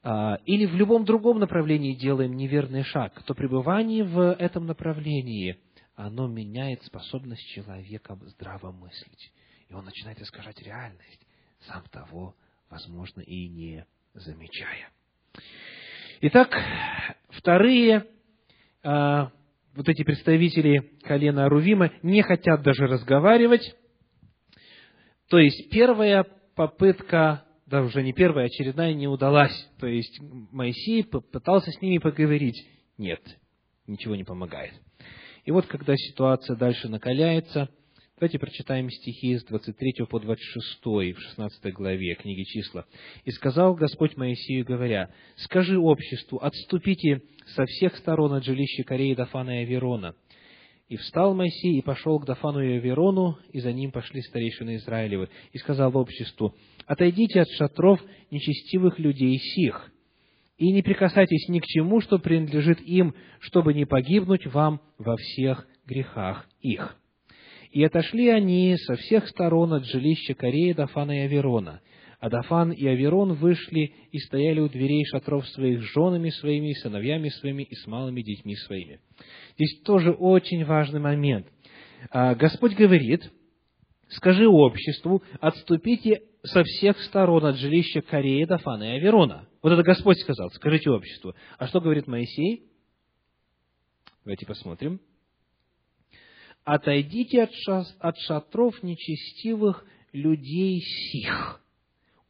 а, 0.02 0.36
или 0.46 0.66
в 0.66 0.74
любом 0.74 1.04
другом 1.04 1.38
направлении 1.38 1.94
делаем 1.94 2.34
неверный 2.34 2.82
шаг, 2.84 3.22
то 3.24 3.34
пребывание 3.34 4.04
в 4.04 4.32
этом 4.34 4.66
направлении, 4.66 5.58
оно 5.94 6.26
меняет 6.28 6.82
способность 6.84 7.46
человека 7.48 8.18
здраво 8.26 8.72
мыслить. 8.72 9.32
И 9.68 9.74
он 9.74 9.84
начинает 9.84 10.20
искажать 10.20 10.60
реальность, 10.62 11.26
сам 11.60 11.84
того, 11.90 12.34
возможно, 12.70 13.20
и 13.20 13.48
не 13.48 13.86
замечая. 14.14 14.90
Итак, 16.22 16.54
вторые, 17.30 18.04
а, 18.82 19.30
вот 19.74 19.88
эти 19.88 20.02
представители 20.02 20.90
колена 21.02 21.48
Рувима 21.48 21.92
не 22.02 22.20
хотят 22.20 22.60
даже 22.62 22.86
разговаривать. 22.86 23.74
То 25.30 25.38
есть 25.38 25.70
первая 25.70 26.26
попытка, 26.54 27.46
да 27.64 27.80
уже 27.80 28.02
не 28.02 28.12
первая, 28.12 28.44
а 28.44 28.46
очередная 28.48 28.92
не 28.92 29.08
удалась. 29.08 29.66
То 29.78 29.86
есть 29.86 30.20
Моисей 30.20 31.04
пытался 31.04 31.70
с 31.70 31.80
ними 31.80 31.96
поговорить. 31.96 32.68
Нет, 32.98 33.22
ничего 33.86 34.14
не 34.14 34.24
помогает. 34.24 34.74
И 35.46 35.50
вот 35.52 35.64
когда 35.68 35.96
ситуация 35.96 36.54
дальше 36.54 36.90
накаляется, 36.90 37.70
Давайте 38.20 38.38
прочитаем 38.38 38.90
стихи 38.90 39.38
с 39.38 39.44
23 39.44 40.04
по 40.04 40.20
26 40.20 40.84
в 40.84 41.20
16 41.20 41.72
главе 41.72 42.14
книги 42.16 42.42
числа. 42.42 42.84
«И 43.24 43.30
сказал 43.30 43.74
Господь 43.74 44.18
Моисею, 44.18 44.66
говоря, 44.66 45.08
«Скажи 45.36 45.78
обществу, 45.78 46.36
отступите 46.36 47.22
со 47.54 47.64
всех 47.64 47.96
сторон 47.96 48.34
от 48.34 48.44
жилища 48.44 48.84
Кореи, 48.84 49.14
Дафана 49.14 49.62
и 49.62 49.64
Аверона». 49.64 50.14
И 50.90 50.98
встал 50.98 51.34
Моисей 51.34 51.78
и 51.78 51.82
пошел 51.82 52.20
к 52.20 52.26
Дафану 52.26 52.60
и 52.60 52.76
Аверону, 52.76 53.38
и 53.52 53.60
за 53.60 53.72
ним 53.72 53.90
пошли 53.90 54.20
старейшины 54.20 54.76
Израилевы, 54.76 55.30
и 55.54 55.56
сказал 55.56 55.96
обществу, 55.96 56.54
«Отойдите 56.84 57.40
от 57.40 57.48
шатров 57.48 58.02
нечестивых 58.30 58.98
людей 58.98 59.38
сих, 59.38 59.90
и 60.58 60.70
не 60.70 60.82
прикасайтесь 60.82 61.48
ни 61.48 61.60
к 61.60 61.64
чему, 61.64 62.02
что 62.02 62.18
принадлежит 62.18 62.82
им, 62.82 63.14
чтобы 63.38 63.72
не 63.72 63.86
погибнуть 63.86 64.46
вам 64.46 64.82
во 64.98 65.16
всех 65.16 65.66
грехах 65.86 66.46
их». 66.60 66.99
И 67.70 67.84
отошли 67.84 68.28
они 68.28 68.76
со 68.76 68.96
всех 68.96 69.28
сторон 69.28 69.72
от 69.72 69.84
жилища 69.84 70.34
Кореи, 70.34 70.72
Дафана 70.72 71.12
и 71.12 71.24
Аверона. 71.26 71.80
А 72.18 72.28
Дафан 72.28 72.72
и 72.72 72.86
Аверон 72.86 73.32
вышли 73.34 73.94
и 74.10 74.18
стояли 74.18 74.60
у 74.60 74.68
дверей 74.68 75.04
шатров 75.06 75.46
своих 75.48 75.80
с 75.80 75.94
женами 75.94 76.30
своими, 76.30 76.72
сыновьями 76.74 77.28
своими 77.28 77.62
и 77.62 77.74
с 77.74 77.86
малыми 77.86 78.22
детьми 78.22 78.56
своими. 78.56 79.00
Здесь 79.54 79.80
тоже 79.82 80.10
очень 80.10 80.64
важный 80.64 81.00
момент. 81.00 81.46
А, 82.10 82.34
Господь 82.34 82.74
говорит, 82.74 83.22
скажи 84.08 84.46
обществу, 84.46 85.22
отступите 85.40 86.22
со 86.42 86.62
всех 86.64 87.00
сторон 87.02 87.46
от 87.46 87.56
жилища 87.56 88.02
Кореи, 88.02 88.44
Дафана 88.44 88.82
и 88.82 88.96
Аверона. 88.98 89.48
Вот 89.62 89.72
это 89.72 89.82
Господь 89.82 90.18
сказал, 90.18 90.50
скажите 90.50 90.90
обществу. 90.90 91.34
А 91.58 91.68
что 91.68 91.80
говорит 91.80 92.06
Моисей? 92.06 92.64
Давайте 94.24 94.44
посмотрим 94.44 95.00
отойдите 96.64 97.42
от, 97.42 97.54
шас, 97.54 97.96
от 98.00 98.16
шатров 98.18 98.82
нечестивых 98.82 99.84
людей 100.12 100.80
сих. 100.80 101.61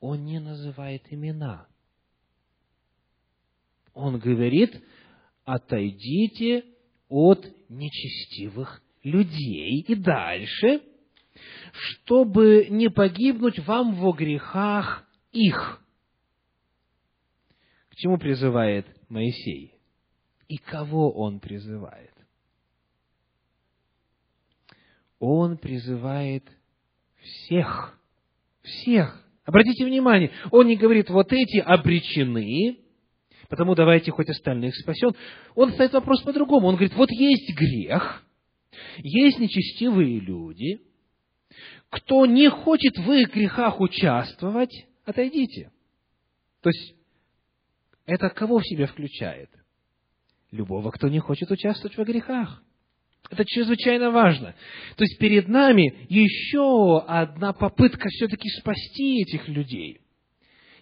Он 0.01 0.25
не 0.25 0.39
называет 0.39 1.03
имена. 1.11 1.67
Он 3.93 4.19
говорит, 4.19 4.83
отойдите 5.45 6.65
от 7.09 7.47
нечестивых 7.69 8.83
людей. 9.03 9.81
И 9.81 9.95
дальше, 9.95 10.83
чтобы 11.73 12.69
не 12.71 12.89
погибнуть 12.89 13.59
вам 13.61 13.95
во 13.95 14.13
грехах 14.13 15.05
их. 15.33 15.83
К 17.91 17.97
чему 17.97 18.19
призывает 18.19 18.87
Моисей? 19.09 19.75
И 20.49 20.57
кого 20.57 21.13
он 21.13 21.41
призывает? 21.41 22.13
Он 25.21 25.57
призывает 25.57 26.45
всех. 27.21 27.97
Всех. 28.63 29.25
Обратите 29.45 29.85
внимание, 29.85 30.33
он 30.51 30.67
не 30.67 30.77
говорит, 30.77 31.09
вот 31.11 31.33
эти 31.33 31.59
обречены, 31.59 32.79
потому 33.49 33.77
давайте 33.77 34.11
хоть 34.11 34.29
остальных 34.29 34.75
спасен. 34.77 35.11
Он 35.55 35.73
ставит 35.73 35.93
вопрос 35.93 36.23
по-другому. 36.23 36.67
Он 36.67 36.75
говорит, 36.75 36.95
вот 36.95 37.11
есть 37.13 37.57
грех, 37.57 38.25
есть 38.99 39.39
нечестивые 39.39 40.19
люди, 40.19 40.81
кто 41.91 42.27
не 42.27 42.51
хочет 42.51 42.99
в 42.99 43.13
их 43.13 43.33
грехах 43.33 43.81
участвовать, 43.81 44.87
отойдите. 45.05 45.71
То 46.63 46.71
есть, 46.71 46.95
это 48.07 48.31
кого 48.31 48.59
в 48.59 48.67
себя 48.67 48.87
включает? 48.87 49.51
любого, 50.51 50.91
кто 50.91 51.09
не 51.09 51.19
хочет 51.19 51.51
участвовать 51.51 51.97
во 51.97 52.05
грехах. 52.05 52.63
Это 53.29 53.45
чрезвычайно 53.45 54.11
важно. 54.11 54.55
То 54.97 55.05
есть 55.05 55.19
перед 55.19 55.49
нами 55.49 56.07
еще 56.09 57.01
одна 57.07 57.53
попытка 57.53 58.09
все-таки 58.09 58.49
спасти 58.51 59.23
этих 59.23 59.47
людей. 59.49 60.01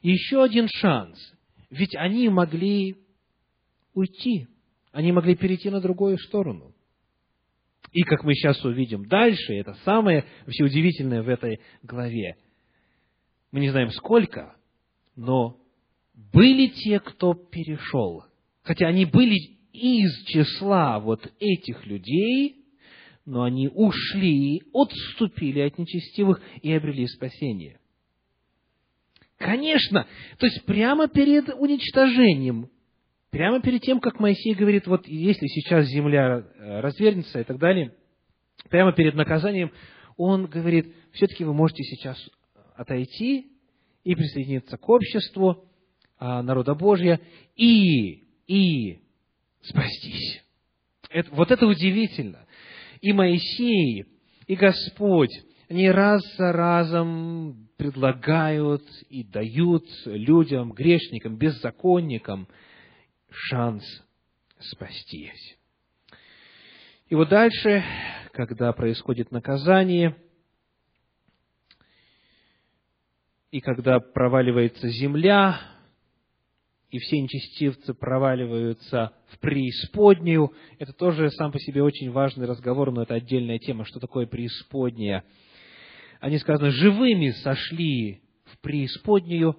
Еще 0.03 0.43
один 0.43 0.68
шанс. 0.68 1.18
Ведь 1.70 1.95
они 1.97 2.28
могли 2.28 2.97
уйти. 3.93 4.47
Они 4.93 5.12
могли 5.12 5.34
перейти 5.34 5.68
на 5.68 5.80
другую 5.80 6.18
сторону. 6.18 6.74
И, 7.93 8.03
как 8.03 8.22
мы 8.24 8.34
сейчас 8.34 8.62
увидим 8.64 9.07
дальше, 9.07 9.55
это 9.55 9.74
самое 9.84 10.24
вообще 10.45 10.64
удивительное 10.64 11.22
в 11.22 11.28
этой 11.28 11.61
главе. 11.82 12.36
Мы 13.51 13.61
не 13.61 13.70
знаем 13.70 13.91
сколько, 13.91 14.57
но 15.16 15.59
были 16.32 16.68
те, 16.68 17.01
кто 17.01 17.34
перешел. 17.34 18.24
Хотя 18.62 18.89
они 18.89 19.05
были 19.05 19.57
из 19.72 20.24
числа 20.26 20.98
вот 20.98 21.30
этих 21.38 21.86
людей, 21.86 22.64
но 23.24 23.42
они 23.42 23.68
ушли, 23.68 24.62
отступили 24.72 25.60
от 25.60 25.78
нечестивых 25.78 26.40
и 26.62 26.72
обрели 26.72 27.06
спасение. 27.06 27.78
Конечно, 29.36 30.06
то 30.38 30.46
есть 30.46 30.64
прямо 30.64 31.06
перед 31.06 31.48
уничтожением, 31.50 32.70
прямо 33.30 33.60
перед 33.60 33.82
тем, 33.82 34.00
как 34.00 34.18
Моисей 34.18 34.54
говорит, 34.54 34.86
вот 34.86 35.06
если 35.06 35.46
сейчас 35.46 35.86
земля 35.86 36.38
э, 36.38 36.80
развернется 36.80 37.40
и 37.40 37.44
так 37.44 37.58
далее, 37.58 37.94
прямо 38.68 38.92
перед 38.92 39.14
наказанием, 39.14 39.70
он 40.16 40.46
говорит, 40.46 40.92
все-таки 41.12 41.44
вы 41.44 41.54
можете 41.54 41.84
сейчас 41.84 42.18
отойти 42.74 43.52
и 44.04 44.14
присоединиться 44.14 44.76
к 44.76 44.88
обществу 44.88 45.68
а, 46.18 46.42
народа 46.42 46.74
Божья 46.74 47.20
и, 47.54 48.24
и 48.46 49.00
спастись. 49.62 50.42
Это, 51.11 51.30
вот 51.34 51.50
это 51.50 51.66
удивительно. 51.66 52.46
И 53.00 53.12
Моисей, 53.12 54.06
и 54.46 54.54
Господь, 54.54 55.32
они 55.68 55.90
раз 55.90 56.22
за 56.36 56.52
разом 56.52 57.68
предлагают 57.76 58.84
и 59.09 59.22
дают 59.22 59.84
людям, 60.06 60.72
грешникам, 60.72 61.36
беззаконникам 61.36 62.48
шанс 63.30 63.84
спастись. 64.59 65.56
И 67.09 67.14
вот 67.14 67.28
дальше, 67.28 67.84
когда 68.32 68.72
происходит 68.72 69.30
наказание, 69.30 70.16
и 73.50 73.61
когда 73.61 74.00
проваливается 74.00 74.88
земля, 74.88 75.61
и 76.91 76.99
все 76.99 77.20
нечестивцы 77.20 77.93
проваливаются 77.93 79.12
в 79.28 79.39
преисподнюю. 79.41 80.53
Это 80.78 80.93
тоже 80.93 81.30
сам 81.30 81.53
по 81.53 81.59
себе 81.59 81.82
очень 81.82 82.11
важный 82.11 82.47
разговор, 82.47 82.91
но 82.91 83.03
это 83.03 83.14
отдельная 83.14 83.59
тема. 83.59 83.84
Что 83.84 84.01
такое 84.01 84.26
преисподняя? 84.26 85.24
Они, 86.20 86.39
сказано, 86.39 86.70
живыми 86.70 87.30
сошли 87.30 88.22
в 88.45 88.59
преисподнюю. 88.61 89.57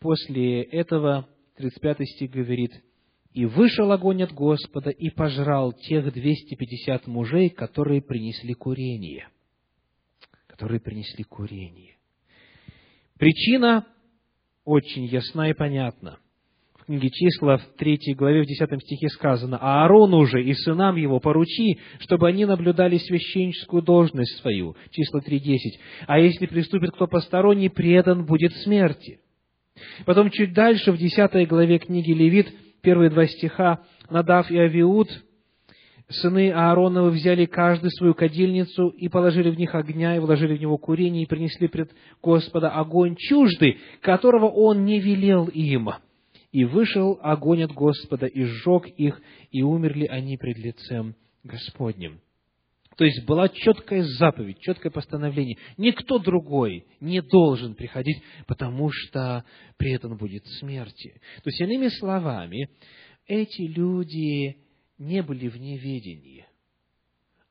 После 0.00 0.62
этого, 0.62 1.28
35 1.56 2.08
стих 2.08 2.30
говорит, 2.30 2.72
«И 3.32 3.44
вышел 3.44 3.92
огонь 3.92 4.22
от 4.22 4.32
Господа, 4.32 4.88
и 4.90 5.10
пожрал 5.10 5.74
тех 5.74 6.10
250 6.10 7.06
мужей, 7.06 7.50
которые 7.50 8.00
принесли 8.00 8.54
курение». 8.54 9.28
Которые 10.46 10.80
принесли 10.80 11.22
курение. 11.22 11.96
Причина 13.18 13.86
очень 14.64 15.04
ясна 15.04 15.50
и 15.50 15.52
понятна 15.52 16.18
книге 16.86 17.10
числа, 17.10 17.58
в 17.58 17.66
третьей 17.76 18.14
главе, 18.14 18.42
в 18.42 18.46
десятом 18.46 18.80
стихе 18.80 19.08
сказано, 19.08 19.58
«А 19.60 19.82
Аарону 19.82 20.24
же 20.26 20.42
и 20.42 20.54
сынам 20.54 20.96
его 20.96 21.18
поручи, 21.18 21.78
чтобы 21.98 22.28
они 22.28 22.44
наблюдали 22.44 22.96
священническую 22.96 23.82
должность 23.82 24.38
свою». 24.38 24.76
Числа 24.90 25.20
3.10. 25.20 25.56
«А 26.06 26.18
если 26.18 26.46
приступит 26.46 26.92
кто 26.92 27.06
посторонний, 27.06 27.68
предан 27.68 28.24
будет 28.24 28.52
смерти». 28.58 29.20
Потом 30.06 30.30
чуть 30.30 30.54
дальше, 30.54 30.92
в 30.92 30.96
десятой 30.96 31.44
главе 31.44 31.78
книги 31.78 32.12
Левит, 32.12 32.48
первые 32.82 33.10
два 33.10 33.26
стиха, 33.26 33.80
«Надав 34.08 34.50
и 34.50 34.56
Авиуд, 34.56 35.08
сыны 36.08 36.52
Аароновы 36.52 37.10
взяли 37.10 37.46
каждый 37.46 37.90
свою 37.90 38.14
кадильницу 38.14 38.88
и 38.88 39.08
положили 39.08 39.50
в 39.50 39.58
них 39.58 39.74
огня, 39.74 40.16
и 40.16 40.20
вложили 40.20 40.56
в 40.56 40.60
него 40.60 40.78
курение, 40.78 41.24
и 41.24 41.26
принесли 41.26 41.66
пред 41.66 41.90
Господа 42.22 42.70
огонь 42.70 43.16
чуждый, 43.18 43.78
которого 44.00 44.46
он 44.46 44.84
не 44.84 45.00
велел 45.00 45.46
им. 45.48 45.90
И 46.56 46.64
вышел 46.64 47.18
огонь 47.20 47.64
от 47.64 47.72
Господа, 47.72 48.24
и 48.24 48.44
сжег 48.44 48.86
их, 48.86 49.20
и 49.50 49.60
умерли 49.60 50.06
они 50.06 50.38
пред 50.38 50.56
лицем 50.56 51.14
Господним. 51.44 52.22
То 52.96 53.04
есть 53.04 53.26
была 53.26 53.50
четкая 53.50 54.02
заповедь, 54.02 54.60
четкое 54.60 54.90
постановление. 54.90 55.58
Никто 55.76 56.18
другой 56.18 56.86
не 56.98 57.20
должен 57.20 57.74
приходить, 57.74 58.22
потому 58.46 58.88
что 58.90 59.44
предан 59.76 60.16
будет 60.16 60.46
смерти. 60.46 61.20
То 61.44 61.50
есть, 61.50 61.60
иными 61.60 61.88
словами, 61.88 62.70
эти 63.26 63.60
люди 63.60 64.56
не 64.96 65.22
были 65.22 65.48
в 65.48 65.58
неведении. 65.58 66.46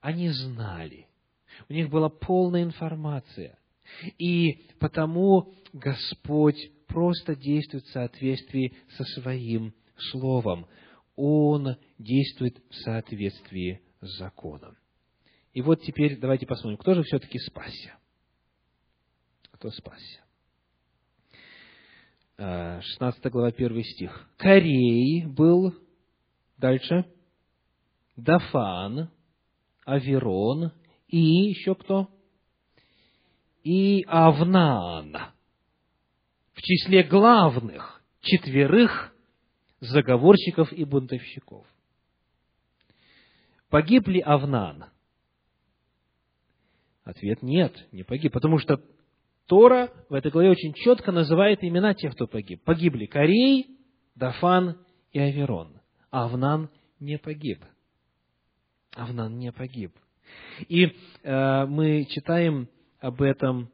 Они 0.02 0.30
знали. 0.30 1.06
У 1.70 1.74
них 1.74 1.92
была 1.92 2.10
полная 2.10 2.64
информация. 2.64 3.60
И 4.18 4.66
потому 4.80 5.54
Господь 5.74 6.72
просто 6.88 7.36
действует 7.36 7.86
в 7.86 7.92
соответствии 7.92 8.74
со 8.98 9.04
своим 9.20 9.74
словом. 10.12 10.68
Он 11.16 11.78
действует 11.98 12.58
в 12.70 12.76
соответствии 12.76 13.82
с 14.02 14.18
законом. 14.18 14.78
И 15.54 15.62
вот 15.62 15.82
теперь 15.82 16.20
давайте 16.20 16.46
посмотрим, 16.46 16.78
кто 16.78 16.94
же 16.94 17.04
все-таки 17.04 17.40
спасся. 17.40 17.96
Кто 19.52 19.72
спасся? 19.72 20.22
16 22.38 23.26
а, 23.26 23.30
глава, 23.30 23.48
1 23.48 23.84
стих. 23.84 24.30
Корей 24.38 25.26
был, 25.26 25.74
дальше, 26.58 27.06
Дафан, 28.18 29.10
Аверон 29.86 30.72
и 31.08 31.18
еще 31.18 31.76
кто? 31.76 32.10
И 33.64 34.04
Авнан 34.08 35.16
в 36.56 36.62
числе 36.62 37.04
главных 37.04 38.02
четверых 38.22 39.14
заговорщиков 39.82 40.72
и 40.74 40.84
бунтовщиков. 40.86 41.68
Погиб 43.70 44.08
ли 44.08 44.22
Авнан? 44.22 44.86
Ответ 47.04 47.44
нет, 47.44 47.88
не 47.92 48.04
погиб, 48.04 48.34
потому 48.34 48.58
что 48.58 48.82
Тора 49.48 49.92
в 50.10 50.14
этой 50.14 50.32
главе 50.32 50.50
очень 50.50 50.74
четко 50.74 51.12
называет 51.12 51.64
имена 51.64 51.94
тех, 51.94 52.14
кто 52.16 52.26
погиб. 52.26 52.64
Погибли 52.64 53.06
Корей, 53.06 53.68
Дафан 54.16 54.80
и 55.12 55.20
Аверон. 55.20 55.82
А 56.10 56.24
Авнан 56.24 56.70
не 57.00 57.20
погиб. 57.20 57.64
Авнан 58.96 59.38
не 59.38 59.52
погиб. 59.52 59.92
И 60.68 60.86
э, 61.22 61.66
мы 61.66 62.06
читаем 62.06 62.70
об 63.00 63.22
этом 63.22 63.70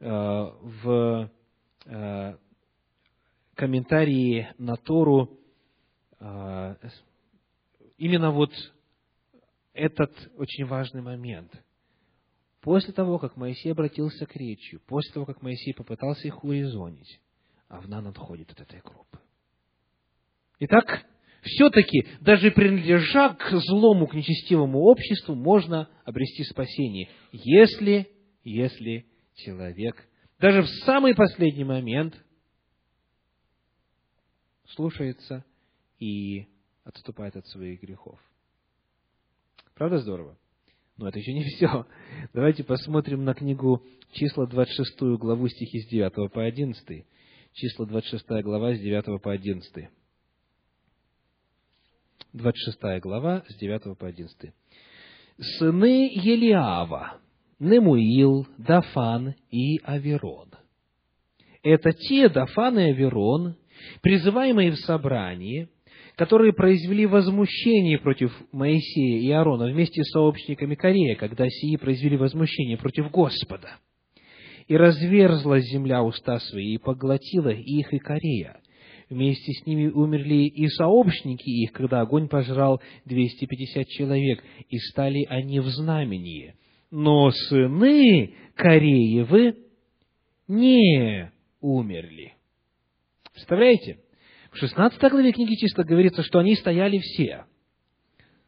э, 0.00 0.06
в 0.06 1.30
комментарии 3.54 4.48
на 4.58 4.76
Тору 4.76 5.38
э, 6.20 6.74
именно 7.96 8.30
вот 8.30 8.52
этот 9.72 10.12
очень 10.36 10.66
важный 10.66 11.02
момент. 11.02 11.52
После 12.60 12.92
того, 12.92 13.18
как 13.18 13.36
Моисей 13.36 13.72
обратился 13.72 14.26
к 14.26 14.34
речи, 14.36 14.78
после 14.86 15.12
того, 15.14 15.26
как 15.26 15.42
Моисей 15.42 15.72
попытался 15.72 16.26
их 16.26 16.42
урезонить, 16.44 17.20
Авнан 17.68 18.06
отходит 18.08 18.50
от 18.52 18.60
этой 18.60 18.80
группы. 18.80 19.20
Итак, 20.58 21.06
все-таки, 21.42 22.06
даже 22.20 22.50
принадлежа 22.50 23.34
к 23.34 23.50
злому, 23.52 24.06
к 24.06 24.14
нечестивому 24.14 24.80
обществу, 24.80 25.34
можно 25.34 25.88
обрести 26.04 26.42
спасение, 26.44 27.08
если, 27.30 28.10
если 28.42 29.06
человек 29.34 29.96
даже 30.38 30.62
в 30.62 30.68
самый 30.84 31.14
последний 31.14 31.64
момент 31.64 32.14
слушается 34.74 35.44
и 35.98 36.46
отступает 36.84 37.36
от 37.36 37.46
своих 37.46 37.80
грехов. 37.80 38.18
Правда 39.74 39.98
здорово? 39.98 40.36
Но 40.96 41.08
это 41.08 41.18
еще 41.18 41.32
не 41.32 41.44
все. 41.56 41.86
Давайте 42.32 42.64
посмотрим 42.64 43.24
на 43.24 43.34
книгу 43.34 43.82
числа 44.12 44.46
26 44.46 45.18
главу 45.18 45.48
стихи 45.48 45.80
с 45.80 45.88
9 45.88 46.32
по 46.32 46.44
11. 46.44 47.06
Числа 47.52 47.86
26 47.86 48.26
глава 48.42 48.74
с 48.74 48.78
9 48.78 49.22
по 49.22 49.32
11. 49.32 49.88
26 52.32 53.02
глава 53.02 53.44
с 53.48 53.56
9 53.56 53.98
по 53.98 54.06
11. 54.06 54.52
«Сыны 55.58 56.10
Елиава, 56.14 57.20
Немуил, 57.58 58.46
Дафан 58.58 59.34
и 59.50 59.78
Аверон. 59.82 60.50
Это 61.62 61.92
те 61.92 62.28
Дафан 62.28 62.78
и 62.78 62.90
Аверон, 62.90 63.56
призываемые 64.02 64.72
в 64.72 64.76
собрании, 64.76 65.68
которые 66.16 66.52
произвели 66.52 67.06
возмущение 67.06 67.98
против 67.98 68.32
Моисея 68.52 69.20
и 69.20 69.30
Аарона 69.30 69.66
вместе 69.66 70.02
с 70.02 70.10
сообщниками 70.10 70.74
Корея, 70.74 71.16
когда 71.16 71.48
сии 71.48 71.76
произвели 71.76 72.16
возмущение 72.16 72.76
против 72.76 73.10
Господа. 73.10 73.78
И 74.68 74.76
разверзла 74.76 75.60
земля 75.60 76.02
уста 76.02 76.38
свои, 76.40 76.74
и 76.74 76.78
поглотила 76.78 77.50
их 77.50 77.92
и 77.92 77.98
Корея. 77.98 78.60
Вместе 79.08 79.52
с 79.52 79.66
ними 79.66 79.88
умерли 79.88 80.46
и 80.46 80.68
сообщники 80.68 81.48
их, 81.48 81.72
когда 81.72 82.00
огонь 82.00 82.28
пожрал 82.28 82.82
250 83.04 83.86
человек, 83.88 84.42
и 84.68 84.78
стали 84.78 85.24
они 85.28 85.60
в 85.60 85.68
знамении. 85.68 86.54
Но 86.98 87.30
сыны 87.30 88.34
Кореевы 88.54 89.66
не 90.48 91.30
умерли. 91.60 92.32
Представляете? 93.34 93.98
В 94.50 94.56
16 94.56 94.98
главе 95.10 95.30
книги 95.32 95.56
числа 95.56 95.84
говорится, 95.84 96.22
что 96.22 96.38
они 96.38 96.56
стояли 96.56 96.96
все 96.96 97.44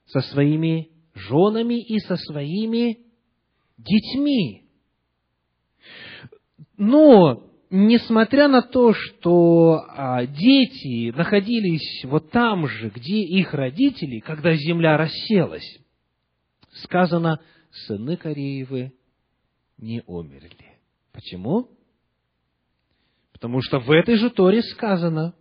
со 0.07 0.21
своими 0.21 0.89
женами 1.13 1.79
и 1.79 1.99
со 1.99 2.17
своими 2.17 3.01
детьми. 3.77 4.65
Но, 6.79 7.51
несмотря 7.69 8.49
на 8.49 8.63
то, 8.63 8.95
что 8.95 9.85
а, 9.91 10.25
дети 10.25 11.11
находились 11.15 12.03
вот 12.07 12.31
там 12.31 12.67
же, 12.67 12.89
где 12.89 13.21
их 13.21 13.53
родители, 13.53 14.21
когда 14.21 14.55
земля 14.55 14.97
расселась, 14.97 15.81
сказано, 16.73 17.41
сыны 17.71 18.17
Кореевы 18.17 18.93
не 19.77 20.03
умерли. 20.07 20.79
Почему? 21.13 21.69
Потому 23.33 23.61
что 23.63 23.79
в 23.79 23.91
этой 23.91 24.17
же 24.17 24.31
Торе 24.31 24.63
сказано, 24.63 25.35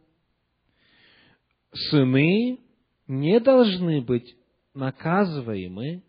сыны 1.73 2.59
не 3.07 3.39
должны 3.39 4.01
быть 4.01 4.35
наказываемы 4.73 6.03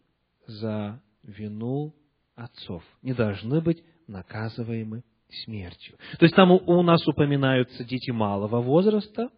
за 0.47 1.03
вину 1.23 1.95
отцов, 2.35 2.83
не 3.03 3.15
должны 3.15 3.61
быть 3.61 3.83
наказываемы 4.07 5.03
смертью. 5.45 5.97
То 6.19 6.25
есть 6.25 6.35
там 6.35 6.51
у, 6.51 6.83
нас 6.83 7.07
упоминаются 7.07 7.85
дети 7.85 8.11
малого 8.11 8.61
возраста, 8.61 9.31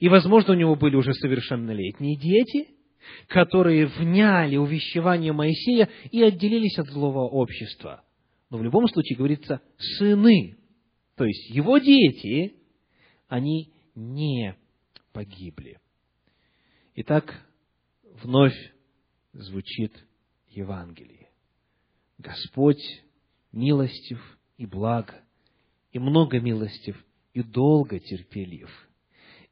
и, 0.00 0.08
возможно, 0.08 0.54
у 0.54 0.56
него 0.56 0.76
были 0.76 0.96
уже 0.96 1.12
совершеннолетние 1.14 2.16
дети, 2.16 2.68
которые 3.28 3.86
вняли 3.86 4.56
увещевание 4.56 5.32
Моисея 5.32 5.88
и 6.10 6.22
отделились 6.22 6.78
от 6.78 6.88
злого 6.88 7.20
общества. 7.20 8.02
Но 8.50 8.58
в 8.58 8.62
любом 8.62 8.86
случае 8.88 9.16
говорится 9.16 9.60
«сыны», 9.78 10.56
то 11.16 11.24
есть 11.24 11.50
его 11.50 11.78
дети, 11.78 12.54
они 13.28 13.72
не 13.94 14.56
погибли. 15.12 15.78
Итак, 16.96 17.34
вновь 18.22 18.56
звучит 19.32 19.92
Евангелие. 20.48 21.28
Господь 22.18 22.82
милостив 23.52 24.20
и 24.56 24.66
благ, 24.66 25.22
и 25.92 25.98
много 25.98 26.40
милостив, 26.40 27.04
и 27.32 27.42
долго 27.42 27.98
терпелив. 27.98 28.70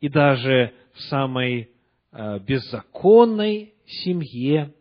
И 0.00 0.09
даже 0.09 0.74
в 0.94 1.00
самой 1.03 1.71
беззаконной 2.12 3.74
семье 3.86 4.74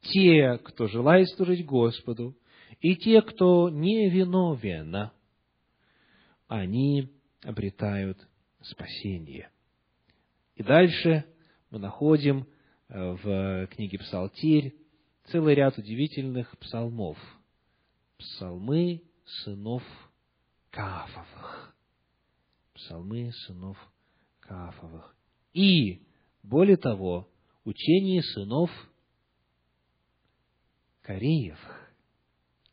те, 0.00 0.58
кто 0.58 0.86
желает 0.88 1.28
служить 1.30 1.64
Господу, 1.64 2.36
и 2.80 2.96
те, 2.96 3.22
кто 3.22 3.70
не 3.70 4.10
виновен, 4.10 5.10
они 6.48 7.08
обретают 7.42 8.18
спасение. 8.62 9.50
И 10.56 10.62
дальше 10.62 11.24
мы 11.70 11.78
находим 11.78 12.46
э, 12.88 13.16
в 13.22 13.66
книге 13.68 13.98
Псалтирь 13.98 14.74
целый 15.24 15.54
ряд 15.54 15.76
удивительных 15.78 16.56
псалмов. 16.58 17.18
Псалмы 18.18 19.02
сынов 19.24 19.82
Каафовых. 20.70 21.74
Псалмы 22.74 23.32
сынов 23.46 23.76
Каафовых. 24.40 25.16
И, 25.52 26.02
более 26.44 26.76
того, 26.76 27.28
учение 27.64 28.22
сынов 28.22 28.70
Кореевых. 31.02 31.90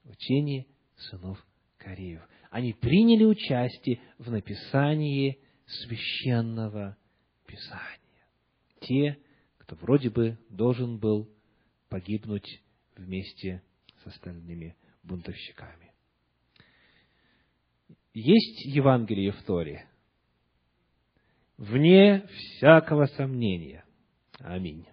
Учение 0.04 0.68
сынов 0.96 1.44
Кореев. 1.78 2.22
Они 2.50 2.74
приняли 2.74 3.24
участие 3.24 4.02
в 4.18 4.30
написании 4.30 5.40
священного 5.66 6.98
Писания. 7.46 7.98
Те, 8.82 9.18
кто 9.58 9.76
вроде 9.78 10.10
бы 10.10 10.38
должен 10.50 10.98
был 10.98 11.30
погибнуть 11.88 12.62
вместе 12.98 13.64
с 14.04 14.08
остальными 14.08 14.76
бунтовщиками. 15.04 15.92
Есть 18.14 18.66
Евангелие 18.66 19.32
в 19.32 19.42
Торе? 19.44 19.88
Вне 21.62 22.24
всякого 22.28 23.06
сомнения. 23.06 23.86
Аминь. 24.40 24.88